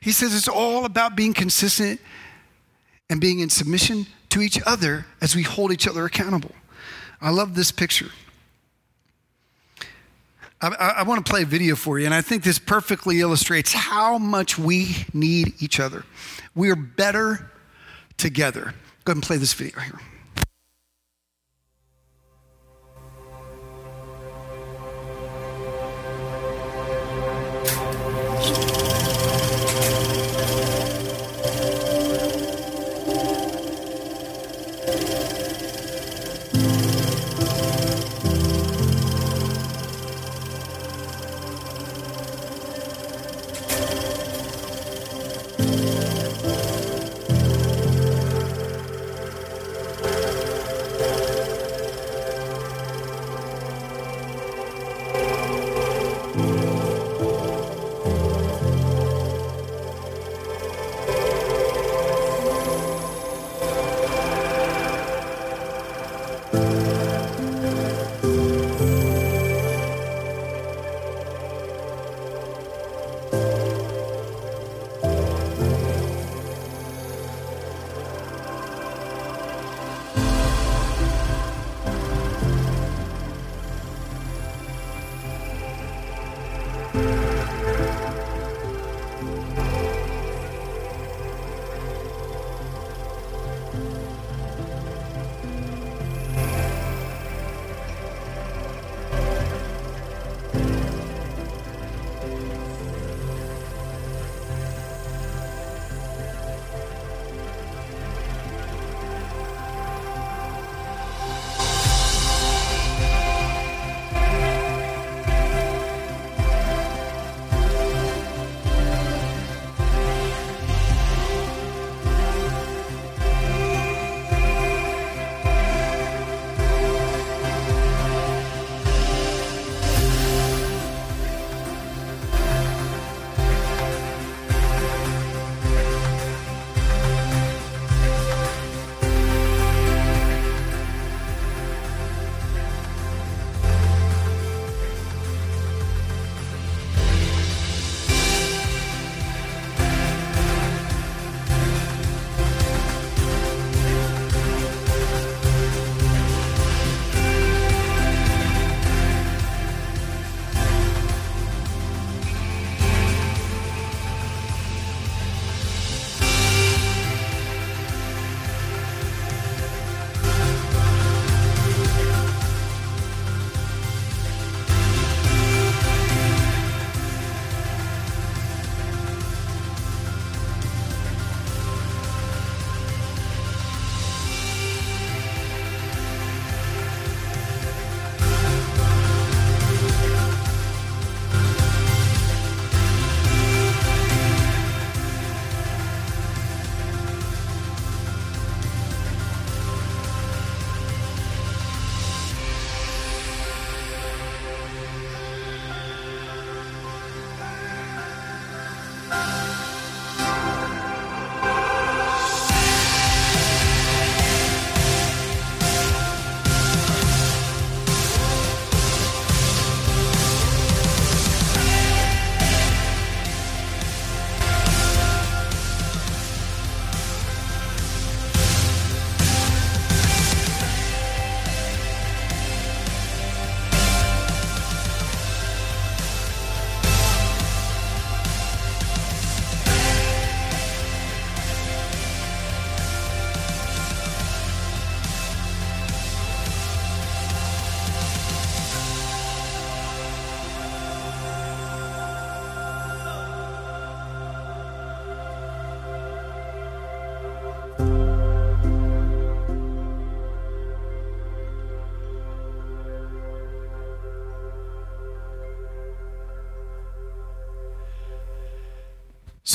He 0.00 0.12
says 0.12 0.32
it's 0.32 0.48
all 0.48 0.84
about 0.84 1.16
being 1.16 1.34
consistent 1.34 2.00
and 3.10 3.20
being 3.20 3.40
in 3.40 3.50
submission 3.50 4.06
to 4.30 4.42
each 4.42 4.58
other 4.66 5.06
as 5.20 5.34
we 5.34 5.42
hold 5.42 5.72
each 5.72 5.86
other 5.88 6.04
accountable. 6.04 6.54
I 7.20 7.30
love 7.30 7.54
this 7.54 7.72
picture. 7.72 8.10
I, 10.60 10.68
I, 10.98 11.02
want 11.04 11.24
to 11.24 11.30
play 11.30 11.42
a 11.42 11.46
video 11.46 11.76
for 11.76 12.00
you, 12.00 12.06
and 12.06 12.14
I 12.14 12.20
think 12.20 12.42
this 12.42 12.58
perfectly 12.58 13.20
illustrates 13.20 13.72
how 13.72 14.18
much 14.18 14.58
we 14.58 15.06
need 15.14 15.54
each 15.62 15.78
other. 15.78 16.04
We 16.56 16.70
are 16.70 16.76
better 16.76 17.50
together. 18.16 18.74
Go 19.04 19.12
ahead 19.12 19.16
and 19.16 19.22
play 19.22 19.36
this 19.36 19.54
video 19.54 19.78
here. 19.78 20.00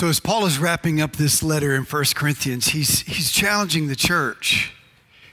So, 0.04 0.10
as 0.10 0.20
Paul 0.20 0.46
is 0.46 0.58
wrapping 0.58 1.00
up 1.00 1.14
this 1.14 1.42
letter 1.42 1.74
in 1.74 1.84
1 1.84 2.04
Corinthians, 2.14 2.68
he's, 2.68 3.04
he's 3.04 3.32
challenging 3.32 3.88
the 3.88 3.96
church. 3.96 4.74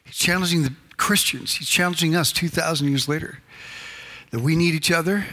He's 0.04 0.14
challenging 0.14 0.62
the 0.62 0.72
Christians. 0.96 1.54
He's 1.54 1.68
challenging 1.68 2.14
us 2.14 2.30
2,000 2.30 2.86
years 2.86 3.08
later 3.08 3.40
that 4.30 4.40
we 4.40 4.54
need 4.54 4.72
each 4.74 4.92
other. 4.92 5.26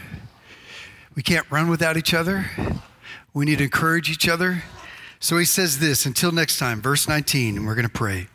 We 1.14 1.22
can't 1.22 1.48
run 1.52 1.68
without 1.68 1.96
each 1.96 2.12
other. 2.12 2.50
We 3.32 3.44
need 3.44 3.58
to 3.58 3.64
encourage 3.64 4.10
each 4.10 4.28
other. 4.28 4.64
So 5.20 5.38
he 5.38 5.44
says 5.44 5.78
this 5.78 6.04
until 6.04 6.32
next 6.32 6.58
time, 6.58 6.82
verse 6.82 7.06
19, 7.06 7.58
and 7.58 7.64
we're 7.64 7.76
going 7.76 7.86
to 7.86 7.92
pray. 7.92 8.26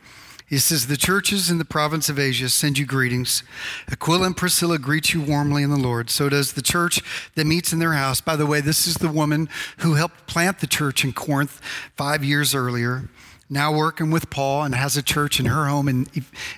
He 0.46 0.58
says, 0.58 0.86
The 0.86 0.96
churches 0.96 1.50
in 1.50 1.58
the 1.58 1.64
province 1.64 2.08
of 2.08 2.18
Asia 2.18 2.48
send 2.48 2.78
you 2.78 2.86
greetings. 2.86 3.42
Aquila 3.90 4.26
and 4.26 4.36
Priscilla 4.36 4.78
greet 4.78 5.14
you 5.14 5.22
warmly 5.22 5.62
in 5.62 5.70
the 5.70 5.76
Lord. 5.76 6.10
So 6.10 6.28
does 6.28 6.52
the 6.52 6.62
church 6.62 7.00
that 7.34 7.46
meets 7.46 7.72
in 7.72 7.78
their 7.78 7.94
house. 7.94 8.20
By 8.20 8.36
the 8.36 8.46
way, 8.46 8.60
this 8.60 8.86
is 8.86 8.96
the 8.96 9.08
woman 9.08 9.48
who 9.78 9.94
helped 9.94 10.26
plant 10.26 10.60
the 10.60 10.66
church 10.66 11.04
in 11.04 11.12
Corinth 11.12 11.60
five 11.96 12.22
years 12.22 12.54
earlier, 12.54 13.08
now 13.48 13.74
working 13.74 14.10
with 14.10 14.28
Paul 14.28 14.64
and 14.64 14.74
has 14.74 14.96
a 14.96 15.02
church 15.02 15.40
in 15.40 15.46
her 15.46 15.66
home 15.66 15.88
in, 15.88 16.06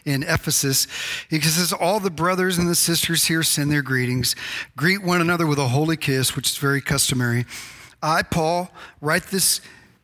in 0.05 0.25
Ephesus. 0.25 0.89
He 1.31 1.41
says, 1.41 1.73
All 1.73 2.01
the 2.01 2.11
brothers 2.11 2.59
and 2.59 2.69
the 2.69 2.75
sisters 2.75 3.27
here 3.27 3.45
send 3.45 3.71
their 3.71 3.83
greetings. 3.83 4.35
Greet 4.77 5.03
one 5.05 5.21
another 5.21 5.47
with 5.47 5.59
a 5.59 5.69
holy 5.69 5.97
kiss, 5.97 6.35
which 6.35 6.51
is 6.51 6.57
very 6.57 6.81
customary. 6.81 7.47
I, 8.03 8.23
Paul, 8.23 8.71
write 9.01 9.25
this 9.25 9.61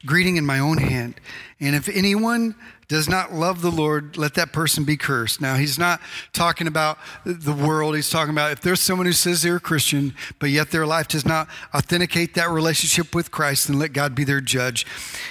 greeting 0.06 0.36
in 0.36 0.46
my 0.46 0.58
own 0.58 0.78
hand. 0.78 1.20
And 1.60 1.76
if 1.76 1.88
anyone 1.88 2.54
does 2.92 3.08
not 3.08 3.32
love 3.32 3.62
the 3.62 3.70
Lord, 3.70 4.18
let 4.18 4.34
that 4.34 4.52
person 4.52 4.84
be 4.84 4.98
cursed. 4.98 5.40
Now, 5.40 5.54
he's 5.54 5.78
not 5.78 5.98
talking 6.34 6.66
about 6.66 6.98
the 7.24 7.54
world. 7.54 7.96
He's 7.96 8.10
talking 8.10 8.34
about 8.34 8.52
if 8.52 8.60
there's 8.60 8.80
someone 8.80 9.06
who 9.06 9.14
says 9.14 9.40
they're 9.40 9.56
a 9.56 9.60
Christian, 9.60 10.14
but 10.38 10.50
yet 10.50 10.72
their 10.72 10.86
life 10.86 11.08
does 11.08 11.24
not 11.24 11.48
authenticate 11.74 12.34
that 12.34 12.50
relationship 12.50 13.14
with 13.14 13.30
Christ, 13.30 13.68
then 13.68 13.78
let 13.78 13.94
God 13.94 14.14
be 14.14 14.24
their 14.24 14.42
judge. 14.42 14.84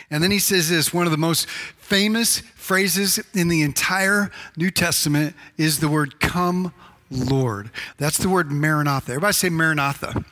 And 0.09 0.23
then 0.23 0.31
he 0.31 0.39
says 0.39 0.71
this 0.71 0.91
one 0.91 1.05
of 1.05 1.11
the 1.11 1.19
most 1.19 1.47
famous 1.47 2.39
phrases 2.55 3.19
in 3.35 3.47
the 3.47 3.61
entire 3.61 4.31
New 4.57 4.71
Testament 4.71 5.35
is 5.55 5.81
the 5.81 5.87
word 5.87 6.19
come, 6.19 6.73
Lord. 7.11 7.69
That's 7.97 8.17
the 8.17 8.29
word 8.29 8.51
Maranatha. 8.51 9.11
Everybody 9.11 9.33
say 9.33 9.49
Maranatha. 9.49 10.25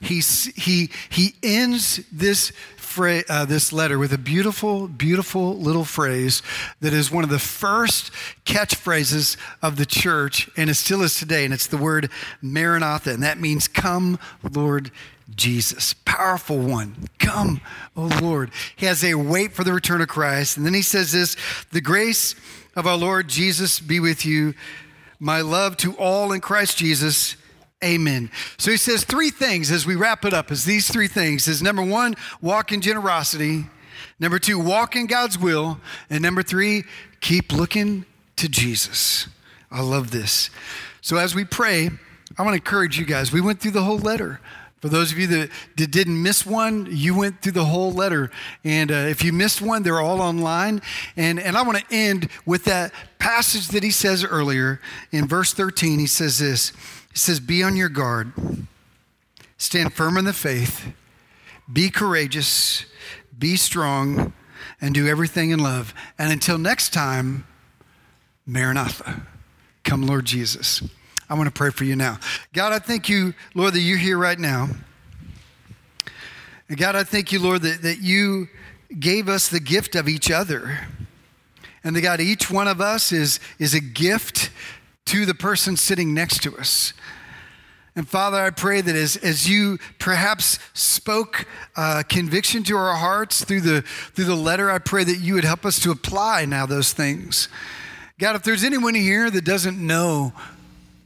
He's, 0.00 0.46
he, 0.56 0.90
he 1.08 1.36
ends 1.44 2.00
this, 2.10 2.52
fra- 2.92 3.24
uh, 3.28 3.44
this 3.46 3.72
letter 3.72 3.98
with 3.98 4.12
a 4.12 4.18
beautiful, 4.18 4.86
beautiful 4.86 5.56
little 5.56 5.84
phrase 5.84 6.42
that 6.80 6.92
is 6.92 7.10
one 7.10 7.24
of 7.24 7.30
the 7.30 7.38
first 7.38 8.10
catchphrases 8.44 9.38
of 9.62 9.76
the 9.76 9.86
church, 9.86 10.50
and 10.56 10.68
it 10.68 10.74
still 10.74 11.02
is 11.02 11.18
today, 11.18 11.44
and 11.46 11.54
it's 11.54 11.66
the 11.66 11.78
word 11.78 12.10
Maranatha, 12.42 13.10
and 13.10 13.22
that 13.22 13.40
means, 13.40 13.66
Come, 13.66 14.18
Lord 14.52 14.90
Jesus. 15.34 15.94
Powerful 16.04 16.58
one. 16.58 17.08
Come, 17.18 17.62
oh 17.96 18.10
Lord. 18.20 18.50
He 18.76 18.84
has 18.84 19.02
a 19.02 19.14
wait 19.14 19.52
for 19.52 19.64
the 19.64 19.72
return 19.72 20.02
of 20.02 20.08
Christ. 20.08 20.58
And 20.58 20.66
then 20.66 20.74
he 20.74 20.82
says 20.82 21.12
this 21.12 21.36
The 21.72 21.80
grace 21.80 22.34
of 22.76 22.86
our 22.86 22.98
Lord 22.98 23.28
Jesus 23.28 23.80
be 23.80 24.00
with 24.00 24.26
you. 24.26 24.52
My 25.18 25.40
love 25.40 25.78
to 25.78 25.94
all 25.96 26.32
in 26.32 26.42
Christ 26.42 26.76
Jesus. 26.76 27.36
Amen. 27.82 28.30
So 28.58 28.70
he 28.70 28.76
says 28.76 29.04
three 29.04 29.30
things 29.30 29.70
as 29.70 29.86
we 29.86 29.96
wrap 29.96 30.24
it 30.24 30.32
up 30.32 30.52
is 30.52 30.64
these 30.64 30.88
three 30.88 31.08
things 31.08 31.48
is 31.48 31.62
number 31.62 31.82
1 31.82 32.14
walk 32.40 32.70
in 32.70 32.80
generosity, 32.80 33.66
number 34.20 34.38
2 34.38 34.58
walk 34.58 34.94
in 34.94 35.06
God's 35.06 35.38
will, 35.38 35.80
and 36.08 36.22
number 36.22 36.42
3 36.42 36.84
keep 37.20 37.52
looking 37.52 38.04
to 38.36 38.48
Jesus. 38.48 39.26
I 39.70 39.82
love 39.82 40.10
this. 40.10 40.50
So 41.00 41.16
as 41.16 41.34
we 41.34 41.44
pray, 41.44 41.90
I 42.38 42.42
want 42.42 42.52
to 42.52 42.60
encourage 42.62 42.98
you 42.98 43.04
guys. 43.04 43.32
We 43.32 43.40
went 43.40 43.60
through 43.60 43.72
the 43.72 43.82
whole 43.82 43.98
letter. 43.98 44.40
For 44.80 44.88
those 44.88 45.12
of 45.12 45.18
you 45.18 45.28
that, 45.28 45.50
that 45.76 45.92
didn't 45.92 46.20
miss 46.20 46.44
one, 46.44 46.88
you 46.90 47.16
went 47.16 47.40
through 47.40 47.52
the 47.52 47.64
whole 47.64 47.92
letter. 47.92 48.32
And 48.64 48.90
uh, 48.90 48.94
if 48.94 49.22
you 49.22 49.32
missed 49.32 49.62
one, 49.62 49.84
they're 49.84 50.00
all 50.00 50.20
online. 50.20 50.82
And, 51.16 51.38
and 51.38 51.56
I 51.56 51.62
want 51.62 51.78
to 51.78 51.94
end 51.94 52.28
with 52.46 52.64
that 52.64 52.92
passage 53.20 53.68
that 53.68 53.84
he 53.84 53.92
says 53.92 54.24
earlier 54.24 54.80
in 55.12 55.28
verse 55.28 55.52
13. 55.54 56.00
He 56.00 56.08
says 56.08 56.40
this 56.40 56.72
He 57.12 57.18
says, 57.18 57.40
Be 57.40 57.62
on 57.62 57.76
your 57.76 57.88
guard, 57.88 58.32
stand 59.58 59.92
firm 59.92 60.16
in 60.16 60.24
the 60.24 60.32
faith, 60.32 60.92
be 61.70 61.90
courageous, 61.90 62.86
be 63.38 63.56
strong, 63.56 64.32
and 64.80 64.94
do 64.94 65.06
everything 65.06 65.50
in 65.50 65.60
love. 65.60 65.94
And 66.18 66.32
until 66.32 66.58
next 66.58 66.92
time, 66.92 67.46
Maranatha. 68.46 69.22
Come, 69.84 70.06
Lord 70.06 70.24
Jesus. 70.24 70.82
I 71.28 71.34
want 71.34 71.46
to 71.46 71.52
pray 71.52 71.70
for 71.70 71.84
you 71.84 71.96
now. 71.96 72.18
God, 72.52 72.72
I 72.72 72.78
thank 72.78 73.08
you, 73.08 73.34
Lord, 73.54 73.74
that 73.74 73.80
you're 73.80 73.98
here 73.98 74.18
right 74.18 74.38
now. 74.38 74.68
And 76.68 76.78
God, 76.78 76.96
I 76.96 77.04
thank 77.04 77.32
you, 77.32 77.38
Lord, 77.38 77.62
that, 77.62 77.82
that 77.82 78.00
you 78.00 78.48
gave 78.98 79.28
us 79.28 79.48
the 79.48 79.60
gift 79.60 79.94
of 79.94 80.08
each 80.08 80.30
other. 80.30 80.80
And 81.84 81.96
that 81.96 82.00
God, 82.00 82.20
each 82.20 82.50
one 82.50 82.68
of 82.68 82.80
us 82.80 83.12
is, 83.12 83.40
is 83.58 83.74
a 83.74 83.80
gift 83.80 84.50
to 85.06 85.26
the 85.26 85.34
person 85.34 85.76
sitting 85.76 86.14
next 86.14 86.42
to 86.42 86.56
us. 86.56 86.92
And 87.94 88.08
Father, 88.08 88.38
I 88.38 88.50
pray 88.50 88.80
that 88.80 88.96
as, 88.96 89.16
as 89.18 89.48
you 89.48 89.78
perhaps 89.98 90.58
spoke 90.72 91.46
uh, 91.76 92.02
conviction 92.08 92.62
to 92.64 92.76
our 92.76 92.94
hearts 92.94 93.44
through 93.44 93.60
the, 93.60 93.82
through 93.82 94.24
the 94.24 94.34
letter, 94.34 94.70
I 94.70 94.78
pray 94.78 95.04
that 95.04 95.18
you 95.18 95.34
would 95.34 95.44
help 95.44 95.66
us 95.66 95.78
to 95.80 95.90
apply 95.90 96.46
now 96.46 96.64
those 96.64 96.94
things. 96.94 97.48
God, 98.18 98.34
if 98.34 98.44
there's 98.44 98.64
anyone 98.64 98.94
here 98.94 99.30
that 99.30 99.44
doesn't 99.44 99.78
know 99.78 100.32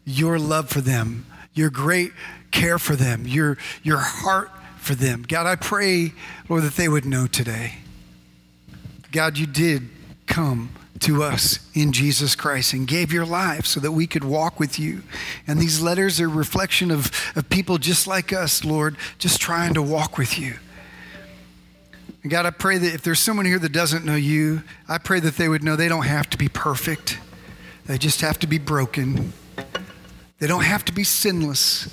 your 0.04 0.38
love 0.38 0.68
for 0.68 0.80
them, 0.80 1.26
your 1.54 1.70
great 1.70 2.12
care 2.52 2.78
for 2.78 2.94
them, 2.94 3.26
your, 3.26 3.58
your 3.82 3.98
heart 3.98 4.50
for 4.78 4.94
them. 4.94 5.24
God, 5.26 5.46
I 5.46 5.56
pray, 5.56 6.12
Lord, 6.48 6.62
that 6.62 6.76
they 6.76 6.88
would 6.88 7.04
know 7.04 7.26
today. 7.26 7.74
God, 9.10 9.38
you 9.38 9.46
did 9.46 9.88
come 10.26 10.70
to 11.00 11.22
us 11.22 11.58
in 11.74 11.92
Jesus 11.92 12.34
Christ 12.34 12.72
and 12.72 12.86
gave 12.86 13.12
your 13.12 13.26
life 13.26 13.66
so 13.66 13.80
that 13.80 13.92
we 13.92 14.06
could 14.06 14.24
walk 14.24 14.58
with 14.58 14.78
you. 14.78 15.02
And 15.46 15.60
these 15.60 15.80
letters 15.80 16.20
are 16.20 16.28
reflection 16.28 16.90
of, 16.90 17.10
of 17.34 17.48
people 17.48 17.78
just 17.78 18.06
like 18.06 18.32
us, 18.32 18.64
Lord, 18.64 18.96
just 19.18 19.40
trying 19.40 19.74
to 19.74 19.82
walk 19.82 20.18
with 20.18 20.38
you. 20.38 20.56
And 22.22 22.30
God, 22.30 22.46
I 22.46 22.50
pray 22.50 22.78
that 22.78 22.94
if 22.94 23.02
there's 23.02 23.20
someone 23.20 23.46
here 23.46 23.58
that 23.58 23.72
doesn't 23.72 24.04
know 24.04 24.16
you, 24.16 24.62
I 24.88 24.98
pray 24.98 25.20
that 25.20 25.36
they 25.36 25.48
would 25.48 25.62
know 25.62 25.76
they 25.76 25.88
don't 25.88 26.06
have 26.06 26.28
to 26.30 26.38
be 26.38 26.48
perfect. 26.48 27.18
They 27.86 27.98
just 27.98 28.20
have 28.20 28.38
to 28.40 28.46
be 28.46 28.58
broken 28.58 29.32
they 30.38 30.46
don't 30.46 30.64
have 30.64 30.84
to 30.86 30.92
be 30.92 31.02
sinless, 31.02 31.88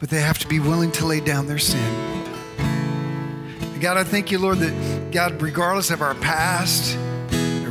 but 0.00 0.10
they 0.10 0.20
have 0.20 0.40
to 0.40 0.48
be 0.48 0.58
willing 0.58 0.90
to 0.92 1.06
lay 1.06 1.20
down 1.20 1.46
their 1.46 1.58
sin. 1.58 1.94
God, 3.80 3.96
I 3.96 4.02
thank 4.02 4.32
you, 4.32 4.38
Lord, 4.38 4.58
that 4.58 5.12
God, 5.12 5.40
regardless 5.40 5.90
of 5.90 6.02
our 6.02 6.14
past, 6.16 6.98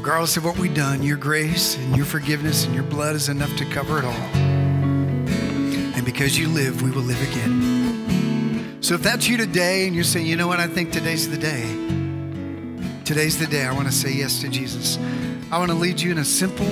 regardless 0.06 0.38
of 0.38 0.46
what 0.46 0.56
we've 0.60 0.76
done, 0.76 1.02
your 1.02 1.18
grace 1.18 1.78
and 1.78 1.98
your 1.98 2.06
forgiveness 2.06 2.66
and 2.66 2.76
your 2.76 2.84
blood 2.84 3.16
is 3.16 3.28
enough 3.28 3.50
to 3.58 3.66
cover 3.66 3.98
it 3.98 4.06
all. 4.06 4.12
And 4.12 6.06
because 6.06 6.38
you 6.38 6.48
live, 6.48 6.84
we 6.84 6.92
will 6.92 7.02
live 7.02 7.20
again. 7.32 8.78
So 8.82 8.94
if 8.94 9.02
that's 9.02 9.28
you 9.28 9.36
today 9.36 9.88
and 9.88 9.96
you're 9.96 10.04
saying, 10.04 10.28
you 10.28 10.36
know 10.36 10.46
what, 10.46 10.60
I 10.60 10.68
think 10.68 10.92
today's 10.92 11.28
the 11.28 11.40
day. 11.40 11.64
Today's 13.04 13.40
the 13.40 13.48
day 13.48 13.66
I 13.66 13.74
want 13.74 13.88
to 13.88 13.92
say 13.92 14.12
yes 14.12 14.42
to 14.42 14.48
Jesus. 14.48 15.00
I 15.52 15.58
want 15.58 15.72
to 15.72 15.76
lead 15.76 16.00
you 16.00 16.12
in 16.12 16.20
a 16.20 16.26
simple 16.26 16.70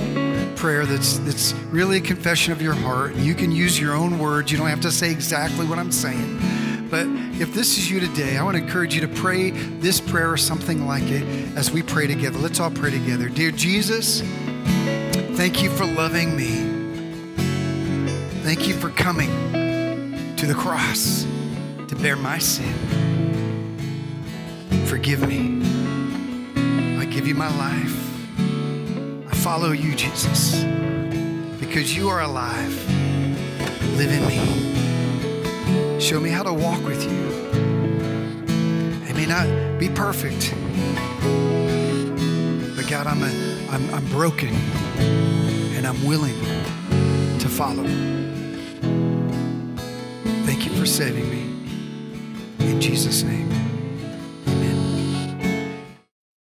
prayer 0.54 0.86
that's 0.86 1.18
that's 1.18 1.54
really 1.72 1.96
a 1.96 2.02
confession 2.02 2.52
of 2.52 2.62
your 2.62 2.74
heart. 2.74 3.16
You 3.16 3.34
can 3.34 3.50
use 3.50 3.80
your 3.80 3.94
own 3.94 4.20
words. 4.20 4.52
You 4.52 4.58
don't 4.58 4.68
have 4.68 4.82
to 4.82 4.92
say 4.92 5.10
exactly 5.10 5.66
what 5.66 5.80
I'm 5.80 5.90
saying. 5.90 6.38
But 6.94 7.08
if 7.40 7.52
this 7.52 7.76
is 7.76 7.90
you 7.90 7.98
today, 7.98 8.36
I 8.36 8.44
want 8.44 8.56
to 8.56 8.62
encourage 8.62 8.94
you 8.94 9.00
to 9.00 9.08
pray 9.08 9.50
this 9.50 10.00
prayer 10.00 10.30
or 10.30 10.36
something 10.36 10.86
like 10.86 11.02
it 11.02 11.24
as 11.56 11.72
we 11.72 11.82
pray 11.82 12.06
together. 12.06 12.38
Let's 12.38 12.60
all 12.60 12.70
pray 12.70 12.92
together. 12.92 13.28
Dear 13.28 13.50
Jesus, 13.50 14.20
thank 15.36 15.60
you 15.60 15.70
for 15.70 15.86
loving 15.86 16.36
me. 16.36 17.34
Thank 18.44 18.68
you 18.68 18.74
for 18.74 18.90
coming 18.90 19.28
to 20.36 20.46
the 20.46 20.54
cross 20.54 21.26
to 21.88 21.96
bear 21.96 22.14
my 22.14 22.38
sin. 22.38 22.72
Forgive 24.86 25.26
me. 25.26 25.62
I 27.00 27.06
give 27.06 27.26
you 27.26 27.34
my 27.34 27.52
life 27.58 28.00
I 29.28 29.34
follow 29.34 29.72
you, 29.72 29.96
Jesus, 29.96 30.62
because 31.58 31.96
you 31.96 32.08
are 32.08 32.20
alive. 32.20 32.72
Live 33.96 34.12
in 34.12 34.28
me. 34.28 34.63
Show 36.04 36.20
me 36.20 36.28
how 36.28 36.42
to 36.42 36.52
walk 36.52 36.84
with 36.84 37.02
you. 37.02 37.24
I 39.08 39.12
may 39.14 39.24
not 39.24 39.78
be 39.78 39.88
perfect, 39.88 40.52
but 42.76 42.86
God, 42.90 43.06
I'm, 43.06 43.22
a, 43.22 43.30
I'm, 43.70 43.94
I'm 43.94 44.06
broken 44.10 44.50
and 45.74 45.86
I'm 45.86 46.04
willing 46.04 46.38
to 47.38 47.48
follow. 47.48 47.84
Thank 50.44 50.66
you 50.66 50.72
for 50.72 50.84
saving 50.84 51.30
me. 51.30 52.68
In 52.68 52.82
Jesus' 52.82 53.22
name. 53.22 53.63